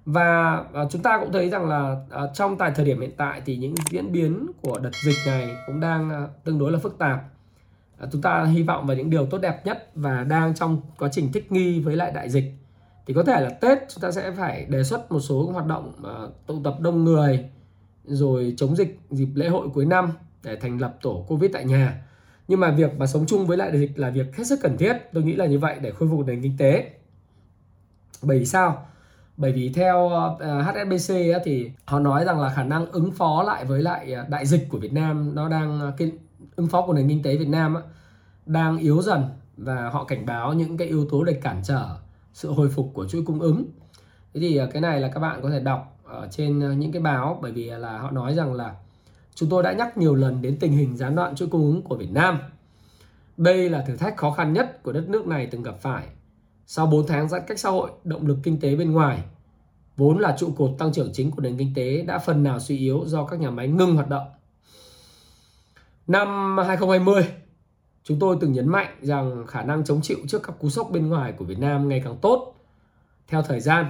và 0.06 0.56
à, 0.74 0.84
chúng 0.90 1.02
ta 1.02 1.18
cũng 1.20 1.32
thấy 1.32 1.50
rằng 1.50 1.68
là 1.68 1.96
à, 2.10 2.22
trong 2.34 2.58
tại 2.58 2.72
thời 2.74 2.84
điểm 2.84 3.00
hiện 3.00 3.12
tại 3.16 3.42
thì 3.46 3.56
những 3.56 3.74
diễn 3.90 4.12
biến 4.12 4.46
của 4.62 4.78
đợt 4.78 4.90
dịch 5.04 5.16
này 5.26 5.56
cũng 5.66 5.80
đang 5.80 6.10
à, 6.10 6.26
tương 6.44 6.58
đối 6.58 6.72
là 6.72 6.78
phức 6.78 6.98
tạp. 6.98 7.24
Chúng 8.12 8.22
ta 8.22 8.44
hy 8.44 8.62
vọng 8.62 8.86
vào 8.86 8.96
những 8.96 9.10
điều 9.10 9.26
tốt 9.26 9.38
đẹp 9.38 9.66
nhất 9.66 9.90
và 9.94 10.24
đang 10.24 10.54
trong 10.54 10.80
quá 10.98 11.08
trình 11.12 11.32
thích 11.32 11.52
nghi 11.52 11.80
với 11.80 11.96
lại 11.96 12.12
đại 12.12 12.30
dịch. 12.30 12.52
Thì 13.06 13.14
có 13.14 13.22
thể 13.22 13.40
là 13.40 13.50
Tết 13.50 13.78
chúng 13.88 14.00
ta 14.00 14.10
sẽ 14.10 14.30
phải 14.30 14.64
đề 14.68 14.84
xuất 14.84 15.12
một 15.12 15.20
số 15.20 15.50
hoạt 15.52 15.66
động 15.66 15.92
tụ 16.46 16.60
tập 16.64 16.76
đông 16.80 17.04
người, 17.04 17.44
rồi 18.04 18.54
chống 18.56 18.76
dịch 18.76 19.00
dịp 19.10 19.28
lễ 19.34 19.48
hội 19.48 19.68
cuối 19.74 19.86
năm 19.86 20.12
để 20.42 20.56
thành 20.56 20.80
lập 20.80 20.96
tổ 21.02 21.24
Covid 21.28 21.50
tại 21.52 21.64
nhà. 21.64 22.02
Nhưng 22.48 22.60
mà 22.60 22.70
việc 22.70 22.98
mà 22.98 23.06
sống 23.06 23.26
chung 23.26 23.46
với 23.46 23.56
lại 23.56 23.70
đại 23.70 23.80
dịch 23.80 23.98
là 23.98 24.10
việc 24.10 24.36
hết 24.36 24.44
sức 24.44 24.58
cần 24.62 24.76
thiết. 24.76 24.96
Tôi 25.12 25.22
nghĩ 25.22 25.36
là 25.36 25.46
như 25.46 25.58
vậy 25.58 25.76
để 25.82 25.90
khôi 25.90 26.08
phục 26.08 26.26
nền 26.26 26.42
kinh 26.42 26.56
tế. 26.58 26.90
Bởi 28.22 28.38
vì 28.38 28.46
sao? 28.46 28.86
Bởi 29.36 29.52
vì 29.52 29.68
theo 29.68 30.08
ờ, 30.08 30.36
ờ, 30.38 30.62
HSBC 30.62 31.14
thì 31.44 31.70
họ 31.84 31.98
nói 31.98 32.24
rằng 32.24 32.40
là 32.40 32.50
khả 32.50 32.64
năng 32.64 32.90
ứng 32.90 33.12
phó 33.12 33.42
lại 33.42 33.64
với 33.64 33.82
lại 33.82 34.12
ờ, 34.12 34.24
đại 34.28 34.46
dịch 34.46 34.66
của 34.68 34.78
Việt 34.78 34.92
Nam 34.92 35.34
nó 35.34 35.48
đang 35.48 35.92
cái 35.96 36.12
ứng 36.56 36.66
phó 36.66 36.86
của 36.86 36.92
nền 36.92 37.08
kinh 37.08 37.22
tế 37.22 37.36
Việt 37.36 37.48
Nam 37.48 37.76
đang 38.46 38.78
yếu 38.78 39.02
dần 39.02 39.24
và 39.56 39.90
họ 39.90 40.04
cảnh 40.04 40.26
báo 40.26 40.52
những 40.52 40.76
cái 40.76 40.88
yếu 40.88 41.06
tố 41.10 41.24
để 41.24 41.32
cản 41.32 41.60
trở 41.64 41.96
sự 42.32 42.52
hồi 42.52 42.68
phục 42.68 42.90
của 42.94 43.08
chuỗi 43.08 43.22
cung 43.22 43.40
ứng. 43.40 43.64
Thế 44.34 44.40
thì 44.40 44.60
cái 44.72 44.82
này 44.82 45.00
là 45.00 45.08
các 45.08 45.20
bạn 45.20 45.40
có 45.42 45.50
thể 45.50 45.60
đọc 45.60 45.98
ở 46.04 46.28
trên 46.30 46.78
những 46.78 46.92
cái 46.92 47.02
báo, 47.02 47.38
bởi 47.42 47.52
vì 47.52 47.64
là 47.64 47.98
họ 47.98 48.10
nói 48.10 48.34
rằng 48.34 48.54
là 48.54 48.74
chúng 49.34 49.48
tôi 49.48 49.62
đã 49.62 49.72
nhắc 49.72 49.96
nhiều 49.96 50.14
lần 50.14 50.42
đến 50.42 50.56
tình 50.60 50.72
hình 50.72 50.96
gián 50.96 51.14
đoạn 51.14 51.34
chuỗi 51.34 51.48
cung 51.48 51.62
ứng 51.62 51.82
của 51.82 51.96
Việt 51.96 52.10
Nam. 52.12 52.38
Đây 53.36 53.70
là 53.70 53.84
thử 53.86 53.96
thách 53.96 54.16
khó 54.16 54.30
khăn 54.30 54.52
nhất 54.52 54.82
của 54.82 54.92
đất 54.92 55.08
nước 55.08 55.26
này 55.26 55.46
từng 55.46 55.62
gặp 55.62 55.74
phải 55.80 56.06
sau 56.66 56.86
4 56.86 57.06
tháng 57.06 57.28
giãn 57.28 57.42
cách 57.46 57.58
xã 57.58 57.70
hội, 57.70 57.90
động 58.04 58.26
lực 58.26 58.38
kinh 58.42 58.60
tế 58.60 58.76
bên 58.76 58.92
ngoài 58.92 59.22
vốn 59.96 60.18
là 60.18 60.36
trụ 60.38 60.52
cột 60.56 60.70
tăng 60.78 60.92
trưởng 60.92 61.10
chính 61.12 61.30
của 61.30 61.42
nền 61.42 61.58
kinh 61.58 61.72
tế 61.74 62.02
đã 62.02 62.18
phần 62.18 62.42
nào 62.42 62.60
suy 62.60 62.78
yếu 62.78 63.04
do 63.06 63.24
các 63.24 63.40
nhà 63.40 63.50
máy 63.50 63.68
ngưng 63.68 63.94
hoạt 63.94 64.08
động. 64.08 64.26
Năm 66.06 66.58
2020, 66.58 67.26
chúng 68.04 68.18
tôi 68.18 68.36
từng 68.40 68.52
nhấn 68.52 68.68
mạnh 68.68 68.96
rằng 69.02 69.46
khả 69.46 69.62
năng 69.62 69.84
chống 69.84 70.00
chịu 70.02 70.18
trước 70.28 70.42
các 70.42 70.52
cú 70.60 70.70
sốc 70.70 70.90
bên 70.90 71.08
ngoài 71.08 71.32
của 71.32 71.44
Việt 71.44 71.58
Nam 71.58 71.88
ngày 71.88 72.02
càng 72.04 72.16
tốt 72.22 72.54
theo 73.28 73.42
thời 73.42 73.60
gian. 73.60 73.86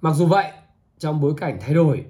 Mặc 0.00 0.12
dù 0.14 0.26
vậy, 0.26 0.52
trong 0.98 1.20
bối 1.20 1.34
cảnh 1.36 1.58
thay 1.60 1.74
đổi, 1.74 2.04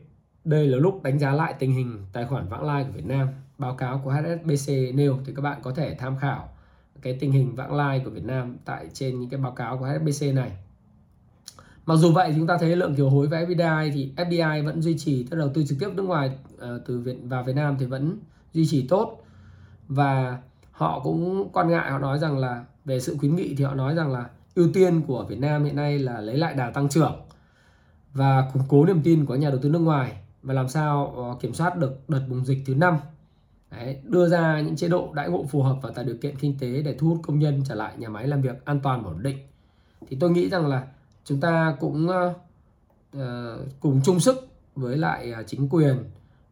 đây 0.44 0.66
là 0.66 0.78
lúc 0.78 1.02
đánh 1.02 1.18
giá 1.18 1.32
lại 1.32 1.54
tình 1.58 1.72
hình 1.72 2.06
tài 2.12 2.26
khoản 2.26 2.48
vãng 2.48 2.64
lai 2.64 2.84
của 2.84 2.92
Việt 2.92 3.06
Nam. 3.06 3.28
Báo 3.58 3.74
cáo 3.74 4.00
của 4.04 4.10
HSBC 4.10 4.72
nêu 4.94 5.18
thì 5.26 5.32
các 5.36 5.42
bạn 5.42 5.60
có 5.62 5.72
thể 5.74 5.96
tham 5.98 6.16
khảo 6.16 6.53
cái 7.04 7.16
tình 7.20 7.32
hình 7.32 7.54
vãng 7.54 7.74
lai 7.74 8.02
của 8.04 8.10
Việt 8.10 8.24
Nam 8.24 8.56
tại 8.64 8.86
trên 8.92 9.20
những 9.20 9.30
cái 9.30 9.40
báo 9.40 9.52
cáo 9.52 9.78
của 9.78 9.86
HSBC 9.86 10.34
này. 10.34 10.52
Mặc 11.86 11.96
dù 11.96 12.12
vậy 12.12 12.32
chúng 12.36 12.46
ta 12.46 12.58
thấy 12.58 12.76
lượng 12.76 12.94
kiều 12.94 13.10
hối 13.10 13.26
với 13.26 13.46
FDI 13.46 13.90
thì 13.94 14.12
FDI 14.16 14.64
vẫn 14.64 14.82
duy 14.82 14.98
trì, 14.98 15.26
tức 15.30 15.36
đầu 15.36 15.50
tư 15.54 15.64
trực 15.68 15.78
tiếp 15.80 15.88
nước 15.94 16.02
ngoài 16.02 16.30
ờ, 16.58 16.82
từ 16.86 16.98
Việt, 16.98 17.16
vào 17.24 17.44
Việt 17.44 17.56
Nam 17.56 17.76
thì 17.80 17.86
vẫn 17.86 18.18
duy 18.52 18.66
trì 18.66 18.86
tốt 18.88 19.24
và 19.88 20.38
họ 20.70 21.00
cũng 21.00 21.48
quan 21.52 21.68
ngại, 21.68 21.90
họ 21.90 21.98
nói 21.98 22.18
rằng 22.18 22.38
là, 22.38 22.64
về 22.84 23.00
sự 23.00 23.16
khuyến 23.18 23.36
nghị 23.36 23.54
thì 23.54 23.64
họ 23.64 23.74
nói 23.74 23.94
rằng 23.94 24.12
là 24.12 24.28
ưu 24.54 24.68
tiên 24.74 25.02
của 25.06 25.24
Việt 25.28 25.38
Nam 25.38 25.64
hiện 25.64 25.76
nay 25.76 25.98
là 25.98 26.20
lấy 26.20 26.36
lại 26.36 26.54
đà 26.54 26.70
tăng 26.70 26.88
trưởng 26.88 27.20
và 28.14 28.50
củng 28.52 28.62
cố 28.68 28.84
niềm 28.84 29.00
tin 29.02 29.26
của 29.26 29.34
nhà 29.34 29.50
đầu 29.50 29.58
tư 29.62 29.68
nước 29.68 29.78
ngoài 29.78 30.12
và 30.42 30.54
làm 30.54 30.68
sao 30.68 31.14
ờ, 31.16 31.36
kiểm 31.40 31.54
soát 31.54 31.76
được 31.76 32.08
đợt 32.08 32.22
bùng 32.28 32.44
dịch 32.44 32.58
thứ 32.66 32.74
năm 32.74 32.98
Đấy, 33.76 33.98
đưa 34.04 34.28
ra 34.28 34.60
những 34.60 34.76
chế 34.76 34.88
độ 34.88 35.12
đãi 35.14 35.28
ngộ 35.28 35.44
phù 35.44 35.62
hợp 35.62 35.76
và 35.82 35.90
tạo 35.90 36.04
điều 36.04 36.16
kiện 36.16 36.36
kinh 36.36 36.58
tế 36.58 36.82
để 36.82 36.94
thu 36.98 37.08
hút 37.08 37.18
công 37.22 37.38
nhân 37.38 37.62
trở 37.68 37.74
lại 37.74 37.94
nhà 37.98 38.08
máy 38.08 38.26
làm 38.26 38.42
việc 38.42 38.64
an 38.64 38.80
toàn 38.80 39.02
và 39.02 39.10
ổn 39.10 39.22
định. 39.22 39.38
Thì 40.08 40.16
tôi 40.20 40.30
nghĩ 40.30 40.48
rằng 40.48 40.66
là 40.66 40.86
chúng 41.24 41.40
ta 41.40 41.76
cũng 41.80 42.08
uh, 43.16 43.22
cùng 43.80 44.00
chung 44.04 44.20
sức 44.20 44.48
với 44.76 44.96
lại 44.96 45.32
ờ, 45.32 45.42
chính 45.42 45.68
quyền 45.68 45.96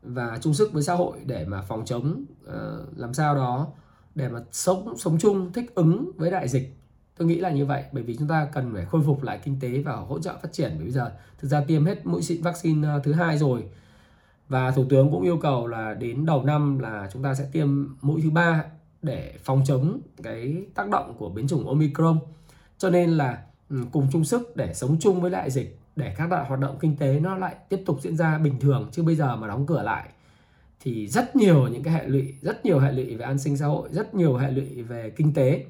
và 0.03 0.39
chung 0.41 0.55
sức 0.55 0.73
với 0.73 0.83
xã 0.83 0.95
hội 0.95 1.19
để 1.27 1.45
mà 1.45 1.63
phòng 1.63 1.85
chống 1.85 2.25
uh, 2.45 2.99
làm 2.99 3.15
sao 3.15 3.35
đó 3.35 3.67
để 4.15 4.29
mà 4.29 4.41
sống 4.53 4.99
sống 4.99 5.19
chung 5.21 5.53
thích 5.53 5.75
ứng 5.75 6.11
với 6.17 6.31
đại 6.31 6.49
dịch. 6.49 6.77
Tôi 7.17 7.29
nghĩ 7.29 7.37
là 7.37 7.51
như 7.51 7.67
vậy 7.67 7.85
bởi 7.93 8.03
vì 8.03 8.17
chúng 8.17 8.29
ta 8.29 8.49
cần 8.53 8.75
phải 8.75 8.85
khôi 8.85 9.03
phục 9.07 9.23
lại 9.23 9.41
kinh 9.45 9.61
tế 9.61 9.83
và 9.83 9.93
hỗ 9.93 10.19
trợ 10.19 10.37
phát 10.43 10.53
triển. 10.53 10.71
Bởi 10.75 10.83
bây 10.83 10.91
giờ 10.91 11.13
thực 11.39 11.49
ra 11.49 11.65
tiêm 11.67 11.85
hết 11.85 12.07
mũi 12.07 12.23
xịn 12.23 12.43
vaccine 12.43 12.89
thứ 13.05 13.13
hai 13.13 13.39
rồi 13.39 13.65
và 14.53 14.71
thủ 14.71 14.85
tướng 14.89 15.11
cũng 15.11 15.23
yêu 15.23 15.37
cầu 15.37 15.67
là 15.67 15.95
đến 15.95 16.27
đầu 16.27 16.45
năm 16.45 16.79
là 16.79 17.09
chúng 17.13 17.23
ta 17.23 17.35
sẽ 17.35 17.49
tiêm 17.53 17.69
mũi 18.01 18.21
thứ 18.23 18.31
ba 18.31 18.65
để 19.03 19.35
phòng 19.45 19.63
chống 19.67 20.01
cái 20.23 20.65
tác 20.75 20.89
động 20.89 21.15
của 21.19 21.29
biến 21.29 21.49
chủng 21.49 21.69
omicron. 21.69 22.19
Cho 22.79 22.91
nên 22.91 23.11
là 23.11 23.43
ừ, 23.71 23.77
cùng 23.93 24.09
chung 24.13 24.25
sức 24.25 24.57
để 24.57 24.75
sống 24.75 24.97
chung 25.01 25.21
với 25.21 25.31
lại 25.31 25.51
dịch, 25.51 25.79
để 25.97 26.15
các 26.19 26.31
loại 26.31 26.45
hoạt 26.49 26.61
động 26.61 26.77
kinh 26.81 26.97
tế 26.97 27.21
nó 27.21 27.37
lại 27.37 27.55
tiếp 27.69 27.83
tục 27.87 27.99
diễn 28.03 28.17
ra 28.17 28.39
bình 28.39 28.61
thường. 28.61 28.89
Chứ 28.93 29.03
bây 29.03 29.15
giờ 29.15 29.37
mà 29.37 29.49
đóng 29.49 29.67
cửa 29.67 29.83
lại, 29.83 30.09
thì 30.81 31.07
rất 31.07 31.37
nhiều 31.37 31.69
những 31.69 31.83
cái 31.83 31.95
hệ 31.95 32.07
lụy, 32.07 32.35
rất 32.43 32.65
nhiều 32.65 32.79
hệ 32.79 32.93
lụy 32.93 33.17
về 33.17 33.25
an 33.25 33.39
sinh 33.39 33.57
xã 33.57 33.67
hội, 33.67 33.89
rất 33.93 34.15
nhiều 34.15 34.37
hệ 34.37 34.51
lụy 34.51 34.83
về 34.83 35.11
kinh 35.11 35.35
tế. 35.35 35.65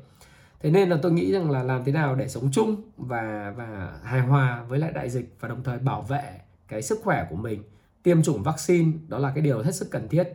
Thế 0.61 0.71
nên 0.71 0.91
là 0.91 0.99
tôi 1.03 1.13
nghĩ 1.13 1.33
rằng 1.33 1.51
là 1.51 1.63
làm 1.63 1.85
thế 1.85 1.93
nào 1.93 2.15
để 2.15 2.29
sống 2.29 2.49
chung 2.53 2.83
và 2.97 3.55
và 3.57 3.93
hài 4.03 4.21
hòa 4.21 4.65
với 4.69 4.79
lại 4.79 4.93
đại 4.93 5.11
dịch 5.11 5.37
và 5.41 5.49
đồng 5.49 5.63
thời 5.63 5.79
bảo 5.79 6.03
vệ 6.03 6.41
cái 6.69 6.83
sức 6.83 7.01
khỏe 7.05 7.27
của 7.31 7.37
mình 7.37 7.63
tiêm 8.03 8.23
chủng 8.23 8.43
vaccine 8.43 8.93
đó 9.09 9.19
là 9.19 9.33
cái 9.35 9.43
điều 9.43 9.63
hết 9.63 9.75
sức 9.75 9.91
cần 9.91 10.09
thiết. 10.09 10.33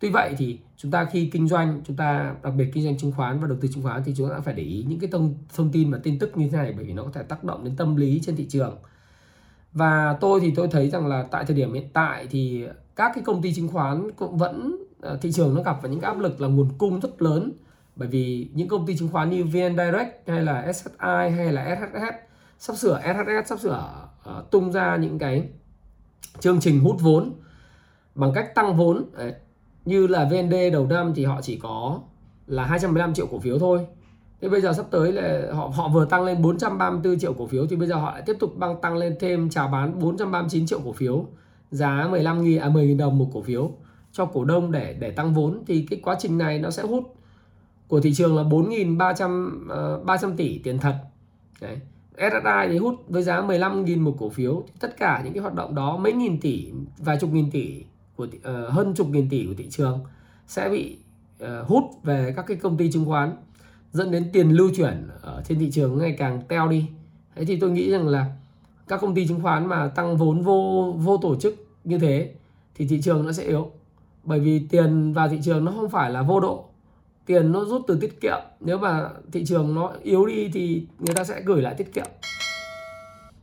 Tuy 0.00 0.10
vậy 0.10 0.34
thì 0.38 0.58
chúng 0.76 0.90
ta 0.90 1.04
khi 1.04 1.30
kinh 1.32 1.48
doanh 1.48 1.80
chúng 1.86 1.96
ta 1.96 2.34
đặc 2.42 2.52
biệt 2.56 2.70
kinh 2.74 2.84
doanh 2.84 2.98
chứng 2.98 3.12
khoán 3.12 3.40
và 3.40 3.48
đầu 3.48 3.58
tư 3.60 3.68
chứng 3.74 3.82
khoán 3.82 4.02
thì 4.04 4.14
chúng 4.16 4.30
ta 4.30 4.40
phải 4.40 4.54
để 4.54 4.62
ý 4.62 4.84
những 4.88 5.00
cái 5.00 5.10
thông 5.12 5.34
thông 5.56 5.72
tin 5.72 5.90
và 5.90 5.98
tin 6.02 6.18
tức 6.18 6.36
như 6.36 6.48
thế 6.48 6.58
này 6.58 6.72
bởi 6.76 6.84
vì 6.84 6.92
nó 6.92 7.02
có 7.02 7.10
thể 7.14 7.22
tác 7.22 7.44
động 7.44 7.64
đến 7.64 7.76
tâm 7.76 7.96
lý 7.96 8.20
trên 8.24 8.36
thị 8.36 8.46
trường. 8.48 8.78
Và 9.72 10.16
tôi 10.20 10.40
thì 10.40 10.52
tôi 10.56 10.68
thấy 10.68 10.90
rằng 10.90 11.06
là 11.06 11.22
tại 11.30 11.44
thời 11.44 11.56
điểm 11.56 11.72
hiện 11.72 11.88
tại 11.92 12.26
thì 12.30 12.66
các 12.96 13.12
cái 13.14 13.24
công 13.24 13.42
ty 13.42 13.54
chứng 13.54 13.68
khoán 13.68 14.10
cũng 14.16 14.38
vẫn 14.38 14.76
ờ, 15.00 15.18
thị 15.22 15.32
trường 15.32 15.54
nó 15.54 15.62
gặp 15.62 15.78
phải 15.82 15.90
những 15.90 16.00
áp 16.00 16.18
lực 16.18 16.40
là 16.40 16.48
nguồn 16.48 16.68
cung 16.78 17.00
rất 17.00 17.22
lớn. 17.22 17.52
Bởi 17.96 18.08
vì 18.08 18.48
những 18.54 18.68
công 18.68 18.86
ty 18.86 18.96
chứng 18.96 19.08
khoán 19.08 19.30
như 19.30 19.44
VN 19.44 19.76
Direct 19.76 20.28
hay 20.28 20.42
là 20.42 20.72
SSI 20.72 20.90
hay 21.36 21.52
là 21.52 21.76
SHS 21.76 22.14
sắp 22.58 22.76
sửa 22.76 23.00
SHS 23.02 23.48
sắp 23.48 23.58
sửa 23.60 24.08
uh, 24.30 24.50
tung 24.50 24.72
ra 24.72 24.96
những 24.96 25.18
cái 25.18 25.48
chương 26.40 26.60
trình 26.60 26.80
hút 26.80 26.96
vốn 27.00 27.32
bằng 28.14 28.32
cách 28.34 28.54
tăng 28.54 28.76
vốn 28.76 29.04
Đấy. 29.18 29.34
như 29.84 30.06
là 30.06 30.24
VND 30.24 30.54
đầu 30.72 30.86
năm 30.86 31.12
thì 31.16 31.24
họ 31.24 31.40
chỉ 31.42 31.56
có 31.56 32.00
là 32.46 32.64
215 32.64 33.14
triệu 33.14 33.26
cổ 33.26 33.38
phiếu 33.38 33.58
thôi 33.58 33.86
Thế 34.40 34.48
bây 34.48 34.60
giờ 34.60 34.72
sắp 34.72 34.86
tới 34.90 35.12
là 35.12 35.42
họ 35.52 35.72
họ 35.74 35.88
vừa 35.88 36.04
tăng 36.04 36.24
lên 36.24 36.42
434 36.42 37.18
triệu 37.18 37.32
cổ 37.32 37.46
phiếu 37.46 37.66
thì 37.66 37.76
bây 37.76 37.88
giờ 37.88 37.94
họ 37.94 38.12
lại 38.12 38.22
tiếp 38.26 38.36
tục 38.40 38.56
băng 38.56 38.80
tăng 38.80 38.96
lên 38.96 39.16
thêm 39.20 39.50
chào 39.50 39.68
bán 39.68 39.98
439 39.98 40.66
triệu 40.66 40.80
cổ 40.84 40.92
phiếu 40.92 41.26
giá 41.70 42.08
15 42.10 42.38
000 42.38 42.58
à 42.60 42.68
10 42.68 42.86
000 42.86 42.96
đồng 42.96 43.18
một 43.18 43.30
cổ 43.32 43.42
phiếu 43.42 43.72
cho 44.12 44.24
cổ 44.24 44.44
đông 44.44 44.72
để 44.72 44.96
để 45.00 45.10
tăng 45.10 45.34
vốn 45.34 45.62
thì 45.66 45.86
cái 45.90 46.00
quá 46.02 46.16
trình 46.18 46.38
này 46.38 46.58
nó 46.58 46.70
sẽ 46.70 46.82
hút 46.82 47.14
của 47.88 48.00
thị 48.00 48.14
trường 48.14 48.36
là 48.36 48.42
4.300 48.42 50.00
uh, 50.00 50.06
300 50.06 50.36
tỷ 50.36 50.58
tiền 50.58 50.78
thật 50.78 50.94
Đấy. 51.60 51.78
SSI 52.18 52.68
thì 52.68 52.78
hút 52.78 52.94
với 53.08 53.22
giá 53.22 53.40
15.000 53.40 54.00
một 54.00 54.16
cổ 54.18 54.28
phiếu. 54.30 54.64
Tất 54.80 54.96
cả 54.96 55.20
những 55.24 55.32
cái 55.32 55.42
hoạt 55.42 55.54
động 55.54 55.74
đó 55.74 55.96
mấy 55.96 56.12
nghìn 56.12 56.40
tỷ 56.40 56.72
vài 56.98 57.18
chục 57.20 57.32
nghìn 57.32 57.50
tỷ 57.50 57.84
của 58.16 58.24
uh, 58.24 58.72
hơn 58.72 58.94
chục 58.94 59.08
nghìn 59.08 59.28
tỷ 59.28 59.46
của 59.46 59.54
thị 59.58 59.66
trường 59.70 60.00
sẽ 60.46 60.68
bị 60.68 60.98
uh, 61.44 61.48
hút 61.66 61.84
về 62.02 62.32
các 62.36 62.46
cái 62.46 62.56
công 62.56 62.76
ty 62.76 62.90
chứng 62.90 63.04
khoán 63.04 63.32
dẫn 63.92 64.10
đến 64.10 64.30
tiền 64.32 64.50
lưu 64.50 64.70
chuyển 64.76 65.08
ở 65.22 65.42
trên 65.48 65.58
thị 65.58 65.70
trường 65.70 65.98
ngày 65.98 66.14
càng 66.18 66.42
teo 66.48 66.68
đi. 66.68 66.86
Thế 67.36 67.44
thì 67.44 67.56
tôi 67.60 67.70
nghĩ 67.70 67.90
rằng 67.90 68.08
là 68.08 68.26
các 68.88 69.00
công 69.00 69.14
ty 69.14 69.26
chứng 69.26 69.42
khoán 69.42 69.66
mà 69.66 69.88
tăng 69.88 70.16
vốn 70.16 70.42
vô 70.42 70.92
vô 70.98 71.16
tổ 71.16 71.36
chức 71.36 71.66
như 71.84 71.98
thế 71.98 72.34
thì 72.74 72.86
thị 72.86 73.00
trường 73.02 73.26
nó 73.26 73.32
sẽ 73.32 73.44
yếu. 73.44 73.70
Bởi 74.24 74.40
vì 74.40 74.58
tiền 74.58 75.12
vào 75.12 75.28
thị 75.28 75.38
trường 75.42 75.64
nó 75.64 75.72
không 75.72 75.90
phải 75.90 76.10
là 76.10 76.22
vô 76.22 76.40
độ 76.40 76.64
tiền 77.28 77.52
nó 77.52 77.64
rút 77.64 77.82
từ 77.86 77.98
tiết 78.00 78.20
kiệm. 78.20 78.38
Nếu 78.60 78.78
mà 78.78 79.08
thị 79.32 79.44
trường 79.46 79.74
nó 79.74 79.92
yếu 80.02 80.26
đi 80.26 80.50
thì 80.52 80.86
người 80.98 81.14
ta 81.14 81.24
sẽ 81.24 81.42
gửi 81.44 81.62
lại 81.62 81.74
tiết 81.74 81.94
kiệm. 81.94 82.06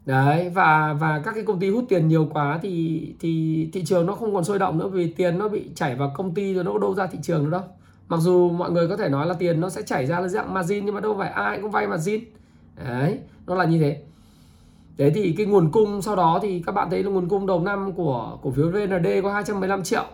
Đấy, 0.05 0.49
và 0.49 0.93
và 0.93 1.21
các 1.25 1.35
cái 1.35 1.43
công 1.43 1.59
ty 1.59 1.69
hút 1.69 1.85
tiền 1.89 2.07
nhiều 2.07 2.27
quá 2.33 2.59
thì 2.61 3.01
thì 3.19 3.69
thị 3.73 3.85
trường 3.85 4.05
nó 4.05 4.13
không 4.13 4.33
còn 4.33 4.43
sôi 4.43 4.59
động 4.59 4.77
nữa 4.77 4.87
vì 4.87 5.13
tiền 5.13 5.37
nó 5.37 5.49
bị 5.49 5.69
chảy 5.75 5.95
vào 5.95 6.13
công 6.15 6.33
ty 6.33 6.53
rồi 6.53 6.63
nó 6.63 6.77
đâu 6.77 6.95
ra 6.95 7.07
thị 7.07 7.19
trường 7.21 7.43
nữa 7.43 7.49
đâu. 7.49 7.61
Mặc 8.07 8.17
dù 8.17 8.49
mọi 8.49 8.71
người 8.71 8.87
có 8.87 8.97
thể 8.97 9.09
nói 9.09 9.27
là 9.27 9.33
tiền 9.33 9.61
nó 9.61 9.69
sẽ 9.69 9.81
chảy 9.81 10.05
ra 10.05 10.19
là 10.19 10.27
dạng 10.27 10.53
margin 10.53 10.85
nhưng 10.85 10.95
mà 10.95 11.01
đâu 11.01 11.15
phải 11.17 11.29
ai 11.29 11.59
cũng 11.61 11.71
vay 11.71 11.87
margin. 11.87 12.23
Đấy, 12.85 13.19
nó 13.47 13.55
là 13.55 13.65
như 13.65 13.79
thế. 13.79 14.01
Đấy 14.97 15.11
thì 15.15 15.33
cái 15.37 15.45
nguồn 15.45 15.71
cung 15.71 16.01
sau 16.01 16.15
đó 16.15 16.39
thì 16.41 16.63
các 16.65 16.71
bạn 16.71 16.89
thấy 16.89 17.03
là 17.03 17.09
nguồn 17.09 17.29
cung 17.29 17.47
đầu 17.47 17.61
năm 17.61 17.93
của 17.93 18.37
cổ 18.41 18.51
phiếu 18.51 18.69
VND 18.69 19.07
có 19.23 19.33
215 19.33 19.83
triệu. 19.83 20.05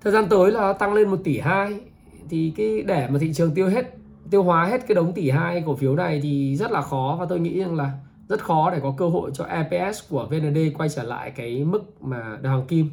Thời 0.00 0.12
gian 0.12 0.26
tới 0.28 0.52
là 0.52 0.72
tăng 0.72 0.94
lên 0.94 1.08
1 1.08 1.16
tỷ 1.24 1.38
2 1.38 1.80
thì 2.28 2.52
cái 2.56 2.82
để 2.82 3.08
mà 3.08 3.18
thị 3.18 3.32
trường 3.34 3.54
tiêu 3.54 3.68
hết 3.68 3.94
tiêu 4.30 4.42
hóa 4.42 4.66
hết 4.66 4.86
cái 4.88 4.94
đống 4.94 5.12
tỷ 5.12 5.30
hai 5.30 5.62
cổ 5.66 5.76
phiếu 5.76 5.96
này 5.96 6.20
thì 6.22 6.56
rất 6.56 6.70
là 6.70 6.80
khó. 6.80 7.16
Và 7.20 7.26
tôi 7.28 7.40
nghĩ 7.40 7.60
rằng 7.60 7.74
là 7.74 7.92
rất 8.28 8.40
khó 8.44 8.70
để 8.70 8.80
có 8.82 8.94
cơ 8.96 9.08
hội 9.08 9.30
cho 9.34 9.44
EPS 9.44 10.10
của 10.10 10.26
VND 10.30 10.58
quay 10.78 10.88
trở 10.88 11.02
lại 11.02 11.30
cái 11.30 11.64
mức 11.64 12.02
mà 12.02 12.38
đào 12.42 12.52
hoàng 12.52 12.66
kim. 12.66 12.90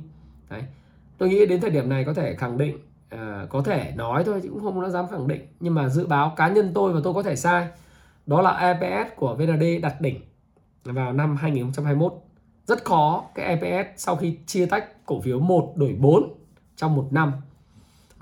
Đấy. 0.50 0.64
Tôi 1.18 1.30
nghĩ 1.30 1.46
đến 1.46 1.62
thời 1.62 1.70
điểm 1.70 1.90
này 1.90 2.04
có 2.04 2.14
thể 2.14 2.36
khẳng 2.36 2.58
định 2.58 2.78
à, 3.10 3.48
có 3.50 3.62
thể 3.62 3.94
nói 3.96 4.24
thôi 4.24 4.40
chứ 4.44 4.50
cũng 4.50 4.64
không 4.64 4.92
dám 4.92 5.06
khẳng 5.12 5.28
định. 5.28 5.42
Nhưng 5.60 5.76
mà 5.76 5.90
dự 5.90 6.08
báo 6.08 6.34
cá 6.36 6.48
nhân 6.48 6.72
tôi 6.74 6.94
và 6.94 7.00
tôi 7.04 7.14
có 7.14 7.24
thể 7.24 7.36
sai 7.36 7.68
đó 8.26 8.42
là 8.42 8.58
EPS 8.58 9.16
của 9.16 9.36
VND 9.36 9.64
đặt 9.82 10.02
đỉnh 10.02 10.20
vào 10.84 11.14
năm 11.14 11.36
2021 11.36 12.14
rất 12.66 12.86
khó 12.86 13.24
cái 13.36 13.46
EPS 13.46 13.90
sau 13.98 14.16
khi 14.16 14.38
chia 14.46 14.66
tách 14.66 15.06
cổ 15.06 15.22
phiếu 15.22 15.40
1 15.40 15.74
đổi 15.76 15.96
4 16.00 16.34
trong 16.76 16.96
một 16.96 17.08
năm 17.12 17.32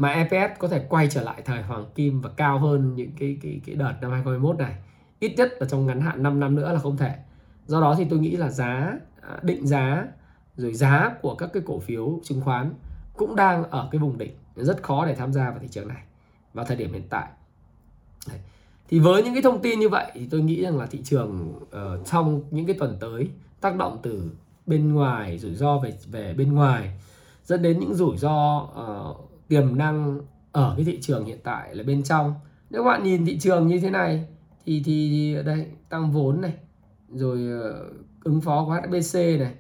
mà 0.02 0.10
EPS 0.10 0.60
có 0.60 0.68
thể 0.68 0.86
quay 0.90 1.08
trở 1.12 1.22
lại 1.22 1.42
thời 1.46 1.62
hoàng 1.62 1.86
kim 1.96 2.22
và 2.22 2.30
cao 2.30 2.60
hơn 2.60 2.96
những 2.96 3.12
cái 3.20 3.38
cái 3.42 3.62
cái 3.66 3.76
đợt 3.76 3.94
năm 4.02 4.12
2021 4.12 4.58
này. 4.58 4.76
Ít 5.20 5.34
nhất 5.38 5.54
là 5.60 5.68
trong 5.68 5.86
ngắn 5.86 6.02
hạn 6.02 6.24
5 6.24 6.40
năm 6.40 6.56
nữa 6.56 6.74
là 6.74 6.80
không 6.80 6.98
thể. 6.98 7.16
Do 7.66 7.82
đó 7.82 7.96
thì 7.98 8.06
tôi 8.10 8.20
nghĩ 8.20 8.36
là 8.36 8.50
giá 8.50 8.94
à, 9.22 9.40
định 9.42 9.68
giá 9.68 10.06
rồi 10.58 10.74
giá 10.74 11.16
của 11.22 11.36
các 11.36 11.50
cái 11.54 11.64
cổ 11.66 11.80
phiếu 11.80 12.20
chứng 12.24 12.42
khoán 12.42 12.74
cũng 13.16 13.36
đang 13.36 13.64
ở 13.64 13.88
cái 13.92 14.00
vùng 14.00 14.18
đỉnh. 14.18 14.32
Rất 14.56 14.84
khó 14.84 15.06
để 15.06 15.16
tham 15.16 15.34
gia 15.34 15.50
vào 15.50 15.60
thị 15.60 15.68
trường 15.72 15.88
này 15.88 16.04
vào 16.54 16.66
thời 16.66 16.78
điểm 16.78 16.94
hiện 16.94 17.08
tại. 17.10 17.28
Đấy. 18.30 18.40
thì 18.90 19.00
với 19.00 19.24
những 19.24 19.34
cái 19.34 19.44
thông 19.44 19.62
tin 19.62 19.80
như 19.80 19.90
vậy 19.90 20.12
thì 20.14 20.28
tôi 20.32 20.42
nghĩ 20.42 20.64
rằng 20.64 20.78
là 20.78 20.86
thị 20.86 21.00
trường 21.04 21.54
uh, 21.64 22.08
trong 22.08 22.42
những 22.52 22.66
cái 22.66 22.76
tuần 22.80 22.98
tới 23.00 23.30
tác 23.62 23.76
động 23.76 24.00
từ 24.02 24.32
bên 24.66 24.94
ngoài 24.94 25.38
rủi 25.38 25.56
ro 25.56 25.78
về 25.78 25.94
về 26.12 26.34
bên 26.34 26.54
ngoài 26.54 27.00
dẫn 27.46 27.62
đến 27.62 27.80
những 27.80 27.94
rủi 27.94 28.18
ro 28.18 28.62
uh, 28.62 29.31
tiềm 29.52 29.78
năng 29.78 30.20
ở 30.52 30.74
cái 30.78 30.86
thị 30.86 31.00
trường 31.02 31.26
hiện 31.26 31.40
tại 31.44 31.76
là 31.76 31.84
bên 31.84 32.04
trong. 32.04 32.34
Nếu 32.70 32.84
bạn 32.84 33.04
nhìn 33.04 33.26
thị 33.26 33.40
trường 33.40 33.68
như 33.68 33.80
thế 33.80 33.90
này 33.90 34.26
thì 34.66 34.82
thì 34.86 35.36
đây 35.46 35.66
tăng 35.90 36.12
vốn 36.12 36.42
này 36.42 36.54
rồi 37.14 37.62
ờ, 37.62 37.90
ứng 38.24 38.42
phó 38.42 38.66
của 38.66 38.74
HBC 38.74 39.16
này 39.16 39.54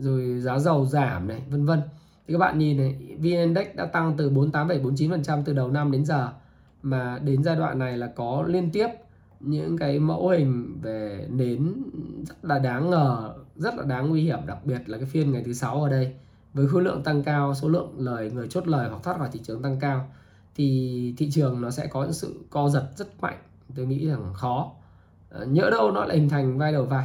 rồi 0.00 0.40
giá 0.40 0.58
dầu 0.58 0.86
giảm 0.86 1.28
này 1.28 1.42
vân 1.50 1.66
vân. 1.66 1.80
Thì 2.26 2.34
các 2.34 2.38
bạn 2.38 2.58
nhìn 2.58 2.76
này 2.76 2.96
VN 3.18 3.24
Index 3.24 3.66
đã 3.74 3.86
tăng 3.86 4.14
từ 4.16 4.30
48,49% 4.30 5.42
từ 5.44 5.52
đầu 5.52 5.70
năm 5.70 5.90
đến 5.90 6.04
giờ 6.04 6.32
mà 6.82 7.18
đến 7.18 7.44
giai 7.44 7.56
đoạn 7.56 7.78
này 7.78 7.98
là 7.98 8.06
có 8.06 8.44
liên 8.48 8.70
tiếp 8.70 8.88
những 9.40 9.78
cái 9.78 9.98
mẫu 9.98 10.28
hình 10.28 10.80
về 10.82 11.26
nến 11.30 11.74
rất 12.26 12.44
là 12.44 12.58
đáng 12.58 12.90
ngờ 12.90 13.34
rất 13.56 13.74
là 13.74 13.84
đáng 13.84 14.08
nguy 14.08 14.22
hiểm 14.22 14.38
đặc 14.46 14.58
biệt 14.64 14.88
là 14.88 14.98
cái 14.98 15.06
phiên 15.06 15.32
ngày 15.32 15.42
thứ 15.46 15.52
sáu 15.52 15.82
ở 15.82 15.90
đây 15.90 16.14
với 16.54 16.68
khối 16.68 16.82
lượng 16.82 17.02
tăng 17.02 17.22
cao, 17.22 17.54
số 17.54 17.68
lượng 17.68 17.92
lời, 17.98 18.30
người 18.30 18.48
chốt 18.48 18.68
lời 18.68 18.88
hoặc 18.88 19.02
thoát 19.02 19.18
khỏi 19.18 19.28
thị 19.32 19.40
trường 19.42 19.62
tăng 19.62 19.80
cao, 19.80 20.08
thì 20.54 21.14
thị 21.16 21.30
trường 21.30 21.60
nó 21.60 21.70
sẽ 21.70 21.86
có 21.86 22.02
những 22.02 22.12
sự 22.12 22.40
co 22.50 22.68
giật 22.68 22.88
rất 22.96 23.22
mạnh. 23.22 23.38
Tôi 23.76 23.86
nghĩ 23.86 24.08
rằng 24.08 24.32
khó. 24.34 24.72
Ờ, 25.30 25.46
nhỡ 25.46 25.70
đâu 25.70 25.90
nó 25.90 26.04
lại 26.04 26.18
hình 26.18 26.28
thành 26.28 26.58
vai 26.58 26.72
đầu 26.72 26.84
vai. 26.84 27.04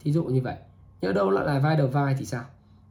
Thí 0.00 0.12
dụ 0.12 0.24
như 0.24 0.40
vậy. 0.42 0.56
Nhỡ 1.00 1.12
đâu 1.12 1.30
nó 1.30 1.40
lại 1.40 1.60
vai 1.60 1.76
đầu 1.76 1.88
vai 1.88 2.16
thì 2.18 2.24
sao? 2.24 2.44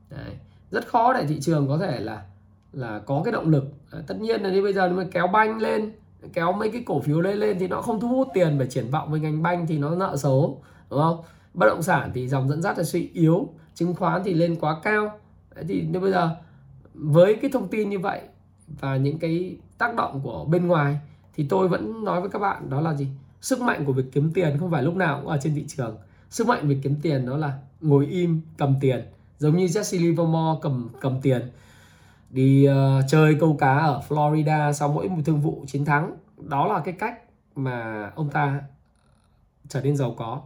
Đấy. 0.09 0.35
rất 0.71 0.87
khó 0.87 1.13
để 1.13 1.25
thị 1.27 1.39
trường 1.41 1.67
có 1.67 1.77
thể 1.77 1.99
là 1.99 2.25
là 2.73 2.99
có 2.99 3.21
cái 3.25 3.31
động 3.31 3.49
lực. 3.49 3.65
Ờ, 3.91 4.03
tất 4.07 4.15
nhiên 4.19 4.41
là 4.41 4.49
như 4.49 4.61
bây 4.61 4.73
giờ 4.73 4.87
nó 4.87 4.95
mới 4.95 5.05
kéo 5.11 5.27
banh 5.27 5.57
lên, 5.57 5.91
kéo 6.33 6.51
mấy 6.51 6.71
cái 6.71 6.83
cổ 6.85 6.99
phiếu 6.99 7.21
lên 7.21 7.37
lên 7.37 7.59
thì 7.59 7.67
nó 7.67 7.81
không 7.81 7.99
thu 7.99 8.07
hút 8.07 8.27
tiền 8.33 8.57
về 8.57 8.67
triển 8.67 8.89
vọng 8.91 9.11
với 9.11 9.19
ngành 9.19 9.43
banh 9.43 9.67
thì 9.67 9.77
nó 9.77 9.95
nợ 9.95 10.17
xấu, 10.17 10.61
đúng 10.89 10.99
không? 10.99 11.21
Bất 11.53 11.65
động 11.65 11.81
sản 11.81 12.11
thì 12.13 12.27
dòng 12.27 12.49
dẫn 12.49 12.61
dắt 12.61 12.77
là 12.77 12.83
suy 12.83 13.09
yếu, 13.13 13.49
chứng 13.75 13.95
khoán 13.95 14.21
thì 14.25 14.33
lên 14.33 14.55
quá 14.59 14.79
cao 14.83 15.19
thì 15.67 15.81
nếu 15.81 16.01
bây 16.01 16.11
giờ 16.11 16.35
với 16.93 17.35
cái 17.41 17.51
thông 17.51 17.67
tin 17.67 17.89
như 17.89 17.99
vậy 17.99 18.21
và 18.67 18.97
những 18.97 19.19
cái 19.19 19.57
tác 19.77 19.95
động 19.95 20.19
của 20.23 20.45
bên 20.45 20.67
ngoài 20.67 20.97
thì 21.35 21.45
tôi 21.49 21.67
vẫn 21.67 22.03
nói 22.03 22.21
với 22.21 22.29
các 22.29 22.39
bạn 22.39 22.69
đó 22.69 22.81
là 22.81 22.93
gì? 22.93 23.07
Sức 23.41 23.61
mạnh 23.61 23.85
của 23.85 23.93
việc 23.93 24.05
kiếm 24.11 24.31
tiền 24.33 24.57
không 24.59 24.71
phải 24.71 24.83
lúc 24.83 24.95
nào 24.95 25.19
cũng 25.19 25.29
ở 25.29 25.37
trên 25.41 25.55
thị 25.55 25.65
trường. 25.67 25.97
Sức 26.29 26.47
mạnh 26.47 26.67
việc 26.67 26.77
kiếm 26.83 26.95
tiền 27.01 27.25
đó 27.25 27.37
là 27.37 27.59
ngồi 27.81 28.05
im 28.07 28.41
cầm 28.57 28.75
tiền. 28.81 29.05
Giống 29.39 29.57
như 29.57 29.65
Jesse 29.65 30.01
Livermore 30.01 30.59
cầm 30.61 30.89
cầm 31.01 31.21
tiền. 31.21 31.41
Đi 32.29 32.67
uh, 32.69 33.03
chơi 33.09 33.37
câu 33.39 33.55
cá 33.59 33.77
ở 33.77 34.01
Florida 34.09 34.71
sau 34.71 34.89
mỗi 34.89 35.09
một 35.09 35.21
thương 35.25 35.41
vụ 35.41 35.63
chiến 35.67 35.85
thắng. 35.85 36.15
Đó 36.37 36.67
là 36.67 36.79
cái 36.79 36.93
cách 36.93 37.21
mà 37.55 38.09
ông 38.15 38.29
ta 38.29 38.61
trở 39.67 39.81
nên 39.81 39.97
giàu 39.97 40.15
có 40.17 40.41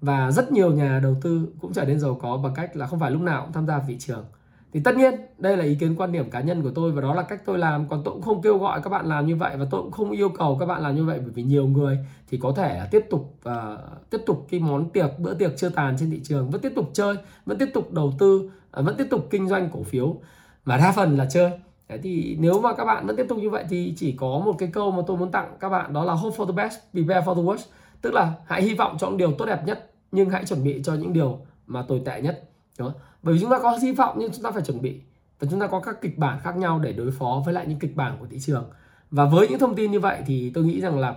và 0.00 0.30
rất 0.30 0.52
nhiều 0.52 0.72
nhà 0.72 1.00
đầu 1.02 1.16
tư 1.22 1.48
cũng 1.60 1.72
trở 1.72 1.84
nên 1.84 2.00
giàu 2.00 2.14
có 2.14 2.36
bằng 2.36 2.54
cách 2.54 2.76
là 2.76 2.86
không 2.86 3.00
phải 3.00 3.10
lúc 3.10 3.22
nào 3.22 3.42
cũng 3.42 3.52
tham 3.52 3.66
gia 3.66 3.78
thị 3.78 3.96
trường. 3.98 4.24
Thì 4.72 4.80
tất 4.84 4.96
nhiên 4.96 5.14
đây 5.38 5.56
là 5.56 5.64
ý 5.64 5.74
kiến 5.74 5.94
quan 5.96 6.12
điểm 6.12 6.30
cá 6.30 6.40
nhân 6.40 6.62
của 6.62 6.70
tôi 6.74 6.92
và 6.92 7.02
đó 7.02 7.14
là 7.14 7.22
cách 7.22 7.42
tôi 7.44 7.58
làm. 7.58 7.88
Còn 7.88 8.02
tôi 8.04 8.14
cũng 8.14 8.22
không 8.22 8.42
kêu 8.42 8.58
gọi 8.58 8.80
các 8.84 8.90
bạn 8.90 9.06
làm 9.06 9.26
như 9.26 9.36
vậy 9.36 9.56
và 9.56 9.66
tôi 9.70 9.82
cũng 9.82 9.90
không 9.90 10.10
yêu 10.10 10.28
cầu 10.28 10.56
các 10.60 10.66
bạn 10.66 10.82
làm 10.82 10.94
như 10.94 11.04
vậy 11.04 11.18
bởi 11.22 11.30
vì 11.30 11.42
nhiều 11.42 11.66
người 11.66 11.98
thì 12.30 12.38
có 12.38 12.52
thể 12.56 12.80
tiếp 12.90 13.06
tục 13.10 13.34
uh, 13.48 14.10
tiếp 14.10 14.18
tục 14.26 14.46
cái 14.50 14.60
món 14.60 14.90
tiệc 14.90 15.18
bữa 15.18 15.34
tiệc 15.34 15.56
chưa 15.56 15.68
tàn 15.68 15.96
trên 16.00 16.10
thị 16.10 16.20
trường 16.24 16.50
vẫn 16.50 16.60
tiếp 16.60 16.72
tục 16.76 16.90
chơi 16.92 17.16
vẫn 17.46 17.58
tiếp 17.58 17.68
tục 17.74 17.92
đầu 17.92 18.12
tư 18.18 18.50
uh, 18.78 18.84
vẫn 18.84 18.96
tiếp 18.98 19.06
tục 19.10 19.26
kinh 19.30 19.48
doanh 19.48 19.70
cổ 19.72 19.82
phiếu 19.82 20.16
mà 20.64 20.76
đa 20.76 20.92
phần 20.92 21.16
là 21.16 21.26
chơi. 21.30 21.50
Đấy 21.88 21.98
thì 22.02 22.36
nếu 22.40 22.60
mà 22.60 22.74
các 22.74 22.84
bạn 22.84 23.06
vẫn 23.06 23.16
tiếp 23.16 23.26
tục 23.28 23.38
như 23.38 23.50
vậy 23.50 23.64
thì 23.68 23.94
chỉ 23.96 24.12
có 24.12 24.42
một 24.44 24.54
cái 24.58 24.68
câu 24.72 24.90
mà 24.90 25.02
tôi 25.06 25.16
muốn 25.16 25.30
tặng 25.30 25.56
các 25.60 25.68
bạn 25.68 25.92
đó 25.92 26.04
là 26.04 26.12
hope 26.12 26.36
for 26.36 26.46
the 26.46 26.52
best, 26.52 26.78
prepare 26.92 27.26
for 27.26 27.34
the 27.34 27.42
worst. 27.42 27.64
Tức 28.02 28.14
là 28.14 28.34
hãy 28.46 28.62
hy 28.62 28.74
vọng 28.74 28.96
cho 29.00 29.08
những 29.08 29.16
điều 29.16 29.32
tốt 29.32 29.46
đẹp 29.46 29.62
nhất 29.66 29.90
nhưng 30.12 30.30
hãy 30.30 30.44
chuẩn 30.44 30.64
bị 30.64 30.80
cho 30.84 30.94
những 30.94 31.12
điều 31.12 31.38
mà 31.66 31.82
tồi 31.88 32.02
tệ 32.04 32.22
nhất. 32.22 32.50
Đúng 32.78 32.92
không? 32.92 33.00
Bởi 33.22 33.34
vì 33.34 33.40
chúng 33.40 33.50
ta 33.50 33.58
có 33.62 33.78
hy 33.82 33.92
vọng 33.92 34.16
nhưng 34.18 34.32
chúng 34.32 34.42
ta 34.42 34.50
phải 34.50 34.62
chuẩn 34.62 34.82
bị 34.82 35.00
và 35.40 35.48
chúng 35.50 35.60
ta 35.60 35.66
có 35.66 35.80
các 35.80 36.00
kịch 36.00 36.18
bản 36.18 36.40
khác 36.42 36.56
nhau 36.56 36.78
để 36.78 36.92
đối 36.92 37.10
phó 37.10 37.42
với 37.44 37.54
lại 37.54 37.66
những 37.66 37.78
kịch 37.78 37.96
bản 37.96 38.16
của 38.20 38.26
thị 38.30 38.38
trường. 38.40 38.70
Và 39.10 39.24
với 39.24 39.48
những 39.48 39.58
thông 39.58 39.74
tin 39.74 39.90
như 39.90 40.00
vậy 40.00 40.22
thì 40.26 40.50
tôi 40.54 40.64
nghĩ 40.64 40.80
rằng 40.80 40.98
là 40.98 41.10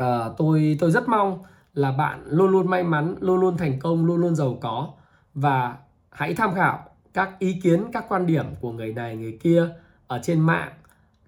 uh, 0.00 0.36
tôi 0.38 0.76
tôi 0.80 0.90
rất 0.90 1.08
mong 1.08 1.42
là 1.74 1.92
bạn 1.92 2.22
luôn 2.26 2.50
luôn 2.50 2.70
may 2.70 2.82
mắn, 2.82 3.14
luôn 3.20 3.40
luôn 3.40 3.56
thành 3.56 3.78
công, 3.78 4.06
luôn 4.06 4.16
luôn 4.16 4.34
giàu 4.34 4.58
có 4.60 4.92
và 5.34 5.76
hãy 6.10 6.34
tham 6.34 6.54
khảo 6.54 6.84
các 7.14 7.38
ý 7.38 7.60
kiến 7.62 7.84
các 7.92 8.04
quan 8.08 8.26
điểm 8.26 8.46
của 8.60 8.72
người 8.72 8.92
này 8.92 9.16
người 9.16 9.38
kia 9.42 9.68
ở 10.06 10.20
trên 10.22 10.40
mạng 10.40 10.72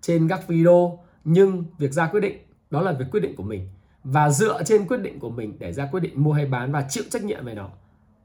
trên 0.00 0.28
các 0.28 0.48
video 0.48 0.98
nhưng 1.24 1.64
việc 1.78 1.92
ra 1.92 2.06
quyết 2.06 2.20
định 2.20 2.38
đó 2.70 2.80
là 2.80 2.92
việc 2.92 3.04
quyết 3.10 3.20
định 3.20 3.36
của 3.36 3.42
mình 3.42 3.68
và 4.10 4.30
dựa 4.30 4.62
trên 4.62 4.86
quyết 4.86 5.00
định 5.00 5.18
của 5.18 5.30
mình 5.30 5.56
để 5.58 5.72
ra 5.72 5.88
quyết 5.92 6.00
định 6.00 6.22
mua 6.22 6.32
hay 6.32 6.46
bán 6.46 6.72
và 6.72 6.86
chịu 6.88 7.04
trách 7.10 7.24
nhiệm 7.24 7.44
về 7.44 7.54
nó. 7.54 7.68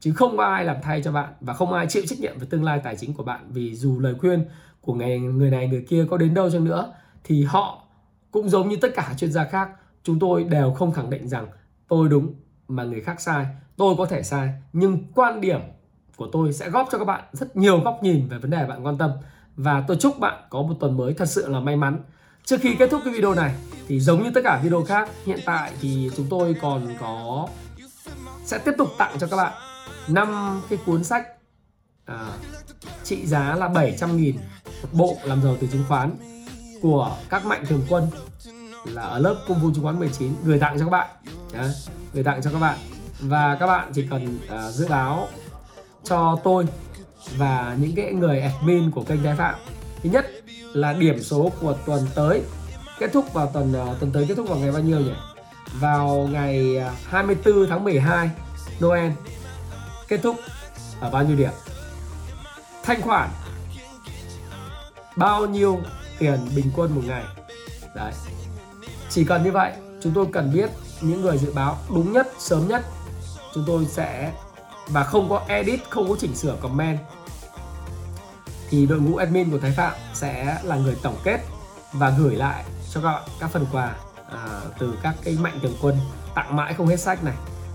Chứ 0.00 0.12
không 0.12 0.36
có 0.36 0.44
ai 0.44 0.64
làm 0.64 0.76
thay 0.82 1.02
cho 1.02 1.12
bạn 1.12 1.32
và 1.40 1.54
không 1.54 1.72
ai 1.72 1.86
chịu 1.88 2.02
trách 2.06 2.20
nhiệm 2.20 2.38
về 2.38 2.46
tương 2.50 2.64
lai 2.64 2.80
tài 2.84 2.96
chính 2.96 3.14
của 3.14 3.22
bạn 3.22 3.40
vì 3.48 3.74
dù 3.74 4.00
lời 4.00 4.14
khuyên 4.20 4.44
của 4.80 4.94
người 4.94 5.18
người 5.18 5.50
này, 5.50 5.68
người 5.68 5.84
kia 5.88 6.06
có 6.10 6.16
đến 6.16 6.34
đâu 6.34 6.50
cho 6.50 6.58
nữa, 6.58 6.92
thì 7.24 7.44
họ 7.44 7.84
cũng 8.30 8.48
giống 8.48 8.68
như 8.68 8.76
tất 8.76 8.88
cả 8.94 9.14
chuyên 9.16 9.32
gia 9.32 9.44
khác, 9.44 9.70
chúng 10.02 10.18
tôi 10.18 10.44
đều 10.44 10.72
không 10.72 10.92
khẳng 10.92 11.10
định 11.10 11.28
rằng 11.28 11.46
tôi 11.88 12.08
đúng 12.08 12.34
mà 12.68 12.84
người 12.84 13.00
khác 13.00 13.20
sai. 13.20 13.46
Tôi 13.76 13.94
có 13.98 14.06
thể 14.06 14.22
sai, 14.22 14.54
nhưng 14.72 14.98
quan 15.14 15.40
điểm 15.40 15.60
của 16.16 16.28
tôi 16.32 16.52
sẽ 16.52 16.70
góp 16.70 16.88
cho 16.92 16.98
các 16.98 17.04
bạn 17.04 17.24
rất 17.32 17.56
nhiều 17.56 17.80
góc 17.80 17.98
nhìn 18.02 18.28
về 18.28 18.38
vấn 18.38 18.50
đề 18.50 18.66
bạn 18.66 18.86
quan 18.86 18.98
tâm. 18.98 19.10
Và 19.56 19.84
tôi 19.88 19.96
chúc 20.00 20.18
bạn 20.18 20.42
có 20.50 20.62
một 20.62 20.74
tuần 20.80 20.96
mới 20.96 21.14
thật 21.14 21.26
sự 21.26 21.48
là 21.48 21.60
may 21.60 21.76
mắn 21.76 21.98
trước 22.44 22.56
khi 22.60 22.74
kết 22.78 22.90
thúc 22.90 23.00
cái 23.04 23.14
video 23.14 23.34
này 23.34 23.54
thì 23.88 24.00
giống 24.00 24.22
như 24.22 24.30
tất 24.34 24.40
cả 24.44 24.60
video 24.62 24.84
khác 24.84 25.08
hiện 25.26 25.38
tại 25.44 25.72
thì 25.80 26.10
chúng 26.16 26.26
tôi 26.30 26.56
còn 26.62 26.94
có 27.00 27.48
sẽ 28.44 28.58
tiếp 28.58 28.72
tục 28.78 28.88
tặng 28.98 29.16
cho 29.18 29.26
các 29.26 29.36
bạn 29.36 29.52
năm 30.08 30.60
cái 30.70 30.78
cuốn 30.86 31.04
sách 31.04 31.26
à, 32.04 32.28
trị 33.04 33.26
giá 33.26 33.54
là 33.54 33.68
700 33.68 34.16
nghìn 34.16 34.36
một 34.36 34.88
bộ 34.92 35.18
làm 35.24 35.42
giàu 35.42 35.56
từ 35.60 35.66
chứng 35.66 35.84
khoán 35.88 36.16
của 36.82 37.16
các 37.28 37.46
mạnh 37.46 37.64
thường 37.68 37.82
quân 37.88 38.06
là 38.84 39.02
ở 39.02 39.18
lớp 39.18 39.36
công 39.48 39.60
vụ 39.60 39.70
chứng 39.74 39.84
khoán 39.84 39.98
19 39.98 40.32
gửi 40.44 40.58
tặng 40.58 40.78
cho 40.78 40.84
các 40.84 40.90
bạn 40.90 41.08
Đấy, 41.54 41.70
gửi 42.12 42.24
tặng 42.24 42.42
cho 42.42 42.50
các 42.50 42.58
bạn. 42.58 42.78
Và 43.20 43.56
các 43.60 43.66
bạn 43.66 43.90
chỉ 43.94 44.06
cần 44.10 44.38
uh, 44.44 44.72
dự 44.72 44.86
báo 44.88 45.28
cho 46.04 46.38
tôi 46.44 46.66
và 47.36 47.76
những 47.80 47.94
cái 47.96 48.12
người 48.12 48.40
admin 48.40 48.90
của 48.90 49.02
kênh 49.02 49.22
Thái 49.22 49.36
Phạm. 49.36 49.54
Thứ 50.02 50.10
nhất 50.10 50.26
là 50.74 50.92
điểm 50.92 51.22
số 51.22 51.52
của 51.60 51.76
tuần 51.86 52.06
tới, 52.14 52.42
kết 52.98 53.10
thúc 53.12 53.32
vào 53.32 53.46
tuần 53.46 53.72
ờ, 53.72 53.96
tuần 54.00 54.12
tới 54.12 54.26
kết 54.28 54.34
thúc 54.34 54.48
vào 54.48 54.58
ngày 54.58 54.72
bao 54.72 54.82
nhiêu 54.82 55.00
nhỉ? 55.00 55.14
Vào 55.80 56.28
ngày 56.32 56.76
ờ, 56.76 56.90
24 57.04 57.66
tháng 57.68 57.84
12 57.84 58.30
Noel. 58.80 59.12
Kết 60.08 60.20
thúc 60.22 60.36
ở 61.00 61.10
bao 61.10 61.24
nhiêu 61.24 61.36
điểm? 61.36 61.50
Thanh 62.82 63.02
khoản. 63.02 63.30
Bao 65.16 65.46
nhiêu 65.46 65.80
tiền 66.18 66.38
bình 66.56 66.70
quân 66.76 66.94
một 66.94 67.02
ngày? 67.06 67.24
Đấy. 67.94 68.12
Chỉ 69.10 69.24
cần 69.24 69.44
như 69.44 69.52
vậy, 69.52 69.72
chúng 70.02 70.12
tôi 70.14 70.26
cần 70.32 70.52
biết 70.52 70.70
những 71.00 71.20
người 71.20 71.38
dự 71.38 71.52
báo 71.52 71.78
đúng 71.88 72.12
nhất, 72.12 72.28
sớm 72.38 72.68
nhất. 72.68 72.84
Chúng 73.54 73.64
tôi 73.66 73.86
sẽ, 73.86 74.32
và 74.88 75.04
không 75.04 75.28
có 75.28 75.44
edit, 75.48 75.80
không 75.90 76.08
có 76.08 76.16
chỉnh 76.20 76.34
sửa 76.34 76.56
comment 76.60 76.98
thì 78.70 78.86
đội 78.86 79.00
ngũ 79.00 79.16
admin 79.16 79.50
của 79.50 79.58
Thái 79.58 79.70
Phạm 79.70 79.92
sẽ 80.14 80.58
là 80.62 80.76
người 80.76 80.96
tổng 81.02 81.16
kết 81.24 81.40
và 81.92 82.10
gửi 82.18 82.36
lại 82.36 82.64
cho 82.90 83.00
các 83.00 83.12
bạn 83.12 83.22
các 83.40 83.50
phần 83.50 83.66
quà 83.72 83.94
à, 84.30 84.60
từ 84.78 84.94
các 85.02 85.14
cái 85.24 85.36
mạnh 85.40 85.58
thường 85.62 85.76
quân 85.82 85.96
tặng 86.34 86.56
mãi 86.56 86.74
không 86.74 86.86
hết 86.86 87.00
sách 87.00 87.24
này. 87.24 87.34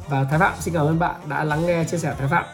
Và 0.10 0.24
Thái 0.24 0.40
Phạm 0.40 0.54
xin 0.60 0.74
cảm 0.74 0.86
ơn 0.86 1.00
bạn 1.00 1.16
đã 1.28 1.44
lắng 1.44 1.66
nghe 1.66 1.84
chia 1.84 1.98
sẻ 1.98 2.16
Thái 2.20 2.28
Phạm. 2.28 2.46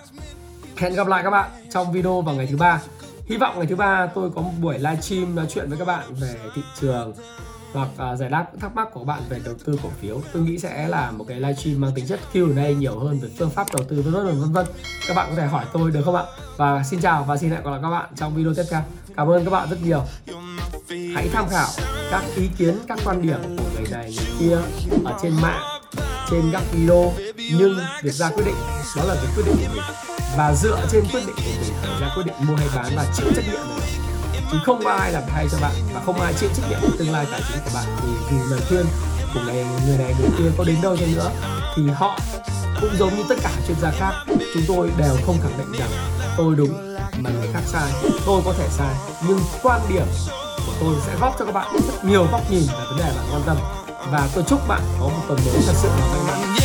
Hẹn 0.77 0.93
gặp 0.93 1.07
lại 1.07 1.23
các 1.23 1.29
bạn 1.29 1.51
trong 1.73 1.91
video 1.91 2.21
vào 2.21 2.35
ngày 2.35 2.47
thứ 2.47 2.57
ba. 2.57 2.81
Hy 3.25 3.37
vọng 3.37 3.57
ngày 3.57 3.67
thứ 3.67 3.75
ba 3.75 4.07
tôi 4.15 4.31
có 4.35 4.41
một 4.41 4.51
buổi 4.61 4.77
livestream 4.77 5.35
nói 5.35 5.45
chuyện 5.49 5.69
với 5.69 5.77
các 5.77 5.85
bạn 5.85 6.13
về 6.13 6.35
thị 6.55 6.61
trường 6.81 7.13
hoặc 7.75 8.11
uh, 8.13 8.19
giải 8.19 8.29
đáp 8.29 8.45
những 8.51 8.61
thắc 8.61 8.75
mắc 8.75 8.87
của 8.93 9.03
bạn 9.03 9.21
về 9.29 9.39
đầu 9.45 9.55
tư 9.65 9.79
cổ 9.83 9.89
phiếu. 10.01 10.21
Tôi 10.33 10.43
nghĩ 10.43 10.59
sẽ 10.59 10.87
là 10.87 11.11
một 11.11 11.25
cái 11.27 11.39
livestream 11.39 11.81
mang 11.81 11.91
tính 11.95 12.07
chất 12.07 12.19
Q&A 12.33 12.77
nhiều 12.77 12.99
hơn 12.99 13.19
về 13.19 13.29
phương 13.37 13.49
pháp 13.49 13.67
đầu 13.73 13.85
tư 13.89 14.01
vân 14.01 14.13
vân 14.13 14.41
vân 14.41 14.53
vân. 14.53 14.65
Các 15.07 15.13
bạn 15.13 15.27
có 15.29 15.35
thể 15.35 15.45
hỏi 15.45 15.65
tôi 15.73 15.91
được 15.91 16.01
không 16.05 16.15
ạ? 16.15 16.23
Và 16.57 16.83
xin 16.83 17.01
chào 17.01 17.23
và 17.23 17.37
xin 17.37 17.49
hẹn 17.49 17.63
gặp 17.63 17.69
lại 17.69 17.79
các 17.83 17.89
bạn 17.89 18.09
trong 18.15 18.35
video 18.35 18.53
tiếp 18.53 18.63
theo. 18.71 18.81
Cảm 19.17 19.29
ơn 19.29 19.45
các 19.45 19.51
bạn 19.51 19.69
rất 19.69 19.77
nhiều. 19.83 20.03
Hãy 21.15 21.29
tham 21.33 21.45
khảo 21.49 21.67
các 22.11 22.23
ý 22.35 22.49
kiến 22.57 22.77
các 22.87 22.99
quan 23.05 23.21
điểm 23.21 23.57
của 23.57 23.63
người 23.73 23.87
này 23.91 24.15
người 24.17 24.35
kia 24.39 24.57
ở 25.05 25.19
trên 25.21 25.33
mạng 25.41 25.81
trên 26.31 26.41
các 26.51 26.63
video. 26.71 27.13
Nhưng 27.37 27.77
việc 28.03 28.11
ra 28.11 28.29
quyết 28.29 28.43
định 28.45 28.55
đó 28.97 29.03
là 29.03 29.13
việc 29.13 29.29
quyết 29.35 29.43
định 29.45 29.55
của 29.55 29.73
mình. 29.73 29.83
Và 30.37 30.53
dựa 30.53 30.87
trên 30.91 31.03
quyết 31.11 31.21
định 31.27 31.35
của 31.35 31.41
mình 31.61 31.73
ra 32.01 32.11
quyết 32.15 32.23
định 32.25 32.35
mua 32.47 32.55
hay 32.55 32.67
bán 32.75 32.91
và 32.95 33.05
chịu 33.15 33.27
trách 33.35 33.45
nhiệm. 33.51 33.61
về 33.79 33.84
thì 34.55 34.61
không 34.65 34.83
có 34.83 34.91
ai 34.91 35.11
làm 35.11 35.23
thay 35.27 35.47
cho 35.51 35.57
bạn 35.61 35.71
và 35.93 36.01
không 36.05 36.21
ai 36.21 36.33
chịu 36.39 36.49
trách 36.55 36.69
nhiệm 36.69 36.79
về 36.81 36.89
tương 36.99 37.11
lai 37.11 37.25
tài 37.31 37.41
chính 37.47 37.61
của 37.63 37.69
bạn. 37.73 37.85
Thì 38.01 38.07
dù 38.31 38.45
lời 38.49 38.59
khuyên 38.69 38.85
của 39.33 39.39
người, 39.45 39.65
người 39.85 39.97
này 39.97 40.15
người 40.19 40.29
kia 40.37 40.51
có 40.57 40.63
đến 40.63 40.75
đâu 40.81 40.97
cho 40.97 41.05
nữa 41.05 41.31
thì 41.75 41.83
họ 41.95 42.19
cũng 42.81 42.97
giống 42.99 43.17
như 43.17 43.23
tất 43.29 43.35
cả 43.43 43.51
chuyên 43.67 43.77
gia 43.81 43.91
khác 43.91 44.13
chúng 44.53 44.63
tôi 44.67 44.91
đều 44.97 45.17
không 45.25 45.37
khẳng 45.43 45.57
định 45.57 45.71
rằng 45.79 45.89
tôi 46.37 46.55
đúng 46.55 46.95
mà 47.17 47.29
người 47.29 47.49
khác 47.53 47.61
sai. 47.65 47.91
Tôi 48.25 48.41
có 48.45 48.53
thể 48.57 48.67
sai 48.71 48.95
nhưng 49.27 49.39
quan 49.63 49.81
điểm 49.89 50.05
của 50.65 50.73
tôi 50.79 50.95
sẽ 51.05 51.15
góp 51.21 51.35
cho 51.39 51.45
các 51.45 51.51
bạn 51.51 51.73
rất 51.73 52.05
nhiều 52.05 52.27
góc 52.31 52.51
nhìn 52.51 52.63
về 52.67 52.85
vấn 52.89 52.97
đề 52.97 53.13
bạn 53.15 53.25
quan 53.31 53.41
tâm. 53.45 53.57
Và 54.11 54.29
tôi 54.35 54.43
chúc 54.47 54.67
bạn 54.67 54.81
có 54.99 55.05
một 55.07 55.21
tuần 55.27 55.39
mới 55.45 55.61
thật 55.67 55.73
sự 55.75 55.87
là 55.87 56.07
may 56.13 56.21
mắn 56.27 56.55